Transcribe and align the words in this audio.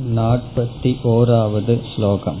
नापति 0.00 0.90
ओरावद् 1.06 1.70
श्लोकम् 1.90 2.40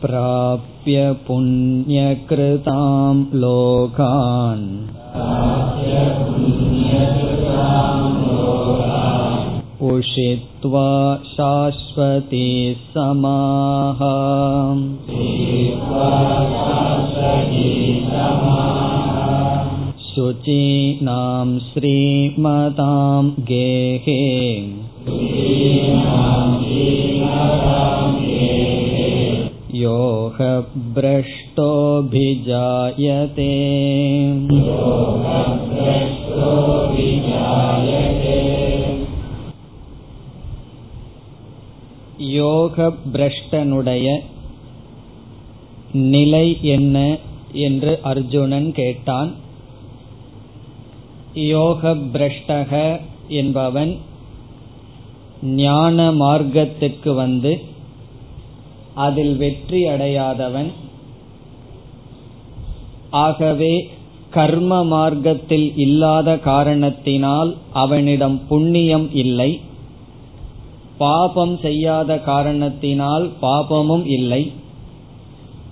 प्राप्य 0.00 1.04
पुण्यकृतां 1.26 3.14
लोकान् 3.42 4.66
उषित्वा 9.90 10.90
शाश्वती 11.34 12.48
समाः 12.94 14.02
शुचीनां 20.15 21.47
श्रीमतां 21.67 23.23
गेहे 23.49 24.19
योगभ्रष्टोऽभिजायते 32.21 33.51
யோக 42.33 42.77
பிரஷ்டனுடைய 43.13 44.07
நிலை 46.11 46.47
என்ன 46.75 46.97
என்று 47.67 47.93
அர்ஜுனன் 48.11 48.69
கேட்டான் 48.71 49.31
யோக 51.44 51.94
பிரஷ்டக 51.94 53.00
என்பவன் 53.28 53.96
ஞான 55.42 56.12
மார்க்கத்திற்கு 56.12 57.14
வந்து 57.14 57.52
அதில் 58.94 59.36
வெற்றி 59.36 59.86
அடையாதவன். 59.86 60.70
ஆகவே 63.10 63.88
கர்ம 64.30 64.84
மார்க்கத்தில் 64.84 65.76
இல்லாத 65.76 66.38
காரணத்தினால் 66.38 67.56
அவனிடம் 67.72 68.40
புண்ணியம் 68.48 69.08
இல்லை. 69.14 69.60
பாபம் 70.98 71.58
செய்யாத 71.58 72.18
காரணத்தினால் 72.18 73.30
பாபமும் 73.42 74.06
இல்லை. 74.06 74.52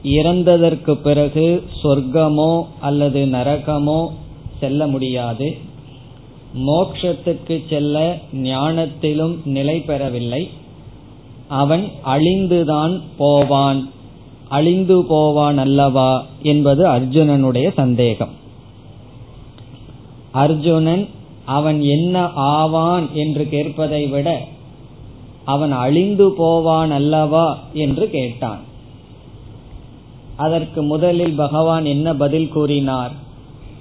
இறந்ததற்கு 0.02 0.94
பிறகு 0.94 1.62
சொர்க்கமோ 1.82 2.52
அல்லது 2.80 3.26
நரகமோ 3.26 4.00
செல்ல 4.64 4.86
முடியாது. 4.86 5.48
மோக்ஷத்துக்கு 6.66 7.56
செல்ல 7.70 8.18
ஞானத்திலும் 8.42 9.34
நிலை 9.44 9.76
பெறவில்லை. 9.80 10.42
அவன் 11.48 11.84
அழிந்துதான் 12.06 12.94
போவான். 13.16 13.80
அழிந்து 14.48 14.96
போவான் 15.04 15.58
அல்லவா 15.58 16.10
என்பது 16.42 16.82
அர்ஜுனனுடைய 16.88 17.66
சந்தேகம். 17.72 18.34
அர்ஜுனன் 20.32 21.04
அவன் 21.46 21.80
என்ன 21.82 22.16
ஆவான் 22.34 23.06
என்று 23.14 23.44
கேட்பதை 23.50 24.02
விட 24.10 24.28
அவன் 25.44 25.72
அழிந்து 25.72 26.26
போவான் 26.32 26.90
அல்லவா 26.90 27.46
என்று 27.72 28.06
கேட்டான். 28.10 28.62
அதற்கு 30.36 30.80
முதலில் 30.82 31.36
பகவான் 31.36 31.84
என்ன 31.84 32.14
பதில் 32.14 32.48
கூறினார்? 32.48 33.12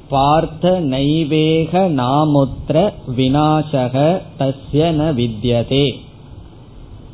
பார்த்த 0.09 0.81
நைவேக 0.81 1.87
நாமுத்திர 1.87 2.93
வினாசக 3.17 4.21
தஸ்ய 4.39 4.89
ந 4.99 5.11
வித்யதே. 5.19 5.95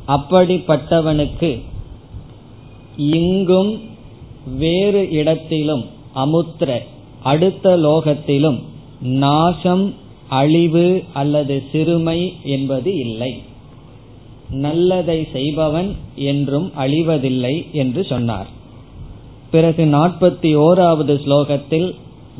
அப்படிப்பட்டவனுக்கு 0.08 1.60
இங்கும் 2.96 3.80
வேறு 4.58 5.10
இடத்திலும் 5.10 5.84
அமுத்திர 6.14 6.82
அடுத்த 7.22 7.76
லோகத்திலும் 7.76 8.58
நாசம் 9.00 9.94
அழிவு 10.28 11.02
அல்லது 11.12 11.62
சிறுமை 11.72 12.32
என்பது 12.42 12.94
இல்லை. 12.94 13.42
நல்லதை 14.50 15.28
செய்பவன் 15.32 15.96
என்றும் 16.14 16.72
அழிவதில்லை 16.78 17.70
என்று 17.72 18.04
சொன்னார். 18.04 18.46
பிறகு 19.50 19.84
நாற்பத்தி 19.84 20.50
ஓராவது 20.56 21.14
ஸ்லோகத்தில் 21.24 21.94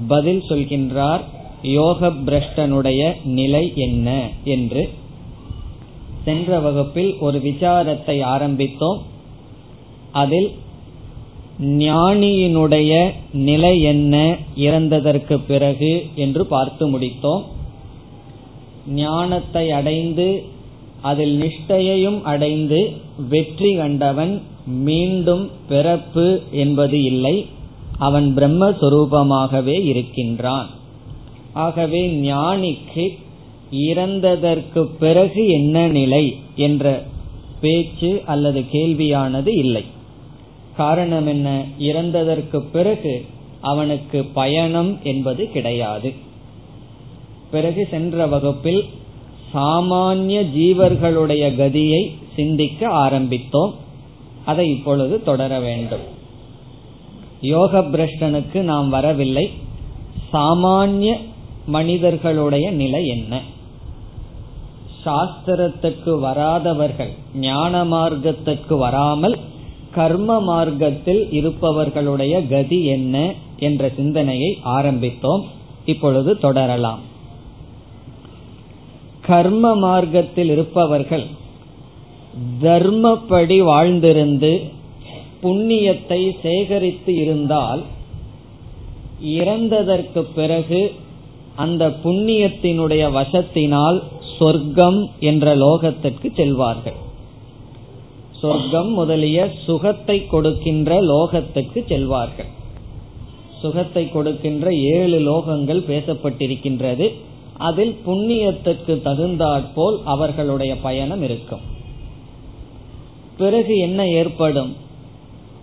பதில் 0.08 0.42
சொல்கின்றார் 0.48 1.20
யோக 1.62 2.08
பிரஷ்டனுடைய 2.08 3.12
நிலை 3.24 3.72
என்ன 3.74 4.30
என்று. 4.44 4.88
சென்ற 6.24 6.58
வகுப்பில் 6.58 7.16
ஒரு 7.18 7.38
விசாரத்தை 7.38 8.22
ஆரம்பித்தோம். 8.22 8.98
அதில் 10.12 10.50
ஞானியினுடைய 11.60 13.12
நிலை 13.32 13.80
என்ன 13.80 14.36
இறந்ததற்கு 14.56 15.38
பிறகு 15.46 16.06
என்று 16.14 16.46
பார்த்து 16.46 16.98
முடித்தோம். 16.98 17.42
ஞானத்தை 18.86 19.70
அடைந்து 19.70 20.44
அதில் 21.00 21.42
நிஷ்டையையும் 21.42 22.22
அடைந்து 22.22 22.92
வெற்றி 23.28 23.74
கண்டவன் 23.74 24.42
மீண்டும் 24.66 25.50
பிறப்பு 25.68 26.42
என்பது 26.50 27.02
இல்லை. 27.02 27.46
அவன் 28.00 28.34
பிரம்மஸ்வரூபமாகவே 28.36 29.84
இருக்கின்றான். 29.84 30.68
ஆகவே 31.52 32.00
ஞானிக்கு 32.20 33.18
இறந்ததற்கு 33.72 34.88
பிறகு 34.98 35.48
என்ன 35.48 35.88
நிலை 35.88 36.36
என்ற 36.56 37.02
பேச்சு 37.60 38.22
அல்லது 38.26 38.64
கேள்வியானது 38.72 39.46
இல்லை. 39.46 39.84
காரணம் 40.76 41.26
என்ன? 41.26 41.64
இறந்ததற்கு 41.78 42.58
பிறகு 42.72 43.24
அவனுக்கு 43.60 44.24
பயணம் 44.24 44.98
என்பது 45.02 45.50
கிடையாது. 45.50 46.12
பிறகு 47.50 47.88
சென்ற 47.90 48.26
வகுப்பில் 48.26 48.84
சாமானிய 49.54 50.46
ஜீவர்களுடைய 50.56 51.44
கதியை 51.56 52.10
சிந்திக்க 52.36 52.88
ஆரம்பித்தோம். 52.88 53.72
அதை 54.44 54.70
இப்பொழுது 54.70 55.22
தொடர 55.22 55.60
வேண்டும். 55.60 56.18
யோக 57.40 57.78
பிரஷ்டனுக்கு 57.78 58.60
நாம் 58.60 58.88
வரவில்லை. 58.88 59.50
சாமானிய 60.32 61.16
மனிதர்களுடைய 61.66 62.70
நிலை 62.70 63.06
என்ன? 63.06 63.40
சாஸ்திரத்துக்கு 65.04 66.18
வராதவர்கள் 66.18 67.10
ஞான 67.34 67.84
மார்க்கத்துக்கு 67.84 68.78
வராமல் 68.78 69.38
கர்ம 69.94 70.40
மார்க்கத்தில் 70.40 71.32
இருப்பவர்களுடைய 71.32 72.46
கதி 72.46 72.84
என்ன 72.84 73.32
என்ற 73.58 73.90
சிந்தனையை 73.96 74.58
ஆரம்பித்தோம். 74.64 75.42
இப்பொழுது 75.84 76.38
தொடரலாம். 76.38 76.98
கர்ம 79.20 79.74
மார்க்கத்தில் 79.74 80.50
இருப்பவர்கள் 80.50 81.26
தர்மப்படி 82.62 83.62
வாழ்ந்திருந்து 83.62 84.78
புண்ணியத்தை 85.42 86.40
சேகரித்து 86.42 87.14
இருந்தால் 87.14 87.82
இறந்ததற்கு 89.22 90.20
பிறகு 90.34 90.92
அந்த 91.56 91.88
புண்ணியத்தினுடைய 92.04 93.04
வசத்தினால் 93.12 94.02
சொர்க்கம் 94.38 95.10
என்ற 95.20 95.56
லோகத்திற்கு 95.56 96.28
செல்வார்கள். 96.34 96.98
சொர்க்கம் 98.40 98.92
முதலிய 98.92 99.50
சுகத்தை 99.66 100.26
கொடுக்கின்ற 100.26 101.00
லோகத்துக்கு 101.02 101.80
செல்வார்கள். 101.86 102.50
சுகத்தை 103.60 104.10
கொடுக்கின்ற 104.10 104.74
ஏழு 104.74 105.18
லோகங்கள் 105.20 105.82
பேசப்பட்டிருக்கின்றது. 105.88 107.08
அதில் 107.58 107.96
புண்ணியத்திற்கு 108.06 109.02
தகுந்தாற்போல் 109.02 109.98
அவர்களுடைய 110.04 110.76
பயணம் 110.76 111.22
இருக்கும். 111.22 111.60
பிறகு 113.36 113.78
என்ன 113.78 114.08
ஏற்படும்? 114.08 114.88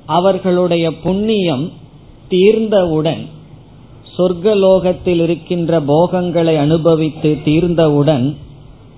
அவர்களுடைய 0.07 0.93
புண்ணியம் 0.93 1.71
தீர்ந்தவுடன் 2.29 3.23
சொர்க்கலோகத்தில் 4.17 5.21
இருக்கின்ற 5.21 5.81
போகங்களை 5.81 6.57
அனுபவித்து 6.57 7.37
தீர்ந்தவுடன் 7.45 8.35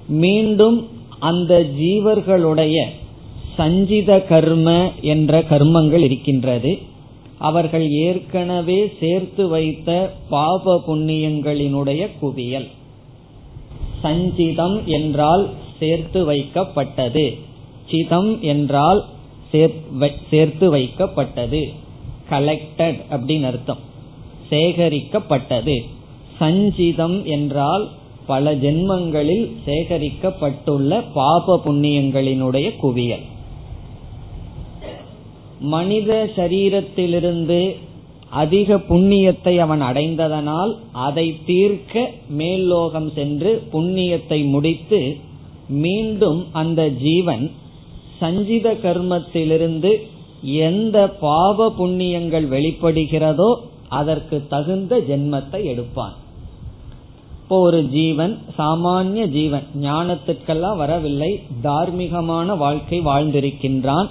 மீண்டும் 0.07 0.77
அந்த 1.19 1.53
ஜீவர்களுடைய 1.79 2.77
சஞ்சித 3.57 4.21
கர்ம 4.21 4.91
என்ற 5.01 5.41
கர்மங்கள் 5.41 6.03
இருக்கின்றது. 6.03 6.71
அவர்கள் 7.37 7.85
ஏற்கனவே 7.89 8.93
சேர்த்து 8.99 9.47
வைத்த 9.47 10.13
பாப 10.29 10.81
புண்ணியங்களினுடைய 10.87 12.07
குவியல். 12.19 12.67
சஞ்சிதம் 14.03 14.83
என்றால் 14.83 15.49
சேர்த்து 15.79 16.31
வைக்கப்பட்டது. 16.31 17.25
சிதம் 17.91 18.31
என்றால் 18.41 19.05
சேர்த்து 20.29 20.65
வைக்கப்பட்டது. 20.75 21.61
கலெக்டட் 22.29 22.99
அப்படின்னு 23.09 23.43
அர்த்தம். 23.43 23.81
சேகரிக்கப்பட்டது. 24.49 25.77
சஞ்சிதம் 26.39 27.23
என்றால் 27.23 27.89
பல 28.25 28.53
ஜென்மங்களில் 28.55 29.45
சேகரிக்கப்பட்டுள்ள 29.65 31.03
பாப 31.13 31.61
புண்ணியங்களினுடைய 31.65 32.75
குவியல். 32.77 33.25
மனித 35.59 36.29
சரீரத்திலிருந்து 36.35 37.75
அதிக 38.29 38.75
புண்ணியத்தை 38.89 39.57
அவன் 39.57 39.81
அடைந்ததனால் 39.81 40.73
அதை 40.91 41.37
தீர்க்க 41.45 42.11
மேல்லோகம் 42.29 43.11
சென்று 43.15 43.51
புண்ணியத்தை 43.73 44.49
முடித்து 44.49 45.17
மீண்டும் 45.69 46.47
அந்த 46.51 46.89
ஜீவன் 46.89 47.51
சஞ்சித 48.19 48.67
கர்மத்திலிருந்து 48.83 49.91
எந்த 50.41 50.97
பாவ 51.07 51.67
புண்ணியங்கள் 51.79 52.47
வெளிப்படுகிறதோ 52.55 53.49
அதற்கு 53.99 54.37
தகுந்த 54.49 54.99
ஜென்மத்தை 55.09 55.61
எடுப்பான். 55.63 56.15
இப்போ 57.41 57.59
ஒரு 57.61 57.79
ஜீவன் 57.89 58.33
சாமானிய 58.57 59.23
ஜீவன் 59.27 59.67
ஞானத்திற்கெல்லாம் 59.81 60.77
வரவில்லை 60.77 61.29
தார்மீகமான 61.63 62.57
வாழ்க்கை 62.57 62.99
வாழ்ந்திருக்கின்றான். 63.01 64.09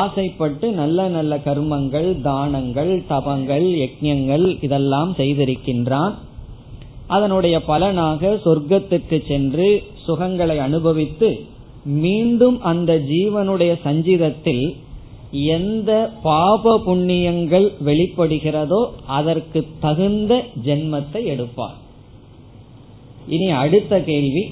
ஆசைப்பட்டு 0.00 0.66
நல்ல 0.72 1.08
நல்ல 1.08 1.36
கர்மங்கள் 1.46 2.08
தானங்கள் 2.20 2.92
தபங்கள் 3.08 3.66
யஜ்யங்கள் 3.82 4.46
இதெல்லாம் 4.60 5.12
செய்திருக்கின்றான். 5.16 6.14
அதனுடைய 7.06 7.56
பலனாக 7.64 8.30
சொர்க்கத்துக்கு 8.44 9.18
சென்று 9.26 9.68
சுகங்களை 10.06 10.56
அனுபவித்து 10.58 11.30
மீண்டும் 11.84 12.60
அந்த 12.60 12.94
ஜீவனுடைய 12.94 13.78
சஞ்சிதத்தில் 13.84 14.76
எந்த 15.30 16.10
பாப 16.22 16.78
புண்ணியங்கள் 16.86 17.72
வெளிப்படுகிறதோ 17.84 18.86
அதற்கு 19.06 19.66
தகுந்த 19.80 20.44
ஜென்மத்தை 20.64 21.24
எடுப்பார். 21.24 21.76
இனி 23.28 23.50
அடுத்த 23.50 24.00
கேள்வி 24.00 24.50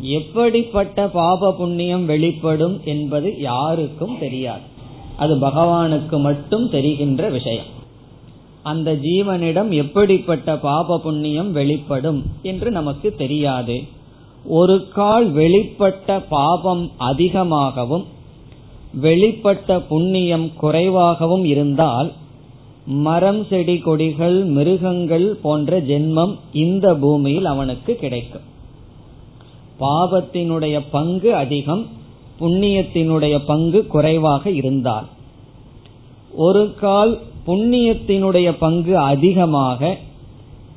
எப்படிப்பட்ட 0.00 1.08
பாப 1.08 1.52
புண்ணியம் 1.52 2.06
வெளிப்படும் 2.06 2.80
என்பது 2.84 3.40
யாருக்கும் 3.40 4.18
தெரியாது. 4.18 4.60
அது 5.16 5.36
பகவானுக்கு 5.36 6.20
மட்டும் 6.20 6.70
தெரிகின்ற 6.70 7.28
விஷயம். 7.28 7.76
அந்த 8.62 8.94
ஜீவனிடம் 8.94 9.70
எப்படிப்பட்ட 9.70 10.56
பாப 10.56 10.98
புண்ணியம் 10.98 11.52
வெளிப்படும் 11.52 12.24
என்று 12.42 12.70
நமக்கு 12.70 13.14
தெரியாது. 13.14 13.82
ஒரு 14.48 14.88
கால் 14.88 15.34
வெளிப்பட்ட 15.34 16.24
பாபம் 16.28 16.90
அதிகமாகவும் 16.96 18.04
வெளிப்பட்ட 19.02 19.82
புண்ணியம் 19.88 20.54
குறைவாகவும் 20.56 21.44
இருந்தால் 21.44 22.12
மரம் 22.86 23.46
செடி 23.46 23.78
கொடிகள் 23.78 24.44
மிருகங்கள் 24.44 25.38
போன்ற 25.42 25.80
ஜென்மம் 25.80 26.34
இந்த 26.52 26.94
பூமியில் 26.94 27.44
அவனுக்கு 27.44 27.94
கிடைக்கும். 27.94 28.46
பாவத்தினுடைய 29.80 30.80
பங்கு 30.90 31.34
அதிகம் 31.34 31.86
புண்ணியத்தினுடைய 32.40 33.38
பங்கு 33.46 33.86
குறைவாக 33.86 34.50
இருந்தால். 34.50 35.06
ஒரு 36.30 36.74
கால் 36.74 37.18
புண்ணியத்தினுடைய 37.46 38.52
பங்கு 38.58 38.98
அதிகமாக 38.98 39.96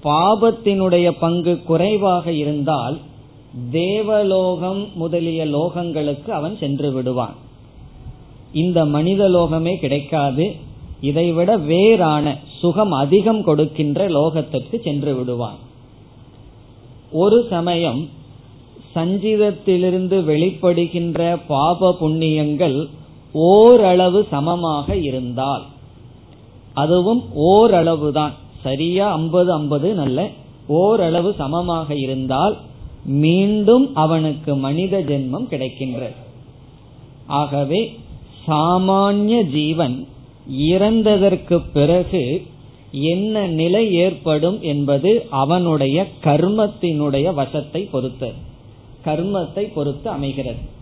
பாபத்தினுடைய 0.03 1.11
பங்கு 1.19 1.61
குறைவாக 1.63 2.31
இருந்தால் 2.31 2.99
தேவலோகம் 3.71 4.87
முதலிய 4.95 5.45
லோகங்களுக்கு 5.45 6.29
அவன் 6.29 6.57
சென்று 6.57 6.91
விடுவான். 6.91 7.35
இந்த 8.53 8.85
மனித 8.85 9.29
லோகமே 9.29 9.79
கிடைக்காது 9.79 10.55
இதைவிட 11.01 11.57
வேறான 11.57 12.37
சுகம் 12.59 12.91
அதிகம் 12.91 13.43
கொடுக்கின்ற 13.43 14.09
லோகத்திற்கு 14.09 14.81
சென்று 14.83 15.15
விடுவான். 15.15 15.55
ஒரு 17.11 17.47
சமயம் 17.49 18.09
சஞ்சிதத்திலிருந்து 18.95 20.23
வெளிப்படுகின்ற 20.23 21.39
பாப 21.47 21.95
புண்ணியங்கள் 22.01 22.87
ஓரளவு 23.31 24.27
சமமாக 24.29 24.95
இருந்தால் 24.95 25.63
அதுவும் 26.73 27.23
ஓரளவுதான். 27.33 28.33
சரியா? 28.63 29.11
ஐம்பது 29.11 29.51
ஐம்பது 29.51 29.93
நல்ல 29.93 30.29
ஓரளவு 30.67 31.33
சமமாக 31.37 31.95
இருந்தால் 31.95 32.57
மீண்டும் 33.05 33.95
அவனுக்கு 33.95 34.55
மனித 34.55 34.99
ஜென்மம் 34.99 35.47
கிடைக்கின்றது. 35.49 36.15
ஆகவே 37.27 37.99
சாமானிய 38.47 39.41
ஜீவன் 39.43 40.07
இறந்ததற்கு 40.59 41.61
பிறகு 41.73 42.41
என்ன 42.91 43.47
நிலை 43.47 43.93
ஏற்படும் 43.93 44.61
என்பது 44.61 45.27
அவனுடைய 45.29 46.07
கர்மத்தினுடைய 46.23 47.33
வசத்தை 47.33 47.81
பொறுத்தது. 47.81 48.33
கர்மத்தை 49.05 49.73
பொறுத்து 49.73 50.09
அமைகிறது. 50.09 50.79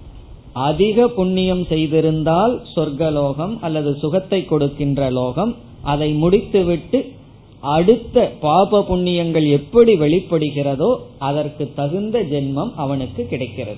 அதிக 0.54 1.08
புண்ணியம் 1.08 1.64
செய்திருந்தால் 1.64 2.60
சொர்க்கலோகம் 2.76 3.58
அல்லது 3.62 3.96
சுகத்தை 3.96 4.46
கொடுக்கின்ற 4.46 5.10
லோகம் 5.10 5.56
அதை 5.84 6.12
முடித்துவிட்டு 6.12 7.12
அடுத்த 7.60 8.32
பாப 8.42 8.86
புண்ணியங்கள் 8.90 9.50
எப்படி 9.50 10.00
வெளிப்படுகிறதோ 10.00 10.98
அதற்கு 11.18 11.72
தகுந்த 11.76 12.24
ஜென்மம் 12.24 12.72
அவனுக்கு 12.76 13.26
கிடைக்கிறது. 13.26 13.78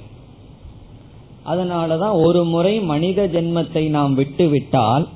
அதனாலதான் 1.45 2.24
ஒரு 2.24 2.44
முறை 2.44 2.80
மனித 2.80 3.28
ஜென்மத்தை 3.28 3.89
நாம் 3.89 4.13
விட்டுவிட்டால் 4.13 5.07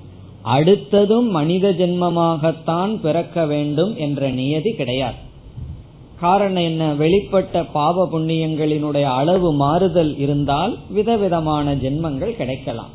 அடுத்ததும் 0.45 1.29
மனித 1.29 1.71
ஜென்மமாகத்தான் 1.71 2.99
பிறக்க 2.99 3.45
வேண்டும் 3.45 3.97
என்ற 3.97 4.29
நியதி 4.29 4.71
கிடையாது. 4.71 5.15
காரணம் 6.19 6.63
என்ன? 6.63 6.93
வெளிப்பட்ட 6.93 7.65
பாவ 7.73 8.07
புண்ணியங்களினுடைய 8.11 9.01
அளவு 9.01 9.53
மாறுதல் 9.53 10.17
இருந்தால் 10.17 10.77
விதவிதமான 10.89 11.75
ஜென்மங்கள் 11.75 12.35
கிடைக்கலாம். 12.35 12.89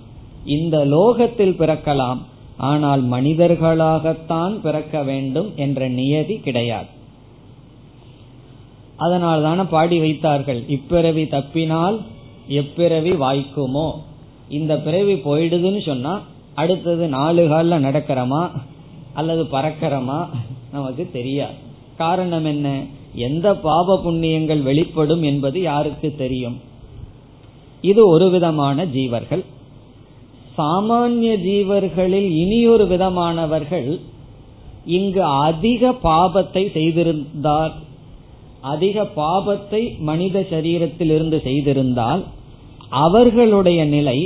இந்த 0.45 0.85
லோகத்தில் 0.85 1.57
பிறக்கலாம். 1.59 2.19
ஆனால் 2.61 3.03
மனிதர்களாகத்தான் 3.11 4.55
பிறக்க 4.65 5.03
வேண்டும் 5.03 5.51
என்ற 5.57 5.89
நியதி 5.89 6.37
கிடையாது. 6.37 6.91
அதனால் 8.97 9.43
தானே 9.43 9.63
பாடி 9.63 9.99
வைத்தார்கள் 9.99 10.61
இப்பிறவி 10.77 11.25
தப்பினால் 11.35 11.99
எப்பிறவி 12.49 13.13
வாய்க்குமோ? 13.25 13.89
இந்த 14.49 14.79
பிறவி 14.79 15.15
போயிடுதுன்னு 15.15 15.87
சொன்னா 15.87 16.23
அடுத்தது 16.55 17.09
நாலு 17.09 17.49
காலில் 17.49 17.85
நடக்கிறோமா 17.85 18.43
அல்லது 19.15 19.43
பறக்கிறோமா 19.45 20.19
நமக்கு 20.73 21.05
தெரியாது. 21.13 21.57
காரணம் 21.97 22.45
என்ன? 22.45 22.69
எந்த 23.15 23.57
பாப 23.57 23.97
புண்ணியங்கள் 24.05 24.63
வெளிப்படும் 24.63 25.23
என்பது 25.23 25.61
யாருக்கு 25.61 26.15
தெரியும்? 26.19 26.61
இது 27.83 28.09
ஒரு 28.09 28.31
விதமான 28.31 28.85
ஜீவர்கள். 28.85 29.45
சாமானிய 30.57 31.33
ஜீவர்களில் 31.49 32.29
இனியொரு 32.43 32.85
விதமானவர்கள் 32.87 34.01
இங்கு 34.97 35.23
அதிக 35.47 35.93
பாபத்தை 36.03 36.63
செய்திருந்தார். 36.73 37.75
அதிக 38.61 39.05
பாபத்தை 39.17 39.83
மனித 39.99 40.41
சரீரத்தில் 40.51 41.13
இருந்து 41.17 41.39
செய்திருந்தால் 41.45 42.23
அவர்களுடைய 43.05 43.81
நிலை 43.85 44.19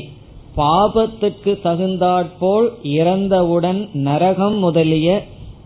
பாபத்துக்கு 0.56 1.52
தகுந்தாற்போல் 1.62 2.68
இறந்தவுடன் 2.82 3.80
நரகம் 4.08 4.58
முதலிய 4.58 5.08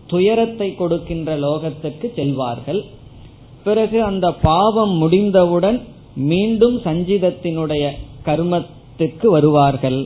துயரத்தை 0.07 0.75
கொடுக்கின்ற 0.75 1.37
லோகத்துக்கு 1.37 2.07
செல்வார்கள். 2.15 2.81
பிறகு 3.63 4.03
அந்த 4.03 4.27
பாவம் 4.31 4.93
முடிந்தவுடன் 5.01 5.77
மீண்டும் 6.29 6.77
சஞ்சிதத்தினுடைய 6.77 7.83
கர்மத்துக்கு 8.25 9.27
வருவார்கள். 9.27 9.99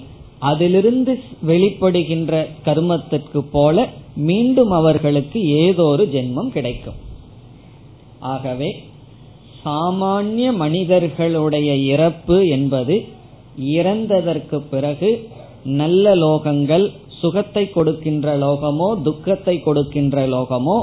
அதிலிருந்து 0.50 1.14
வெளிப்படுகின்ற 1.50 2.34
கர்மத்திற்கு 2.68 3.42
போல 3.56 3.86
மீண்டும் 4.30 4.72
அவர்களுக்கு 4.80 5.40
ஏதோ 5.66 5.84
ஒரு 5.94 6.04
ஜென்மம் 6.16 6.50
கிடைக்கும். 6.56 6.98
ஆகவே 8.34 8.70
சாமானிய 9.64 10.48
மனிதர்களுடைய 10.64 11.70
இறப்பு 11.94 12.38
என்பது 12.56 12.96
இறந்ததற்கு 13.78 14.58
பிறகு 14.74 15.10
நல்ல 15.82 16.16
லோகங்கள் 16.26 16.86
சுகத்தை 17.20 17.64
கொடுக்கின்ற 17.76 18.28
லோகமோ 18.38 18.88
துக்கத்தை 19.08 19.56
கொடுக்கின்ற 19.68 20.26
லோகமோ 20.36 20.78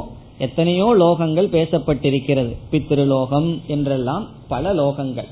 எத்தனையோ 0.47 0.87
லோகங்கள் 1.03 1.49
பேசப்பட்டிருக்கிறது. 1.57 2.53
பித்ருலோகம் 2.71 3.49
என்றெல்லாம் 3.75 4.25
பல 4.53 4.73
லோகங்கள். 4.83 5.29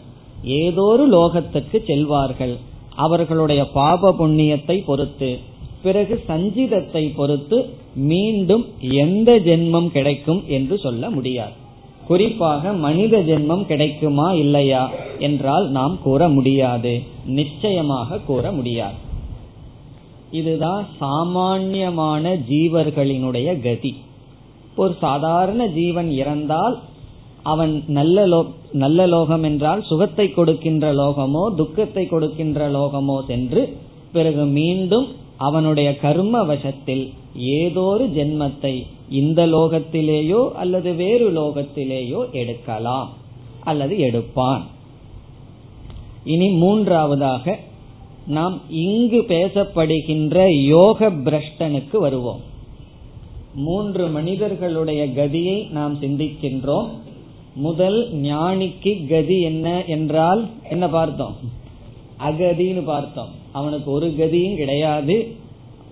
ஏதோ 0.62 0.82
ஒரு 0.94 1.04
லோகத்துக்கு 1.16 1.78
செல்வார்கள். 1.90 2.54
அவர்களுடைய 2.98 3.62
பாப 3.70 4.10
புண்ணியத்தை 4.18 4.76
பொறுத்து 4.84 5.30
பிறகு 5.82 6.14
சஞ்சிதத்தை 6.28 7.02
பொறுத்து 7.16 7.58
மீண்டும் 7.94 8.64
எந்த 8.80 9.30
ஜென்மம் 9.38 9.88
கிடைக்கும் 9.88 10.42
என்று 10.46 10.76
சொல்ல 10.78 11.10
முடியாது. 11.10 11.56
குறிப்பாக 12.06 12.72
மனித 12.72 13.20
ஜென்மம் 13.22 13.64
கிடைக்குமா 13.64 14.28
இல்லையா 14.32 14.82
என்றால் 15.18 15.66
நாம் 15.68 15.98
கூற 16.02 16.28
முடியாது. 16.28 16.92
நிச்சயமாக 17.26 18.18
கூற 18.18 18.52
முடியாது. 18.52 18.98
இதுதான் 20.30 20.84
சாமான்யமான 20.98 22.34
ஜீவர்களினுடைய 22.50 23.48
கதி. 23.62 23.92
ஒரு 24.76 24.94
சாதாரண 25.00 25.60
ஜீவன் 25.66 26.10
இறந்தால் 26.10 26.76
அவன் 27.52 27.74
நல்ல 27.98 28.26
லோ 28.26 28.40
நல்ல 28.82 29.06
லோகம் 29.06 29.44
என்றால் 29.48 29.82
சுகத்தை 29.88 30.26
கொடுக்கின்ற 30.30 30.86
லோகமோ 31.00 31.42
துக்கத்தை 31.60 32.04
கொடுக்கின்ற 32.08 32.68
லோகமோ 32.76 33.16
சென்று 33.30 33.62
பிறகு 34.12 34.44
மீண்டும் 34.58 35.06
அவனுடைய 35.46 35.88
கர்ம 35.96 36.36
வசத்தில் 36.50 37.04
ஏதோரு 37.58 38.04
ஜென்மத்தை 38.16 38.74
இந்த 39.20 39.40
லோகத்திலேயோ 39.46 40.40
அல்லது 40.62 40.90
வேறு 41.02 41.26
லோகத்திலேயோ 41.38 42.20
எடுக்கலாம் 42.40 43.10
அல்லது 43.70 43.94
எடுப்பான். 44.08 44.62
இனி 46.32 46.48
மூன்றாவதாக 46.62 47.56
நாம் 48.36 48.56
இங்கு 48.86 49.20
பேசப்படுகின்ற 49.28 50.36
யோக 50.74 51.10
பிரஷ்டனுக்கு 51.26 51.96
வருவோம். 52.06 52.42
மூன்று 53.66 54.04
மனிதர்களுடைய 54.16 55.02
கதியை 55.18 55.58
நாம் 55.76 55.94
சிந்திக்கின்றோம். 56.02 56.88
முதல் 57.58 57.98
ஞானிக்கு 58.22 58.92
கதி 59.08 59.40
என்ன 59.40 59.84
என்றால் 59.84 60.42
என்ன 60.70 60.88
பார்த்தோம்? 60.88 61.36
அகதின்னு 62.28 62.82
பார்த்தோம். 62.84 63.32
அவனுக்கு 63.52 63.90
ஒரு 63.90 64.08
கதியும் 64.18 64.56
கிடையாது. 64.56 65.36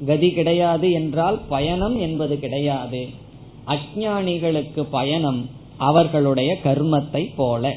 கதி 0.07 0.31
கிடையாது 0.31 0.91
என்றால் 0.91 1.39
பயணம் 1.49 2.01
என்பது 2.01 2.39
கிடையாது. 2.39 3.09
அஜானிகளுக்கு 3.67 4.83
பயணம் 4.91 5.41
அவர்களுடைய 5.77 6.57
கர்மத்தை 6.65 7.23
போல. 7.37 7.73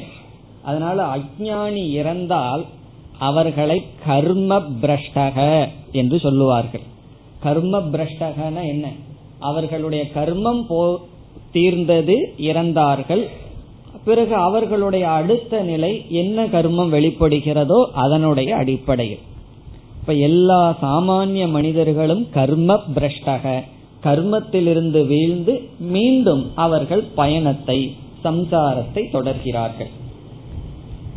அதனால 0.63 1.05
அஜானி 1.15 1.83
இறந்தால் 1.91 2.65
அவர்களை 3.19 3.83
கர்ம 4.05 4.59
பிரஷ்டக 4.81 5.67
என்று 5.91 6.19
சொல்லுவார்கள். 6.19 6.85
கர்ம 7.39 7.79
பிரஷ்டகன 7.79 8.55
என்ன? 8.67 8.87
அவர்களுடைய 9.39 10.03
கர்மம் 10.15 10.63
போ 10.67 10.81
தீர்ந்தது 11.51 12.15
இறந்தார்கள். 12.37 13.23
பிறகு 14.05 14.35
அவர்களுடைய 14.35 15.09
அடுத்த 15.09 15.61
நிலை 15.61 16.05
என்ன 16.09 16.45
கர்மம் 16.45 16.93
வெளிப்படுகிறதோ 16.93 17.85
அதனுடைய 17.93 18.55
அடிப்படையில். 18.55 19.19
இப்ப 19.99 20.13
எல்லா 20.13 20.77
சாமானிய 20.81 21.49
மனிதர்களும் 21.49 22.27
கர்ம 22.31 22.79
பிரஷ்டக. 22.95 23.63
கர்மத்திலிருந்து 24.03 25.07
வீழ்ந்து 25.07 25.61
மீண்டும் 25.79 26.51
அவர்கள் 26.55 27.03
பயணத்தை 27.15 27.95
சம்சாரத்தை 28.23 29.03
தொடர்கிறார்கள். 29.13 29.89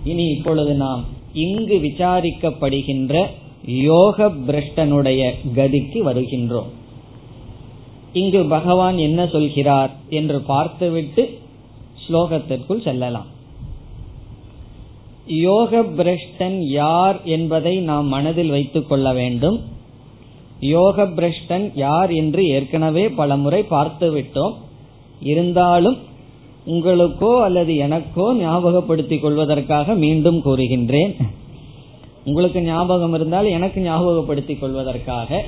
இனி 0.04 0.24
இப்பொழுது 0.24 0.74
நாம் 0.74 1.04
இங்கு 1.32 1.76
விசாரிக்கப்படுகின்ற 1.78 3.24
யோக 3.66 4.28
பிரஷ்டனுடைய 4.28 5.30
கதிக்கு 5.56 5.98
வருகின்றோம். 6.02 6.70
இங்கு 8.12 8.44
பகவான் 8.44 8.98
என்ன 8.98 9.26
சொல்கிறார் 9.26 9.90
என்று 10.08 10.40
பார்த்துவிட்டு 10.40 11.40
ஸ்லோகத்திற்குள் 12.04 12.82
செல்லலாம். 12.82 13.28
யோக 15.26 15.82
பிரஷ்டன் 15.82 16.58
யார் 16.68 17.18
என்பதை 17.24 17.74
நாம் 17.80 18.06
மனதில் 18.06 18.50
வைத்துக் 18.50 18.88
கொள்ள 18.88 19.12
வேண்டும். 19.12 19.60
யோக 20.60 21.04
பிரஷ்டன் 21.04 21.70
யார் 21.74 22.10
என்று 22.10 22.46
ஏற்கனவே 22.46 23.08
பல 23.08 23.36
முறை 23.36 23.62
பார்த்து 23.62 24.08
விட்டோம் 24.14 24.54
இருந்தாலும் 25.20 25.98
உங்களுக்கோ 26.66 27.30
அல்லது 27.42 27.76
எனக்கோ 27.76 28.34
ஞாபகப்படுத்திக் 28.34 29.20
கொள்வதற்காக 29.20 29.94
மீண்டும் 29.94 30.38
கூறுகின்றேன். 30.44 31.14
உங்களுக்கு 32.24 32.60
ஞாபகம் 32.62 33.14
இருந்தால் 33.14 33.46
எனக்கு 33.46 33.80
ஞாபகப்படுத்திக் 33.80 34.60
கொள்வதற்காக. 34.60 35.42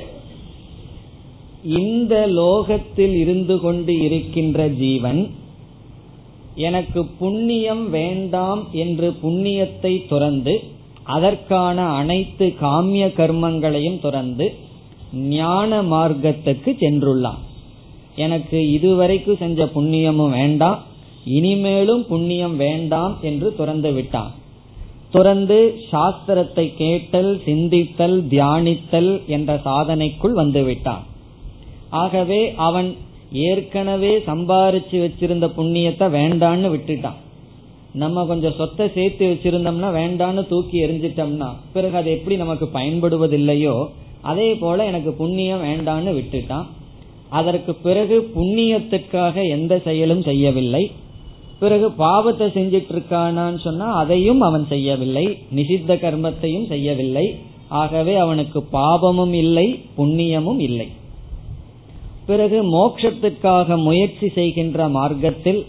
இந்த 1.62 2.14
லோகத்தில் 2.26 3.14
இருந்து 3.16 3.60
கொண்டு 3.60 3.92
இருக்கின்ற 4.00 4.68
ஜீவன் 4.68 5.20
எனக்கு 6.54 7.04
புண்ணியம் 7.18 7.90
வேண்டாம் 7.90 8.62
என்று 8.72 9.08
புண்ணியத்தை 9.22 10.06
துறந்து 10.08 10.54
அதற்கான 11.04 11.86
அனைத்து 11.86 12.46
காமிய 12.60 13.06
கர்மங்களையும் 13.06 13.98
துறந்து 14.00 14.46
ஞான 15.12 15.82
மார்க்கத்துக்கு 15.82 16.70
சென்றுள்ளான். 16.80 17.40
எனக்கு 18.16 18.70
இதுவரைக்கும் 18.70 19.36
செஞ்ச 19.36 19.64
புண்ணியமும் 19.64 20.30
வேண்டாம் 20.30 20.78
இனிமேலும் 21.24 22.06
புண்ணியம் 22.06 22.56
வேண்டாம் 22.56 23.14
என்று 23.20 23.54
துறந்து 23.56 23.92
விட்டான். 23.92 24.32
துறந்து 25.10 25.58
சாஸ்திரத்தை 25.92 26.74
கேட்டல் 26.76 27.40
சிந்தித்தல் 27.46 28.16
தியானித்தல் 28.28 29.24
என்ற 29.26 29.60
சாதனைக்குள் 29.64 30.34
வந்துவிட்டான் 30.34 31.04
ஆகவே 31.90 32.54
அவன் 32.54 32.96
ஏற்கனவே 33.42 34.10
சம்பாரிச்சு 34.28 34.96
வச்சிருந்த 35.04 35.46
புண்ணியத்தை 35.58 36.06
வேண்டான்னு 36.16 36.68
விட்டுட்டான். 36.74 37.18
நம்ம 38.02 38.24
கொஞ்சம் 38.24 38.56
சொத்தை 38.58 38.86
சேர்த்து 38.94 39.24
வச்சிருந்தோம்னா 39.32 39.90
வேண்டான்னு 40.00 40.42
தூக்கி 40.52 40.76
எரிஞ்சிட்டோம்னா 40.86 41.48
பிறகு 41.74 41.96
அது 42.00 42.10
எப்படி 42.10 42.36
நமக்கு 42.36 42.66
பயன்படுவதில்லையோ 42.78 43.74
அதே 44.30 44.48
போல 44.54 44.84
எனக்கு 44.90 45.10
புண்ணியம் 45.12 45.64
வேண்டான்னு 45.68 46.12
விட்டுட்டான். 46.18 46.66
அதற்கு 47.38 47.72
பிறகு 47.86 48.16
புண்ணியத்துக்காக 48.34 49.36
எந்த 49.48 49.72
செயலும் 49.84 50.22
செய்யவில்லை. 50.22 50.84
பிறகு 51.58 51.86
பாவத்தை 51.90 52.46
செஞ்சிட்டு 52.56 52.92
இருக்கானான்னு 52.94 53.60
சொன்னா 53.66 53.86
அதையும் 54.02 54.40
அவன் 54.40 54.66
செய்யவில்லை. 54.68 55.24
நிஷித்த 55.58 55.96
கர்மத்தையும் 56.04 56.66
செய்யவில்லை. 56.72 57.26
ஆகவே 57.82 58.14
அவனுக்கு 58.16 58.60
பாபமும் 58.72 59.34
இல்லை 59.44 59.66
புண்ணியமும் 59.98 60.60
இல்லை. 60.68 60.88
பிறகு 62.26 62.58
மோட்சத்திற்காக 62.74 63.76
முயற்சி 63.82 64.28
செய்கின்ற 64.28 64.88
மார்க்கத்தில் 64.88 65.60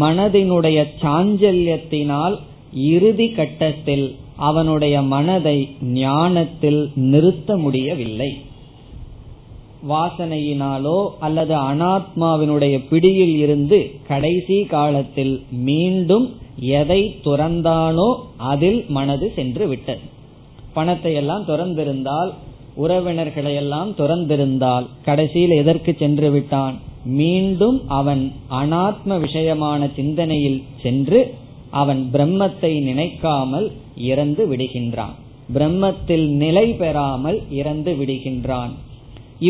மனதினுடைய 0.00 0.78
சாஞ்சல்யத்தினால் 1.02 2.36
இறுதி 2.72 3.28
கட்டத்தில் 3.28 4.06
அவனுடைய 4.36 5.02
மனதை 5.02 5.58
ஞானத்தில் 5.80 6.80
நிறுத்த 6.94 7.56
முடியவில்லை. 7.56 8.30
வாசனையினாலோ 9.88 10.98
அல்லது 11.18 11.54
அனாத்மாவினுடைய 11.54 12.76
பிடியில் 12.90 13.36
இருந்து 13.36 13.78
கடைசி 14.08 14.58
காலத்தில் 14.64 15.34
மீண்டும் 15.50 16.26
எதை 16.80 17.00
துறந்தானோ 17.24 18.08
அதில் 18.52 18.80
மனது 18.88 19.32
சென்று 19.36 19.66
விட்டது. 19.68 20.04
பணத்தை 20.74 21.14
எல்லாம் 21.14 21.44
துறந்திருந்தால் 21.46 22.32
உறவினர்களை 22.82 23.52
எல்லாம் 23.54 23.90
துறந்திருந்தால் 23.96 24.86
கடைசியில் 25.04 25.54
எதற்கு 25.62 25.92
சென்று 25.98 26.28
விட்டான்? 26.30 26.76
மீண்டும் 27.20 27.78
அவன் 27.98 28.22
அனாத்ம 28.60 29.18
விஷயமான 29.24 29.80
சிந்தனையில் 29.96 30.60
சென்று 30.82 31.20
அவன் 31.80 32.02
பிரம்மத்தை 32.12 32.72
நினைக்காமல் 32.82 33.66
இறந்து 34.10 34.42
விடுகின்றான். 34.50 35.16
பிரம்மத்தில் 35.54 36.26
நிலை 36.42 36.66
பெறாமல் 36.80 37.38
இறந்து 37.50 37.92
விடுகின்றான். 37.92 38.72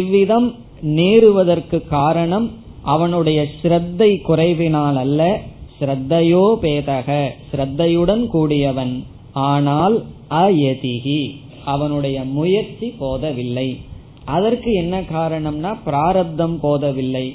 இவ்விதம் 0.01 0.49
நேருவதற்கு 0.97 1.79
காரணம் 1.89 2.49
அவனுடைய 2.95 3.41
ஸ்ரத்தை 3.55 4.11
குறைவினால் 4.29 4.99
அல்ல 5.05 5.23
ஸ்ரத்தையோ 5.79 6.45
பேதக 6.63 7.09
ஸ்ரத்தையுடன் 7.51 8.25
கூடியவன் 8.27 8.95
ஆனால் 9.49 9.97
அயதிகி 10.39 11.23
அவனுடைய 11.69 12.25
முயற்சி 12.25 12.87
போதவில்லை. 12.87 13.69
அதற்கு 14.25 14.73
என்ன 14.73 15.01
காரணம்னா 15.01 15.77
பிராரப்தம் 15.85 16.61
போதவில்லை. 16.61 17.27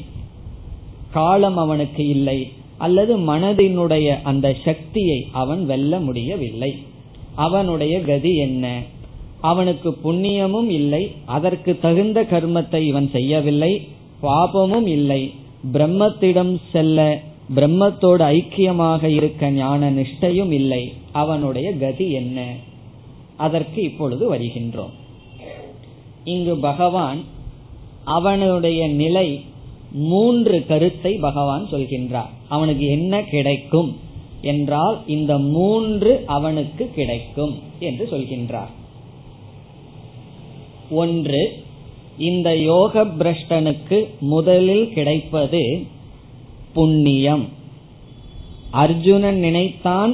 காலம் 1.12 1.58
அவனுக்கு 1.58 2.08
இல்லை. 2.08 2.52
அல்லது 2.78 3.18
மனதினுடைய 3.18 4.22
அந்த 4.24 4.56
சக்தியை 4.66 5.28
அவன் 5.32 5.66
வெல்ல 5.66 6.00
முடியவில்லை. 6.00 6.72
அவனுடைய 7.36 8.02
கதி 8.02 8.36
என்ன? 8.36 8.82
அவனுக்கு 9.42 9.90
புண்ணியமும் 10.04 10.70
இல்லை. 10.70 11.12
அதற்கு 11.26 11.80
தகுந்த 11.82 12.24
கர்மத்தை 12.24 12.80
இவன் 12.82 13.10
செய்யவில்லை. 13.12 13.88
பாபமும் 14.22 14.88
இல்லை. 14.88 15.32
பிரம்மத்திடம் 15.74 16.60
செல்ல 16.72 17.20
பிரம்மத்தோடு 17.56 18.24
ஐக்கியமாக 18.36 19.04
இருக்க 19.04 19.52
ஞான 19.52 19.92
நிஷ்டையும் 19.92 20.52
இல்லை. 20.52 20.94
அவனுடைய 21.12 21.74
கதி 21.74 22.12
என்ன? 22.12 22.56
அதற்கு 23.48 23.80
இப்பொழுது 23.82 24.24
வருகின்றோம். 24.34 24.94
இங்கு 26.34 26.54
பகவான் 26.70 27.20
அவனுடைய 28.18 28.82
நிலை 29.02 29.28
மூன்று 30.10 30.58
கருத்தை 30.70 31.12
பகவான் 31.28 31.66
சொல்கின்றார். 31.72 32.32
அவனுக்கு 32.50 32.86
என்ன 32.98 33.14
கிடைக்கும் 33.34 33.92
என்றால் 34.52 34.98
இந்த 35.08 35.34
மூன்று 35.56 36.12
அவனுக்கு 36.38 36.86
கிடைக்கும் 36.96 37.54
என்று 37.80 38.06
சொல்கின்றார். 38.12 38.72
ஒன்று 41.02 41.44
இந்த 42.30 42.50
யோக 42.62 43.04
பிரஷ்டனுக்கு 43.20 43.98
முதலில் 44.32 44.88
கிடைப்பது 44.96 45.64
புண்ணியம். 46.74 47.46
அர்ஜுனன் 48.84 49.40
நினைத்தான் 49.40 50.14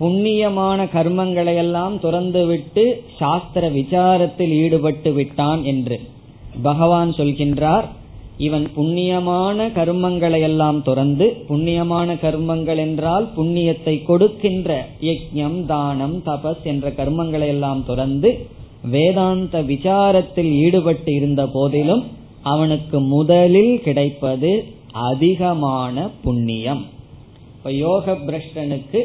புண்ணியமான 0.00 0.78
கர்மங்களை 0.94 1.54
எல்லாம் 1.56 1.94
துறந்துவிட்டு 1.96 2.82
சாஸ்திர 3.18 3.70
விசாரத்தில் 3.70 4.52
ஈடுபட்டு 4.62 5.12
விட்டான் 5.12 5.64
என்று. 5.64 6.00
பகவான் 6.62 7.10
சொல்கின்றார் 7.10 7.86
இவன் 8.38 8.66
புண்ணியமான 8.76 9.58
கர்மங்களை 9.78 10.40
எல்லாம் 10.40 10.82
துறந்து 10.82 11.26
புண்ணியமான 11.48 12.08
கர்மங்கள் 12.24 12.76
என்றால் 12.76 13.26
புண்ணியத்தை 13.36 13.94
கொடுக்கின்ற 14.04 14.70
யஜ்யம் 15.00 15.58
தானம் 15.66 16.16
தபஸ் 16.26 16.62
என்ற 16.62 16.90
கர்மங்களை 16.90 17.46
எல்லாம் 17.46 17.82
துறந்து 17.84 18.30
வேதாந்த 18.90 19.62
விசாரத்தில் 19.62 20.50
ஈடுபட்டு 20.64 21.12
இருந்த 21.14 21.46
போதிலும் 21.46 22.02
அவனுக்கு 22.42 23.00
முதலில் 23.00 23.80
கிடைப்பது 23.82 24.50
அதிகமான 24.92 26.10
புண்ணியம். 26.24 26.82
இப்ப 27.56 27.72
யோக 27.72 28.16
பிரஷ்டனுக்கு 28.26 29.00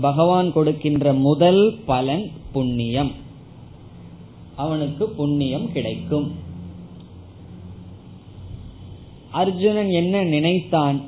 பகவான் 0.00 0.52
கொடுக்கின்ற 0.52 1.12
முதல் 1.12 1.62
பலன் 1.86 2.26
புண்ணியம். 2.52 3.12
அவனுக்கு 4.56 5.04
புண்ணியம் 5.08 5.72
கிடைக்கும். 5.72 6.28
அர்ஜுனன் 9.30 9.90
என்ன 9.90 10.22
நினைத்தான்? 10.24 10.98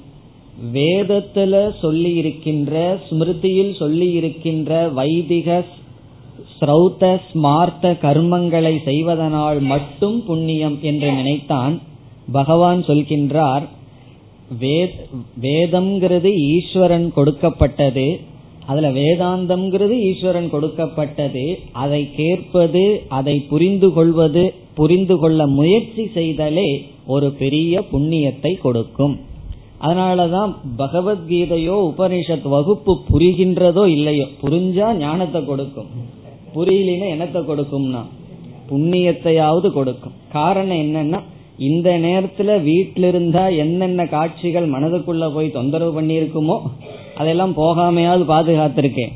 வேதத்துல 0.73 1.78
சொல்லி 1.80 2.14
இருக்கின்ற 2.14 2.75
ஸ்மிருதியில் 3.11 3.76
சொல்லி 3.76 4.09
இருக்கின்ற 4.12 4.88
வைதிக 4.88 5.64
ஸ்ரௌத்த 6.59 7.04
ஸ்மார்த்த 7.28 7.92
கர்மங்களை 8.02 8.75
செய்வதனால் 8.85 9.61
மட்டும் 9.61 10.25
புண்ணியம் 10.26 10.78
என்று 10.83 11.12
நினைத்தான் 11.12 11.78
பகவான் 12.33 12.85
சொல்கின்றார். 12.85 13.64
வேதம்ங்கிறது 15.42 16.30
ஈஸ்வரன் 16.50 17.12
கொடுக்கப்பட்டது. 17.12 18.07
அதுல 18.70 18.88
வேதாந்தம்ங்கிறது 18.98 19.94
ஈஸ்வரன் 20.08 20.50
கொடுக்கப்பட்டது. 20.54 21.44
அதை 21.84 22.02
கேட்பது 22.18 22.84
அதை 23.18 23.36
புரிந்து 23.52 23.88
கொள்வது 23.96 24.44
புரிந்து 24.74 25.16
கொள்ள 25.22 25.40
முயற்சி 25.58 26.04
செய்தலே 26.14 26.68
ஒரு 27.14 27.28
பெரிய 27.40 27.82
புண்ணியத்தை 27.92 28.52
கொடுக்கும். 28.66 29.16
அதனாலதான் 29.86 30.50
பகவத்கீதையோ 30.78 31.76
உபனிஷத் 31.90 32.48
வகுப்பு 32.54 32.92
புரிகின்றதோ 33.10 33.84
இல்லையோ 33.96 34.26
புரிஞ்சா 34.42 34.88
ஞானத்தை 34.98 35.40
கொடுக்கும். 35.44 35.90
புரியலினா 36.54 37.08
என்னத்தை 37.14 37.42
கொடுக்கும்னா? 37.50 38.02
புண்ணியத்தையாவது 38.70 39.68
கொடுக்கும். 39.78 40.16
காரணம் 40.32 40.82
என்னன்னா 40.84 41.20
இந்த 41.68 41.88
நேரத்துல 42.04 42.50
வீட்டில 42.68 43.08
இருந்தா 43.12 43.42
என்னென்ன 43.62 44.06
காட்சிகள் 44.14 44.66
மனதுக்குள்ள 44.74 45.24
போய் 45.34 45.56
தொந்தரவு 45.56 45.92
பண்ணியிருக்குமோ 45.96 46.56
அதெல்லாம் 47.20 47.54
போகாமையாவது 47.62 48.24
பாதுகாத்திருக்கேன். 48.34 49.14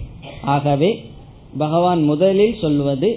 ஆகவே 0.55 0.91
பகவான் 1.63 2.03
முதலில் 2.11 2.57
சொல்வது 2.63 3.11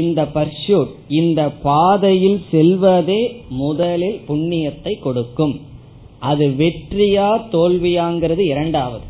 இந்த 0.00 0.20
பர்ஷூட் 0.36 0.90
இந்த 1.18 1.40
பாதையில் 1.66 2.40
செல்வதே 2.50 3.20
முதலில் 3.60 4.18
புண்ணியத்தை 4.28 4.92
கொடுக்கும். 5.06 5.54
அது 6.30 6.44
வெற்றியா 6.62 7.28
தோல்வியாங்கிறது 7.54 8.44
இரண்டாவது. 8.52 9.06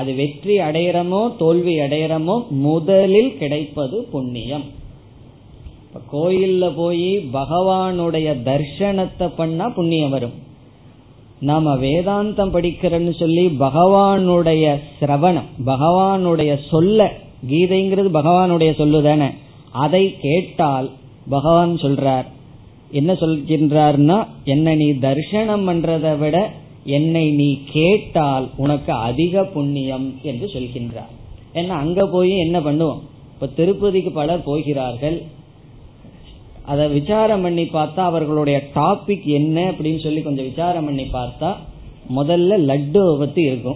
அது 0.00 0.10
வெற்றி 0.14 0.54
அடையிறமோ 0.58 1.20
தோல்வி 1.36 1.74
அடையிறமோ 1.84 2.36
முதலில் 2.66 3.30
கிடைப்பது 3.38 3.96
புண்ணியம். 4.14 4.66
கோயில்ல 6.12 6.64
போய் 6.76 7.10
பகவானுடைய 7.36 8.28
தர்ஷனத்தை 8.48 9.28
பண்ணா 9.36 9.66
புண்ணியம் 9.78 10.12
வரும். 10.16 10.34
நாம 11.40 11.74
வேதாந்தம் 11.76 12.52
படிக்கிறேன்னு 12.52 13.18
சொல்லி 13.18 13.48
பகவானுடைய 13.48 14.80
சிரவணம் 15.00 15.48
பகவானுடைய 15.66 16.58
சொல்ல 16.70 17.12
கீதைங்கிறது 17.48 18.10
பகவானுடைய 18.12 18.70
சொல்லுதானே 18.78 19.30
அதை 19.70 20.16
கேட்டால் 20.20 20.90
பகவான் 21.28 21.74
சொல்றார் 21.74 22.24
என்ன 22.90 23.12
சொல்கின்றார்னா 23.12 24.26
என்ன 24.44 24.74
நீ 24.74 24.92
தரிசனம் 24.92 25.68
பண்றதை 25.68 26.18
விட 26.18 26.50
என்னை 26.84 27.30
நீ 27.30 27.58
கேட்டால் 27.72 28.48
உனக்கு 28.56 28.92
அதிக 28.92 29.44
புண்ணியம் 29.44 30.14
என்று 30.22 30.50
சொல்கின்றார். 30.52 31.12
ஏன்னா 31.54 31.68
அங்க 31.68 32.06
போய் 32.06 32.38
என்ன 32.38 32.58
பண்ணுவோம்? 32.60 32.98
இப்ப 33.32 33.46
திருப்பதிக்கு 33.46 34.10
பலர் 34.10 34.42
போகிறார்கள் 34.42 35.22
அதை 36.66 36.88
விசாரம் 36.88 37.42
பண்ணி 37.42 37.62
பார்த்தா 37.62 37.96
அவர்களுடைய 37.96 38.62
டாபிக் 38.74 39.24
என்ன 39.24 39.70
அப்படின்னு 39.70 40.02
சொல்லி 40.02 40.22
கொஞ்சம் 40.22 40.44
விசாரம் 40.44 40.84
பண்ணி 40.84 41.02
பார்த்தா 41.02 41.54
முதல்ல 42.16 42.54
லட்டுவை 42.70 43.18
பத்தி 43.18 43.42
இருக்கும். 43.42 43.74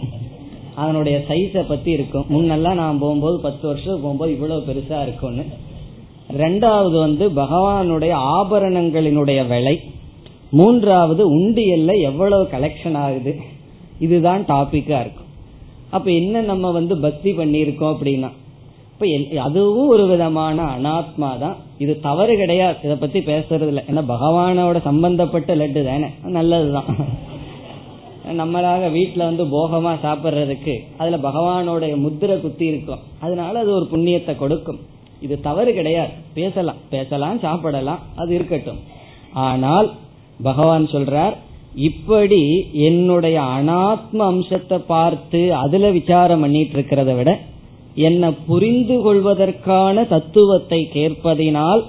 அதனுடைய 0.74 1.24
சைஸை 1.28 1.62
பத்தி 1.68 1.90
இருக்கும். 1.90 2.26
முன்னெல்லாம் 2.30 2.74
நான் 2.74 2.98
போகும்போது 2.98 3.40
பத்து 3.40 3.66
வருஷம் 3.66 4.00
போகும்போது 4.00 4.32
இவ்வளவு 4.32 4.60
பெருசா 4.60 5.02
இருக்கும்னு. 5.02 5.42
ரெண்டாவது 6.38 6.98
வந்து 6.98 7.30
பகவானுடைய 7.30 8.12
ஆபரணங்களினுடைய 8.40 9.46
விலை. 9.46 9.80
மூன்றாவது 10.50 11.38
உண்டியல்ல 11.38 12.00
எவ்வளவு 12.00 12.48
கலெக்ஷன் 12.52 12.94
ஆகுது. 12.94 13.40
இதுதான் 13.98 14.44
டாபிக்கா 14.44 15.00
இருக்கும். 15.00 15.28
அப்ப 15.90 16.10
என்ன 16.10 16.40
நம்ம 16.40 16.70
வந்து 16.70 16.96
பக்தி 16.98 17.32
பண்ணியிருக்கோம் 17.32 17.96
அப்படின்னா 17.96 18.30
அப்ப 19.00 19.40
அதுவும் 19.42 19.90
ஒரு 19.92 20.06
விதமான 20.06 20.64
அனாத்மா 20.72 21.28
தான் 21.42 21.54
இது 21.78 21.92
தவறு 22.00 22.32
கிடையாது. 22.36 22.76
இதை 22.82 22.96
பத்தி 22.96 23.18
பேசுறது 23.18 23.68
இல்லை 23.70 23.82
ஏன்னா 23.90 24.02
பகவானோட 24.10 24.80
சம்பந்தப்பட்ட 24.88 25.54
லட்டு 25.60 25.82
தானே. 25.86 26.08
நல்லதுதான். 26.36 26.88
நம்மளாக 28.40 28.90
வீட்டுல 28.96 29.22
வந்து 29.28 29.44
போகமா 29.54 29.92
சாப்பிட்றதுக்கு 30.04 30.74
அதுல 30.98 31.18
பகவானோட 31.28 31.96
முத்திரை 31.96 32.36
குத்தி 32.40 32.66
இருக்கும். 32.66 33.02
அதனால 33.20 33.58
அது 33.58 33.72
ஒரு 33.72 33.86
புண்ணியத்தை 33.92 34.34
கொடுக்கும். 34.36 34.80
இது 35.20 35.40
தவறு 35.40 35.72
கிடையாது. 35.74 36.12
பேசலாம். 36.34 36.82
பேசலாம் 36.90 37.40
சாப்பிடலாம். 37.46 38.02
அது 38.16 38.34
இருக்கட்டும். 38.34 38.82
ஆனால் 39.32 39.90
பகவான் 40.42 40.86
சொல்றார் 40.96 41.36
இப்படி 41.90 42.42
என்னுடைய 42.72 43.40
அனாத்ம 43.40 44.20
அம்சத்தை 44.32 44.80
பார்த்து 44.94 45.42
அதுல 45.54 45.90
விசாரம் 45.90 46.40
பண்ணிட்டு 46.40 46.76
இருக்கிறத 46.78 47.14
விட 47.16 47.32
என்னை 47.94 48.30
புரிந்து 48.46 49.02
கொள்வதற்கான 49.02 50.06
தத்துவத்தை 50.06 50.88
கேட்பதினால் 50.92 51.84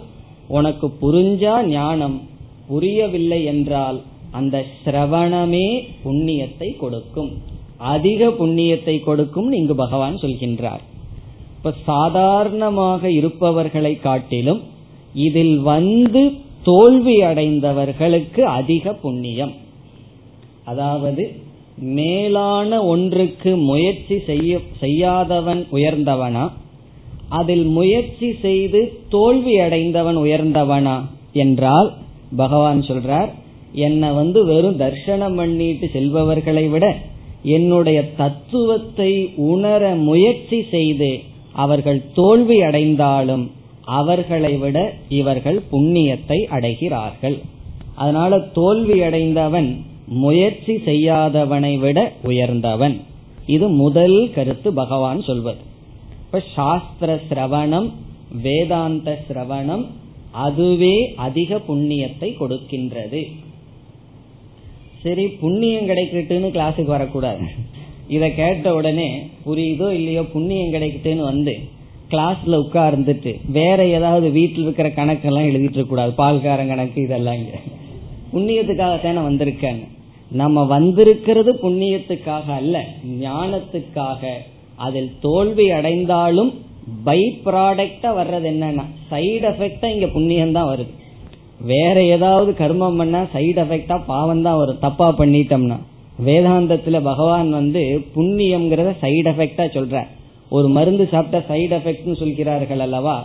உனக்கு 0.47 0.87
புரிஞ்சா 1.01 1.67
ஞானம் 1.67 2.21
புரியவில்லை 2.67 3.43
என்றால் 3.43 4.01
அந்த 4.31 4.65
சிரவணமே 4.85 5.83
புண்ணியத்தை 6.03 6.77
கொடுக்கும். 6.77 7.31
அதிக 7.77 8.27
புண்ணியத்தை 8.27 9.03
கொடுக்கும் 9.03 9.51
இங்கு 9.51 9.75
பகவான் 9.75 10.15
சொல்கின்றார். 10.15 10.79
இப்ப 11.57 11.73
சாதாரணமாக 11.85 13.09
இருப்பவர்களை 13.09 13.99
காட்டிலும் 13.99 14.61
இதில் 15.13 15.59
வந்து 15.59 16.31
தோல்வி 16.63 17.21
அடைந்தவர்களுக்கு 17.21 18.41
அதிக 18.43 18.93
புண்ணியம். 18.93 19.53
அதாவது 20.65 21.23
மேலான 21.81 22.85
ஒன்றுக்கு 22.85 23.55
முயற்சி 23.55 24.19
செய்ய 24.25 24.59
செய்யாதவன் 24.79 25.67
உயர்ந்தவனா? 25.71 26.49
அதில் 27.29 27.63
முயற்சி 27.63 28.35
செய்து 28.41 29.01
தோல்வி 29.09 29.59
அடைந்தவன் 29.59 30.17
உயர்ந்தவனா? 30.17 31.01
என்றால் 31.33 31.93
பகவான் 32.35 32.81
சொல்றார் 32.81 33.29
என்னை 33.73 34.11
வந்து 34.11 34.45
வெறும் 34.45 34.79
தர்ஷனம் 34.79 35.35
பண்ணிட்டு 35.35 35.89
செல்பவர்களை 35.93 36.69
விட 36.69 36.97
என்னுடைய 37.43 38.09
தத்துவத்தை 38.17 39.29
உணர 39.35 39.95
முயற்சி 39.95 40.65
செய்து 40.71 41.19
அவர்கள் 41.53 42.01
தோல்வி 42.13 42.61
அடைந்தாலும் 42.61 43.51
அவர்களை 43.85 44.57
விட 44.57 44.93
இவர்கள் 45.09 45.61
புண்ணியத்தை 45.71 46.39
அடைகிறார்கள். 46.51 47.37
அதனால 47.95 48.39
தோல்வி 48.39 49.01
அடைந்தவன் 49.01 49.85
முயற்சி 50.23 50.73
செய்யாதவனை 50.85 51.77
விட 51.77 52.11
உயர்ந்தவன். 52.23 52.95
இது 53.45 53.67
முதல் 53.69 54.31
கருத்து 54.33 54.73
பகவான் 54.73 55.21
சொல்வது. 55.21 55.61
இப்ப 56.25 56.41
சாஸ்திர 56.55 57.19
சிரவணம் 57.29 57.89
வேதாந்த 58.43 59.19
சிரவணம் 59.27 59.85
அதுவே 60.31 61.13
அதிக 61.15 61.57
புண்ணியத்தை 61.67 62.29
கொடுக்கின்றது. 62.39 63.21
சரி 65.03 65.27
புண்ணியம் 65.27 65.89
கிடைக்கட்டுன்னு 65.89 66.49
கிளாஸுக்கு 66.57 66.85
வரக்கூடாது. 66.85 67.45
இத 68.07 68.29
கேட்ட 68.29 68.73
உடனே 68.75 69.09
புரியுதோ 69.45 69.89
இல்லையோ 69.91 70.23
புண்ணியம் 70.23 70.73
கிடைக்கட்டுன்னு 70.73 71.23
வந்து 71.23 71.53
கிளாஸ்ல 72.09 72.59
உட்கார்ந்துட்டு 72.65 73.31
வேற 73.51 73.87
ஏதாவது 73.87 74.31
வீட்டில் 74.31 74.63
இருக்கிற 74.63 74.89
கணக்கெல்லாம் 74.89 75.49
எழுதிட்டு 75.49 75.77
இருக்க 75.79 75.83
கூடாது 75.83 76.13
பால்காரன் 76.17 76.67
கணக்கு 76.67 77.01
இதெல்லாம் 77.01 77.35
இங்க. 77.35 77.57
புண்ணியத்துக்காகத்தானே 78.33 79.21
வந்திருக்காங்க 79.29 79.83
நம்ம 80.39 80.63
வந்திருக்கிறது 80.71 81.51
புண்ணியத்துக்காக 81.63 82.45
அல்ல 82.59 82.75
ஞானத்துக்காக. 83.23 84.23
அதில் 84.85 85.09
தோல்வி 85.25 85.65
அடைந்தாலும் 85.77 86.51
பை 87.07 87.21
ப்ராடக்டா 87.45 88.09
வர்றது 88.19 88.47
என்னன்னா 88.51 88.85
சைடு 89.11 89.45
எஃபெக்டா 89.49 89.87
இங்க 89.95 90.07
புண்ணியம் 90.07 90.55
தான் 90.57 90.69
வருது. 90.71 90.93
வேற 91.71 91.95
ஏதாவது 92.15 92.51
கர்மம் 92.61 92.99
பண்ணா 93.01 93.21
சைடு 93.33 93.59
எஃபெக்டா 93.63 93.97
பாவம் 94.05 94.45
தான் 94.47 94.59
வரும். 94.61 94.79
தப்பா 94.85 95.07
பண்ணிட்டோம்னா. 95.19 95.77
வேதாந்தத்துல 96.27 96.97
பகவான் 97.09 97.49
வந்து 97.49 97.83
புண்ணியம்ங்கிறத 98.15 98.93
சைடு 99.03 99.29
எஃபெக்டா 99.33 99.65
சொல்ற 99.77 100.05
ஒரு 100.49 100.67
மருந்து 100.77 101.05
சாப்பிட்டா 101.11 101.39
சைடு 101.51 101.73
எஃபெக்ட்னு 101.79 102.15
சொல்கிறார்கள் 102.23 102.79
அல்லவா? 102.79 103.17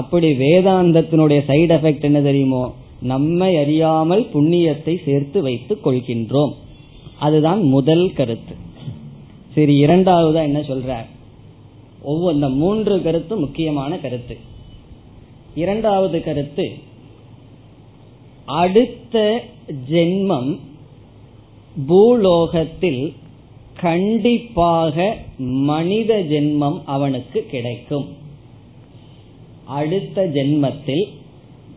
அப்படி 0.00 0.28
வேதாந்தத்தினுடைய 0.44 1.40
சைடு 1.50 1.72
எஃபெக்ட் 1.78 2.08
என்ன 2.10 2.20
தெரியுமோ? 2.20 2.62
நம்மை 3.02 3.56
அறியாமல் 3.56 4.28
புண்ணியத்தை 4.34 5.04
சேர்த்து 5.04 5.42
வைத்துக் 5.42 5.86
கொள்கின்றோம். 5.86 6.52
அதுதான் 7.18 7.62
முதல் 7.62 8.12
கருத்து. 8.12 8.54
சரி 9.54 9.84
இரண்டாவதா 9.84 10.42
என்ன 10.42 10.60
சொல்ற 10.60 10.96
ஒவ்வொரு 12.02 12.34
இந்த 12.34 12.48
மூன்று 12.48 13.02
கருத்து 13.02 13.36
முக்கியமான 13.36 13.98
கருத்து. 13.98 14.36
இரண்டாவது 15.54 16.22
கருத்து 16.22 16.66
அடுத்த 18.44 19.44
ஜென்மம் 19.90 20.58
பூலோகத்தில் 21.88 23.12
கண்டிப்பாக 23.80 25.16
மனித 25.38 26.14
ஜென்மம் 26.22 26.78
அவனுக்கு 26.84 27.46
கிடைக்கும். 27.50 28.06
அடுத்த 29.64 30.26
ஜென்மத்தில் 30.34 31.04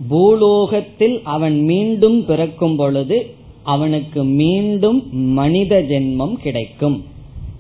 பூலோகத்தில் 0.10 1.22
அவன் 1.24 1.62
மீண்டும் 1.62 2.26
பிறக்கும் 2.26 2.76
பொழுது 2.76 3.34
அவனுக்கு 3.64 4.24
மீண்டும் 4.24 5.00
மனித 5.12 5.82
ஜென்மம் 5.82 6.34
கிடைக்கும். 6.34 7.04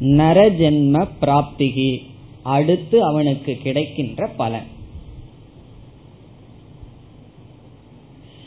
நரஜென்ம 0.01 1.07
பிராப்திகி. 1.21 2.01
அடுத்து 2.43 3.03
அவனுக்கு 3.03 3.57
கிடைக்கின்ற 3.63 4.27
பலன். 4.27 4.73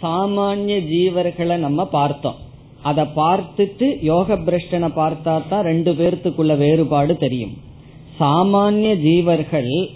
சாமானிய 0.02 0.76
ஜீவர்களை 0.80 1.56
நம்ம 1.56 1.84
பார்த்தோம். 1.84 2.34
அதை 2.82 3.04
பார்த்துட்டு 3.16 3.98
யோக 4.00 4.34
பிரஷ்டனை 4.34 4.88
பார்த்தா 4.88 5.22
தான் 5.22 5.62
ரெண்டு 5.62 5.92
பேர்த்துக்குள்ள 5.92 6.56
வேறுபாடு 6.56 7.16
தெரியும். 7.16 7.56
சாமானிய 8.20 8.94
ஜீவர்கள் 8.94 9.88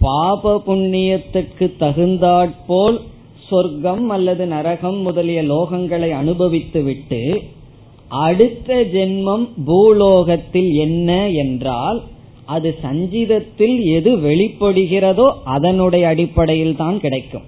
பாப 0.00 0.62
புண்ணியத்துக்கு 0.66 1.76
தகுந்தாற்போல் 1.78 3.00
சொர்க்கம் 3.48 4.08
அல்லது 4.08 4.46
நரகம் 4.46 4.98
முதலிய 5.00 5.40
லோகங்களை 5.42 6.10
அனுபவித்து 6.10 6.82
விட்டு 6.82 7.20
அடுத்த 8.08 8.76
ஜென்மம் 8.92 9.46
பூலோகத்தில் 9.66 10.70
என்ன 10.74 11.10
என்றால் 11.30 12.00
அது 12.46 12.74
சஞ்சிதத்தில் 12.82 13.76
எது 13.96 14.10
வெளிப்படுகிறதோ 14.16 15.26
அதனுடைய 15.44 16.04
அடிப்படையில் 16.08 16.76
தான் 16.76 16.98
கிடைக்கும். 17.00 17.46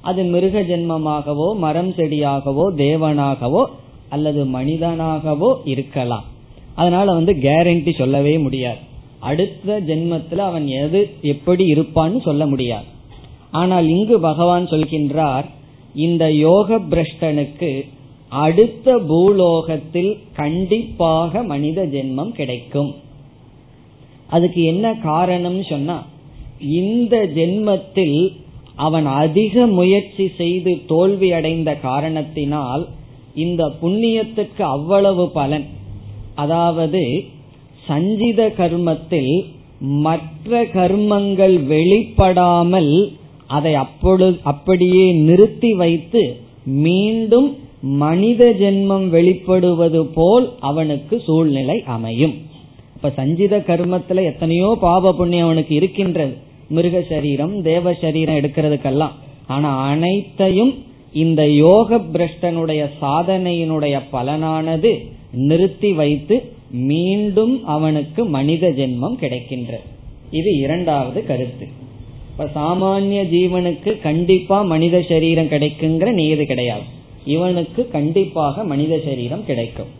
அது 0.00 0.22
மிருக 0.24 0.60
ஜென்மமாகவோ 0.60 1.48
மரம் 1.56 1.92
செடியாகவோ 1.96 2.66
தேவனாகவோ 2.76 3.62
அல்லது 4.08 4.44
மனிதனாகவோ 4.44 5.50
இருக்கலாம். 5.64 6.24
அதனால 6.74 7.12
வந்து 7.12 7.32
கேரண்டி 7.32 7.92
சொல்லவே 7.98 8.38
முடியாது. 8.38 8.80
அடுத்த 9.20 9.80
ஜென்மத்தில் 9.80 10.42
அவன் 10.50 10.66
எது 10.84 11.00
எப்படி 11.22 11.64
இருப்பான்னு 11.74 12.20
சொல்ல 12.22 12.46
முடியாது. 12.46 12.88
ஆனால் 13.50 13.88
இங்கு 13.88 14.16
பகவான் 14.20 14.66
சொல்கின்றார் 14.66 15.46
இந்த 15.94 16.24
யோக 16.32 16.78
பிரஷ்டனுக்கு 16.92 17.70
அடுத்த 18.32 18.98
பூலோகத்தில் 18.98 20.12
கண்டிப்பாக 20.32 21.42
மனித 21.42 21.84
ஜென்மம் 21.84 22.32
கிடைக்கும். 22.32 22.90
அதுக்கு 24.28 24.60
என்ன 24.62 24.86
காரணம் 24.94 25.62
சொன்னா 25.62 25.96
இந்த 26.80 27.16
ஜென்மத்தில் 27.34 28.18
அவன் 28.86 29.06
அதிக 29.22 29.66
முயற்சி 29.66 30.26
செய்து 30.36 30.72
தோல்வி 30.86 31.32
அடைந்த 31.32 31.70
காரணத்தினால் 31.88 32.88
இந்த 33.34 33.62
புண்ணியத்துக்கு 33.82 34.62
அவ்வளவு 34.76 35.24
பலன். 35.30 35.66
அதாவது 36.34 37.02
சஞ்சித 37.86 38.40
கர்மத்தில் 38.58 39.32
மற்ற 40.06 40.64
கர்மங்கள் 40.74 41.56
வெளிப்படாமல் 41.66 42.92
அதை 43.56 43.72
அப்பொழுது 43.84 44.36
அப்படியே 44.42 45.06
நிறுத்தி 45.28 45.70
வைத்து 45.82 46.22
மீண்டும் 46.84 47.48
மனித 48.02 48.44
ஜென்மம் 48.60 49.06
வெளிப்படுவது 49.16 50.00
போல் 50.14 50.46
அவனுக்கு 50.60 51.14
சூழ்நிலை 51.26 51.76
அமையும். 51.96 52.34
இப்ப 52.96 53.10
சஞ்சித 53.16 53.58
கர்மத்துல 53.68 54.24
எத்தனையோ 54.24 54.68
பாப 54.80 55.12
புண்ணியம் 55.12 55.44
அவனுக்கு 55.44 55.74
இருக்கின்றது. 55.74 56.34
மிருக 56.68 56.96
சரீரம் 57.08 57.54
தேவ 57.62 57.94
சரீரம் 58.00 58.38
எடுக்கிறதுக்கெல்லாம். 58.40 59.14
ஆனா 59.46 59.70
அனைத்தையும் 59.92 60.72
இந்த 61.12 61.42
யோக 61.48 61.98
பிரஷ்டனுடைய 62.14 62.82
சாதனையினுடைய 63.02 63.96
பலனானது 64.12 64.92
நிறுத்தி 65.48 65.92
வைத்து 65.92 66.36
மீண்டும் 66.88 67.54
அவனுக்கு 67.66 68.20
மனித 68.36 68.68
ஜென்மம் 68.68 69.16
கிடைக்கின்றது. 69.22 69.86
இது 70.30 70.50
இரண்டாவது 70.64 71.20
கருத்து. 71.30 71.66
இப்ப 72.40 72.52
சாமானிய 72.60 73.22
ஜீவனுக்கு 73.32 73.90
கண்டிப்பா 74.02 74.58
மனித 74.62 74.96
சரீரம் 75.08 75.48
கிடைக்குங்கிற 75.48 76.12
நியதி 76.12 76.44
கிடையாது. 76.46 76.84
இவனுக்கு 77.24 77.88
கண்டிப்பாக 77.88 78.64
மனித 78.64 79.00
சரீரம் 79.04 79.42
கிடைக்கும். 79.44 79.90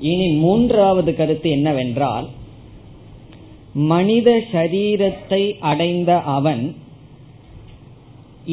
இனி 0.00 0.26
மூன்றாவது 0.32 1.14
கருத்து 1.14 1.50
என்னவென்றால் 1.50 2.26
மனித 3.92 4.34
சரீரத்தை 4.52 5.40
அடைந்த 5.70 6.18
அவன் 6.20 6.76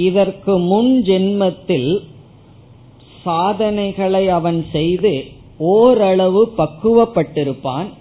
இதற்கு 0.07 0.55
முன் 0.71 1.03
ஜென்மத்தில் 1.03 1.91
சாதனைகளை 3.23 4.23
அவன் 4.29 4.65
செய்து 4.71 5.13
ஓரளவு 5.57 6.53
பக்குவப்பட்டிருப்பான். 6.57 7.91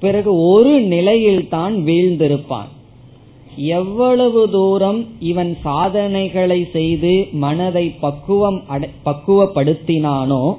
பிறகு 0.00 0.32
ஒரு 0.54 0.74
நிலையில் 0.94 1.48
தான் 1.48 1.76
வீழ்ந்திருப்பான். 1.90 2.72
எவ்வளவு 3.58 4.50
தூரம் 4.50 5.06
இவன் 5.20 5.56
சாதனைகளை 5.62 6.68
செய்து 6.72 7.26
மனதை 7.32 7.94
பக்குவம் 8.00 8.62
பக்குவப்படுத்தினானோ 9.04 10.54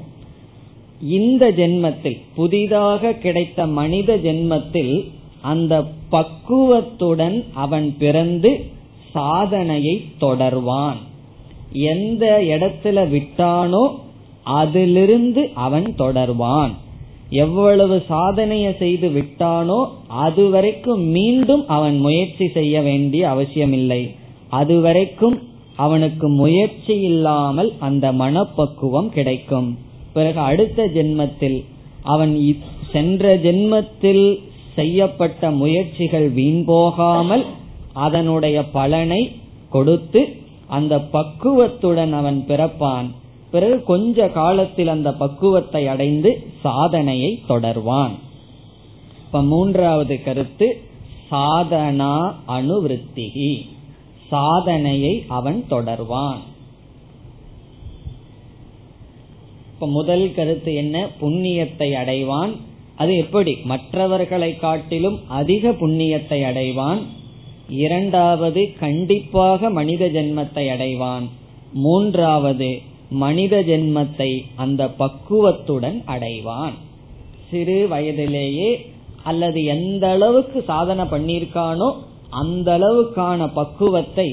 இந்த 1.01 1.51
ஜென்மத்தில் 1.51 2.19
புதிதாக 2.35 3.13
கிடைத்த 3.13 3.65
மனித 3.65 4.15
ஜென்மத்தில் 4.15 5.05
அந்த 5.41 5.87
பக்குவத்துடன் 6.09 7.45
அவன் 7.53 7.95
பிறந்து 7.99 8.65
சாதனையை 9.11 10.05
தொடர்வான். 10.19 10.99
எந்த 11.73 12.41
இடத்துல 12.41 12.97
விட்டானோ 13.09 13.95
அதிலிருந்து 14.43 15.49
அவன் 15.53 15.95
தொடர்வான். 15.97 16.71
எவ்வளவு 17.29 18.03
சாதனைய 18.09 18.77
செய்து 18.77 19.09
விட்டானோ 19.09 19.85
அதுவரைக்கும் 20.07 21.03
மீண்டும் 21.03 21.67
அவன் 21.67 21.97
முயற்சி 21.97 22.47
செய்ய 22.47 22.81
வேண்டிய 22.81 23.29
அவசியமில்லை. 23.29 24.01
அதுவரைக்கும் 24.49 25.37
அவனுக்கு 25.75 26.29
முயற்சி 26.29 26.99
இல்லாமல் 26.99 27.73
அந்த 27.79 28.11
மனப்பக்குவம் 28.11 29.09
கிடைக்கும். 29.09 29.77
பிறகு 30.13 30.39
அடுத்த 30.39 30.87
ஜென்மத்தில் 30.87 31.63
அவன் 32.03 32.33
சென்ற 32.91 33.37
ஜென்மத்தில் 33.37 34.39
செய்யப்பட்ட 34.75 35.51
முயற்சிகள் 35.51 36.29
வீண் 36.29 36.65
போகாமல் 36.65 37.45
அதனுடைய 37.93 38.63
பலனை 38.63 39.31
கொடுத்து 39.69 40.21
அந்த 40.67 40.99
பக்குவத்துடன் 40.99 42.13
அவன் 42.13 42.45
பிறப்பான். 42.47 43.07
பிறகு 43.51 43.83
கொஞ்ச 43.83 44.29
காலத்தில் 44.29 44.87
அந்த 44.87 45.13
பக்குவத்தை 45.13 45.87
அடைந்து 45.87 46.51
சாதனையை 46.61 47.43
தொடர்வான். 47.49 48.11
இப்ப 49.25 49.41
மூன்றாவது 49.43 50.23
கருத்து 50.23 50.81
சாதனா 51.31 52.33
அணுவிருத்திகி 52.47 53.65
சாதனையை 54.29 55.25
அவன் 55.27 55.65
தொடர்வான். 55.69 56.37
இப்ப 59.73 59.87
முதல் 59.87 60.33
கருத்து 60.33 60.73
என்ன? 60.73 61.07
புண்ணியத்தை 61.21 61.93
அடைவான். 61.93 62.55
அது 62.95 63.17
எப்படி? 63.17 63.57
மற்றவர்களை 63.63 64.57
காட்டிலும் 64.57 65.19
அதிக 65.27 65.71
புண்ணியத்தை 65.71 66.39
அடைவான். 66.43 67.01
இரண்டாவது 67.69 68.73
கண்டிப்பாக 68.79 69.69
மனித 69.69 70.07
ஜென்மத்தை 70.07 70.65
அடைவான். 70.75 71.23
மூன்றாவது 71.73 72.81
மனித 73.09 73.55
ஜென்மத்தை 73.61 74.31
அந்த 74.55 74.81
பக்குவத்துடன் 75.01 75.97
அடைவான். 76.05 76.75
சிறு 77.49 77.87
வயதிலேயே 77.87 78.69
அல்லது 79.23 79.63
எந்த 79.63 80.09
அளவுக்கு 80.09 80.63
சாதனை 80.67 81.05
பண்ணியிருக்கானோ 81.05 81.89
அந்த 82.29 82.77
அளவுக்கான 82.77 83.49
பக்குவத்தை 83.53 84.29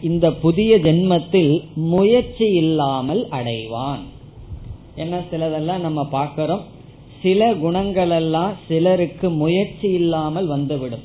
இந்த 0.00 0.26
புதிய 0.32 0.78
ஜென்மத்தில் 0.78 1.52
முயற்சி 1.74 2.46
இல்லாமல் 2.52 3.22
அடைவான். 3.28 4.02
என்ன 4.94 5.16
சிலதெல்லாம் 5.30 5.80
நம்ம 5.80 6.00
பார்க்கிறோம்? 6.04 6.64
சில 7.22 7.54
குணங்கள் 7.54 8.10
எல்லாம் 8.10 8.52
சிலருக்கு 8.68 9.30
முயற்சி 9.30 9.88
இல்லாமல் 9.90 10.46
வந்துவிடும். 10.46 11.04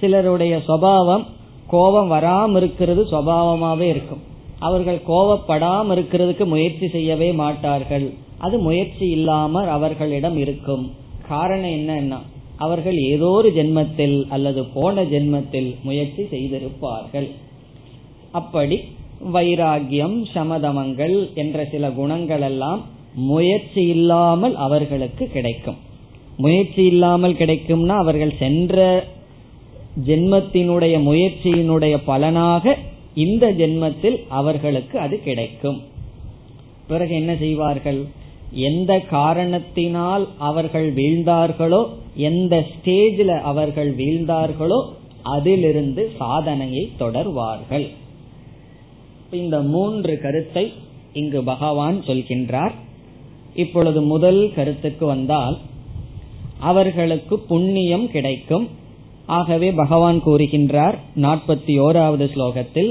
சிலருடைய 0.00 0.56
சுவாவம் 0.68 1.24
கோபம் 1.66 2.10
வராம 2.10 2.56
இருக்கிறது 2.56 3.02
சுவாவமாவே 3.10 3.88
இருக்கும். 3.94 4.22
அவர்கள் 4.66 5.00
கோவப்படாம 5.10 5.94
இருக்கிறதுக்கு 5.96 6.44
முயற்சி 6.54 6.86
செய்யவே 6.88 7.28
மாட்டார்கள். 7.42 8.06
அது 8.38 8.56
முயற்சி 8.66 9.06
இல்லாமல் 9.16 9.68
அவர்களிடம் 9.76 10.36
இருக்கும். 10.44 10.84
காரணம் 11.28 11.74
என்னன்னா 11.78 12.18
அவர்கள் 12.64 12.98
ஏதோ 13.12 13.28
ஒரு 13.38 13.48
ஜென்மத்தில் 13.58 14.16
அல்லது 14.34 14.62
போன 14.74 15.02
ஜென்மத்தில் 15.12 15.70
முயற்சி 15.88 16.22
செய்திருப்பார்கள். 16.32 17.28
அப்படி 18.40 18.76
வைராகியம் 19.34 20.18
சமதமங்கள் 20.34 21.16
என்ற 21.42 21.64
சில 21.72 21.84
குணங்கள் 22.00 22.44
எல்லாம் 22.50 22.80
முயற்சி 23.30 23.82
இல்லாமல் 23.94 24.54
அவர்களுக்கு 24.66 25.24
கிடைக்கும். 25.36 25.78
முயற்சி 26.44 26.82
இல்லாமல் 26.92 27.38
கிடைக்கும்னா 27.40 27.96
அவர்கள் 28.04 28.34
சென்ற 28.42 28.76
ஜென்மத்தினுடைய 30.08 30.96
முயற்சியினுடைய 31.08 31.94
பலனாக 32.10 32.76
இந்த 33.14 33.52
ஜென்மத்தில் 33.52 34.16
அவர்களுக்கு 34.28 34.98
அது 34.98 35.22
கிடைக்கும். 35.22 35.82
பிறகு 36.86 37.14
என்ன 37.14 37.36
செய்வார்கள்? 37.36 38.06
எந்த 38.52 38.98
காரணத்தினால் 38.98 40.28
அவர்கள் 40.38 40.94
வீழ்ந்தார்களோ 40.94 41.88
எந்த 42.14 42.66
ஸ்டேஜில் 42.70 43.40
அவர்கள் 43.40 43.96
வீழ்ந்தார்களோ 43.96 44.82
அதிலிருந்து 45.22 46.10
சாதனையை 46.18 46.90
தொடர்வார்கள். 46.98 47.88
இந்த 49.30 49.62
மூன்று 49.62 50.20
கருத்தை 50.20 50.72
இங்கு 51.12 51.42
பகவான் 51.42 52.00
சொல்கின்றார். 52.00 52.72
இப்பொழுது 53.54 54.02
முதல் 54.02 54.52
கருத்துக்கு 54.54 55.06
வந்தால் 55.06 55.58
அவர்களுக்கு 56.58 57.38
புண்ணியம் 57.38 58.10
கிடைக்கும். 58.10 58.68
ஆகவே 59.38 59.68
பகவான் 59.72 60.18
கூறுகின்றார் 60.26 60.96
நாற்பத்தி 61.20 61.74
ஓராவது 61.86 62.26
ஸ்லோகத்தில் 62.34 62.90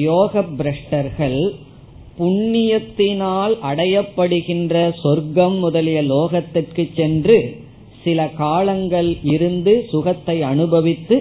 யோக 0.00 0.42
பிரஷ்டர்கள் 0.42 1.40
புண்ணியத்தினால் 2.18 3.54
அடையப்படுகின்ற 3.70 4.74
சொர்க்கம் 5.02 5.56
முதலிய 5.58 6.00
லோகத்திற்கு 6.02 6.84
சென்று 6.94 7.38
சில 8.04 8.28
காலங்கள் 8.38 9.10
இருந்து 9.34 9.72
சுகத்தை 9.90 10.36
அனுபவித்து 10.42 11.16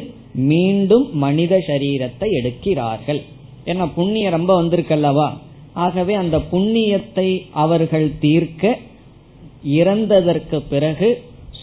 மீண்டும் 0.50 1.06
மனித 1.14 1.54
சரீரத்தை 1.68 2.28
எடுக்கிறார்கள். 2.40 3.22
ஏன்னா 3.66 3.86
புண்ணியம் 3.96 4.36
ரொம்ப 4.38 4.52
வந்திருக்கல்லவா? 4.62 5.28
ஆகவே 5.86 6.14
அந்த 6.14 6.38
புண்ணியத்தை 6.52 7.28
அவர்கள் 7.54 8.08
தீர்க்க 8.20 8.78
இறந்ததற்கு 9.78 10.58
பிறகு 10.70 11.10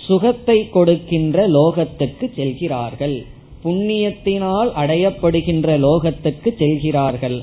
சுகத்தை 0.08 0.58
கொடுக்கின்ற 0.76 1.36
லோகத்துக்கு 1.56 2.26
செல்கிறார்கள். 2.38 3.16
புண்ணியத்தினால் 3.64 4.70
அடையப்படுகின்ற 4.82 5.68
லோகத்துக்கு 5.86 6.50
செல்கிறார்கள். 6.62 7.38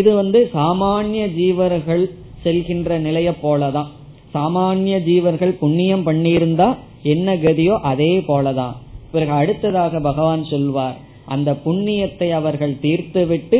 இது 0.00 0.10
வந்து 0.20 0.40
சாமானிய 0.54 1.24
ஜீவர்கள் 1.40 2.04
செல்கின்ற 2.44 2.98
நிலைய 3.06 3.30
போலதான். 3.44 3.90
சாமானிய 4.34 4.96
ஜீவர்கள் 5.08 5.54
புண்ணியம் 5.62 6.04
பண்ணியிருந்தா 6.06 6.68
என்ன 7.12 7.34
கதியோ 7.44 7.74
அதே 7.92 8.12
போலதான். 8.30 8.76
பிறகு 9.12 9.32
அடுத்ததாக 9.40 10.00
பகவான் 10.08 10.44
சொல்வார் 10.52 10.98
அந்த 11.34 11.50
புண்ணியத்தை 11.64 12.28
அவர்கள் 12.40 12.80
தீர்த்துவிட்டு 12.84 13.58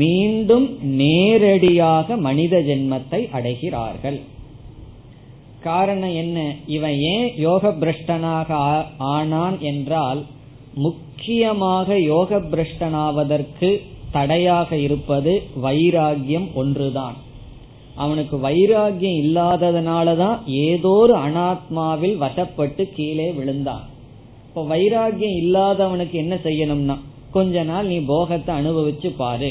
மீண்டும் 0.00 0.66
நேரடியாக 1.00 2.16
மனித 2.26 2.56
ஜென்மத்தை 2.68 3.20
அடைகிறார்கள். 3.38 4.18
காரணம் 5.66 6.14
என்ன? 6.22 6.38
இவன் 6.76 6.96
ஏன் 7.12 7.28
யோக 7.46 7.70
பிரஷ்டனாக 7.82 8.48
ஆனான் 9.14 9.58
என்றால் 9.70 10.20
முக்கியமாக 10.84 11.98
யோக 12.12 12.38
பிரஷ்டனாவதற்கு 12.52 13.70
தடையாக 14.16 14.76
இருப்பது 14.86 15.32
வைராகியம் 15.64 16.48
ஒன்றுதான். 16.54 17.16
அவனுக்கு 18.04 18.36
வைராகியம் 18.46 19.18
இல்லாததுனாலதான் 19.24 20.38
ஏதோ 20.62 20.92
ஒரு 21.02 21.14
அனாத்மாவில் 21.26 22.16
வசப்பட்டு 22.24 22.84
கீழே 22.96 23.28
விழுந்தான். 23.38 23.84
இப்ப 24.48 24.64
வைராகியம் 24.72 25.36
இல்லாதவனுக்கு 25.44 26.16
என்ன 26.24 26.34
செய்யணும்னா 26.44 26.96
கொஞ்ச 27.36 27.62
நாள் 27.70 27.90
நீ 27.92 27.98
போகத்தை 28.12 28.52
அனுபவிச்சு 28.60 29.08
பாரு. 29.16 29.50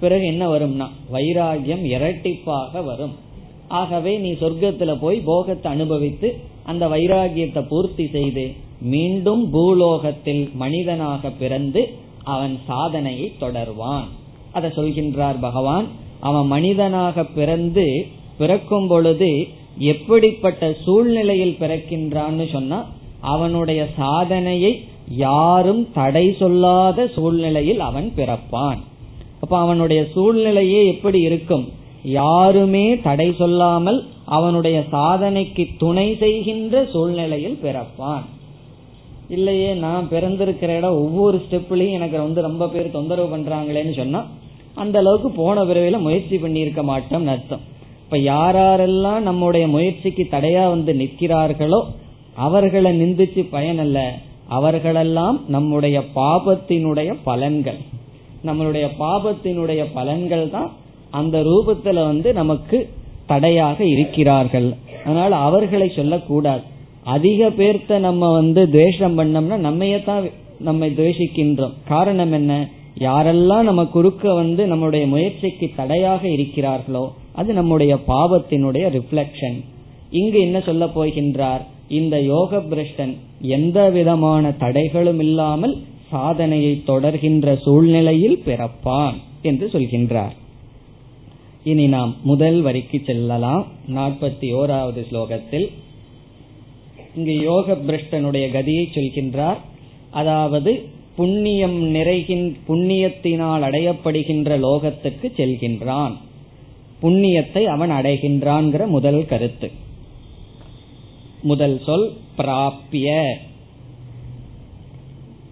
பிறகு 0.00 0.24
என்ன 0.26 0.44
வரும்னா 0.52 0.86
வைராகியம் 1.12 1.84
இரட்டிப்பாக 1.94 2.84
வரும். 2.90 3.14
ஆகவே 3.68 4.16
நீ 4.16 4.32
சொர்க்கத்துல 4.32 4.98
போய் 5.00 5.18
போகத்தை 5.18 5.72
அனுபவித்து 5.72 6.34
அந்த 6.64 6.86
வைராகியத்தை 6.88 7.66
பூர்த்தி 7.68 8.08
செய்து 8.12 8.52
மீண்டும் 8.80 9.50
பூலோகத்தில் 9.50 10.50
மனிதனாக 10.54 11.30
பிறந்து 11.30 11.88
அவன் 12.24 12.58
சாதனையை 12.66 13.32
தொடர்வான். 13.40 14.04
அதை 14.52 14.70
சொல்கின்றார் 14.70 15.40
பகவான். 15.40 15.86
அவன் 16.20 16.46
மனிதனாக 16.46 17.24
பிறந்து 17.24 18.06
பிறக்கும் 18.38 18.86
பொழுது 18.86 19.46
எப்படிப்பட்ட 19.78 20.76
சூழ்நிலையில் 20.84 21.56
பிறக்கின்றான்னு 21.60 22.52
சொன்னா 22.52 22.86
அவனுடைய 23.20 23.86
சாதனையை 23.96 24.84
யாரும் 25.08 25.92
தடை 25.92 26.36
சொல்லாத 26.38 27.06
சூழ்நிலையில் 27.14 27.80
அவன் 27.80 28.12
பிறப்பான். 28.16 28.78
அப்ப 29.40 29.58
அவனுடைய 29.58 30.06
சூழ்நிலையே 30.14 30.86
எப்படி 30.86 31.20
இருக்கும்? 31.20 31.82
யாருமே 32.04 33.00
தடை 33.00 33.34
சொல்லாமல் 33.38 34.06
அவனுடைய 34.24 34.84
சாதனைக்கு 34.92 35.66
துணை 35.78 36.16
செய்கின்ற 36.16 36.84
சூழ்நிலையில் 36.92 37.58
பிறப்பான். 37.62 38.24
இல்லையே 39.28 39.74
நான் 39.74 40.08
பிறந்திருக்கிற 40.10 40.76
இடம் 40.76 40.92
ஒவ்வொரு 40.92 41.42
ஸ்டெப்லயும் 41.44 41.92
எனக்கு 41.92 42.18
வந்து 42.18 42.40
ரொம்ப 42.42 42.68
பேர் 42.68 42.90
தொந்தரவு 42.90 43.36
பண்றாங்களேன்னு 43.36 43.94
சொன்னா 43.96 44.24
அந்த 44.74 44.98
அளவுக்கு 44.98 45.30
போன 45.30 45.64
பிறவையில 45.64 45.98
முயற்சி 45.98 46.36
பண்ணியிருக்க 46.36 46.82
மாட்டோம் 46.82 47.26
அர்த்தம். 47.26 47.60
இப்ப 48.04 48.16
யாரெல்லாம் 48.16 49.20
நம்முடைய 49.20 49.68
முயற்சிக்கு 49.68 50.26
தடையா 50.30 50.68
வந்து 50.68 50.92
நிற்கிறார்களோ 50.94 51.82
அவர்களை 52.34 53.00
நிந்திச்சு 53.02 53.42
பயனல்ல. 53.52 53.98
அவர்களெல்லாம் 54.48 55.40
நம்முடைய 55.48 56.02
பாபத்தினுடைய 56.14 57.16
பலன்கள். 57.26 57.78
நம்மளுடைய 58.44 58.88
பாபத்தினுடைய 58.98 59.84
பலன்கள் 59.94 60.50
தான் 60.50 60.72
அந்த 61.20 61.36
ரூபத்துல 61.48 61.98
வந்து 62.10 62.28
நமக்கு 62.40 62.78
தடையாக 63.32 63.78
இருக்கிறார்கள். 63.94 64.68
அதனால 65.04 65.32
அவர்களை 65.48 65.88
சொல்லக்கூடாது. 65.96 66.64
அதிக 67.14 67.48
பேர்த்த 67.58 67.98
நம்ம 67.98 68.32
வந்து 68.32 68.62
துவேஷம் 68.70 69.16
பண்ணோம்னா 69.18 69.56
நம்மையத்தான் 69.66 70.24
நம்மை 70.68 70.88
துவேஷிக்கின்றோம். 70.98 71.74
காரணம் 71.88 72.32
என்ன? 72.32 72.52
யாரெல்லாம் 72.98 73.68
நம்ம 73.68 73.82
குறுக்க 73.94 74.34
வந்து 74.34 74.62
நம்முடைய 74.66 75.04
முயற்சிக்கு 75.06 75.66
தடையாக 75.76 76.22
இருக்கிறார்களோ 76.28 77.04
அது 77.32 77.50
நம்முடைய 77.52 77.92
பாவத்தினுடைய 78.08 78.84
ரிஃப்ளெக்ஷன் 78.96 79.58
இங்கு 80.20 80.38
என்ன 80.40 80.58
சொல்ல 80.60 80.84
போகின்றார்? 80.96 81.62
இந்த 81.98 82.16
யோக 82.32 82.60
பிரஷ்டன் 82.70 83.14
எந்த 83.56 83.78
விதமான 83.96 84.52
தடைகளும் 84.60 85.20
இல்லாமல் 85.26 85.74
சாதனையை 86.10 86.72
தொடர்கின்ற 86.86 87.56
சூழ்நிலையில் 87.64 88.38
பிறப்பான் 88.46 89.18
என்று 89.42 89.66
சொல்கின்றார். 89.72 90.34
இனி 91.64 91.86
நாம் 91.86 92.16
முதல் 92.22 92.60
வரிக்கு 92.60 93.02
செல்லலாம். 93.04 93.66
நாற்பத்தி 93.94 94.48
ஓராவது 94.60 95.02
ஸ்லோகத்தில் 95.10 95.66
இங்கு 97.14 97.34
யோக 97.40 97.72
பிரஷ்டனுடைய 97.72 98.46
கதியை 98.52 98.84
சொல்கின்றார். 98.94 99.56
அதாவது 100.10 100.72
புண்ணியம் 101.16 101.94
நிறைகின் 101.94 102.54
புண்ணியத்தினால் 102.68 103.64
அடையப்படுகின்ற 103.68 104.58
லோகத்துக்கு 104.58 105.26
செல்கின்றான். 105.36 106.14
புண்ணியத்தை 107.02 107.64
அவன் 107.64 107.90
அடைகின்றான்கிற 107.90 108.86
முதல் 108.86 109.26
கருத்து. 109.26 109.70
முதல் 111.42 111.80
சொல் 111.86 112.12
பிராப்பிய 112.38 113.08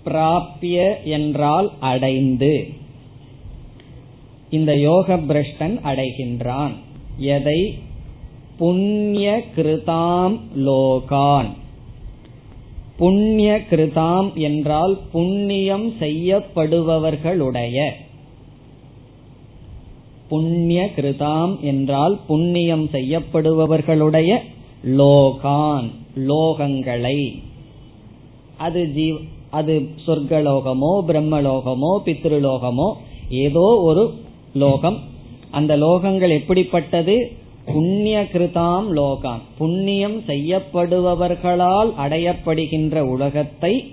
பிராப்பிய 0.05 0.77
என்றால் 1.05 1.73
அடைந்து. 1.81 2.69
இந்த 4.53 4.77
யோக 4.77 5.17
பிரஷ்டன் 5.17 5.77
அடைகின்றான். 5.83 6.73
எதை? 7.17 7.61
புண்ணிய 8.59 9.43
கிருதாம் 9.57 10.39
லோகான். 10.57 11.51
புண்ணிய 12.97 13.61
கிருதாம் 13.71 14.35
என்றால் 14.35 14.99
புண்ணியம் 15.13 15.87
செய்யப்படுபவர்களுடைய. 16.01 17.79
புண்ணிய 20.29 20.91
கிருதாம் 20.97 21.61
என்றால் 21.61 22.19
புண்ணியம் 22.27 22.87
செய்யப்படுபவர்களுடைய 22.93 24.39
லோகான் 24.85 25.89
லோகங்களை. 26.17 27.19
அது 28.57 28.81
ஜீவ் 28.97 29.17
அது 29.51 29.75
சொர்க்கலோகமோ 30.07 30.93
பிரம்மலோகமோ 31.09 31.93
பித்ருலோகமோ 32.05 32.93
ஏதோ 33.31 33.67
ஒரு 33.83 34.05
லோகம். 34.55 34.99
அந்த 35.51 35.77
லோகங்கள் 35.77 36.31
எப்படிப்பட்டது? 36.31 37.33
புண்ணிய 37.65 38.29
கிருதாம் 38.33 38.91
லோகான். 38.91 39.41
புண்ணியம் 39.59 40.21
செய்யப்படுபவர்களால் 40.21 41.93
அடையப்படுகின்ற 41.99 42.99
உலகத்தை 43.01 43.93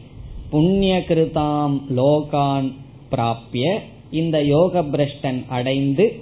புண்ணிய 0.49 1.03
கிருதாம் 1.07 1.81
லோகான் 1.95 2.73
பிராபிய 3.11 3.79
இந்த 4.11 4.43
யோக 4.43 4.81
பிரஷ்டன் 4.81 5.45
அடைந்து 5.47 6.19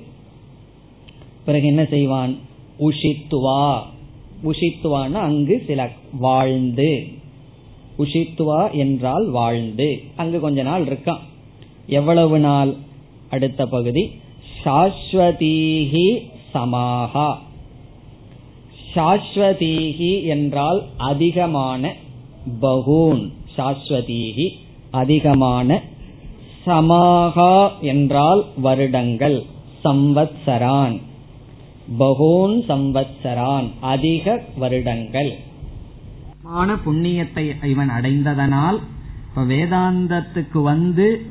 பிறகு 1.46 1.68
என்ன 1.68 1.86
செய்வான்? 1.86 2.38
உஷித்துவா. 2.80 3.82
உஷித்துவான 4.44 5.12
அங்கு 5.12 5.64
சில 5.68 5.90
வாழ்ந்து. 6.20 7.04
உஷித்துவா 8.00 8.72
என்றால் 8.72 9.30
வாழ்ந்து. 9.30 10.02
அங்கு 10.16 10.40
கொஞ்ச 10.40 10.62
நாள் 10.62 10.84
இருக்கான். 10.84 11.20
எவ்வளவு 11.88 12.40
நாள்? 12.40 12.74
அடுத்த 13.30 13.66
பகுதி. 13.66 14.12
சாஸ்வதீஹி 14.68 16.22
சமாகா 16.54 17.36
சாஸ்வதீஹி 18.96 20.24
என்றால் 20.24 20.84
அதிகமான 20.98 21.94
பகூன். 22.62 23.32
சாஸ்வதீஹி 23.58 24.48
அதிகமான 24.92 25.82
சமாகா 26.66 27.72
என்றால் 27.82 28.46
வருடங்கள். 28.58 29.44
சம்வத்சரான். 29.84 31.02
பகூன் 32.00 32.56
சம்வத்சரான். 32.68 33.70
அதிக 33.80 34.44
வருடங்கள். 34.58 35.36
மான 36.44 36.74
புண்ணியத்தை 36.86 37.66
இவன் 37.66 37.90
அடைந்ததனால் 37.90 38.80
வேதாந்தத்துக்கு 39.36 40.62
வந்து 40.62 41.26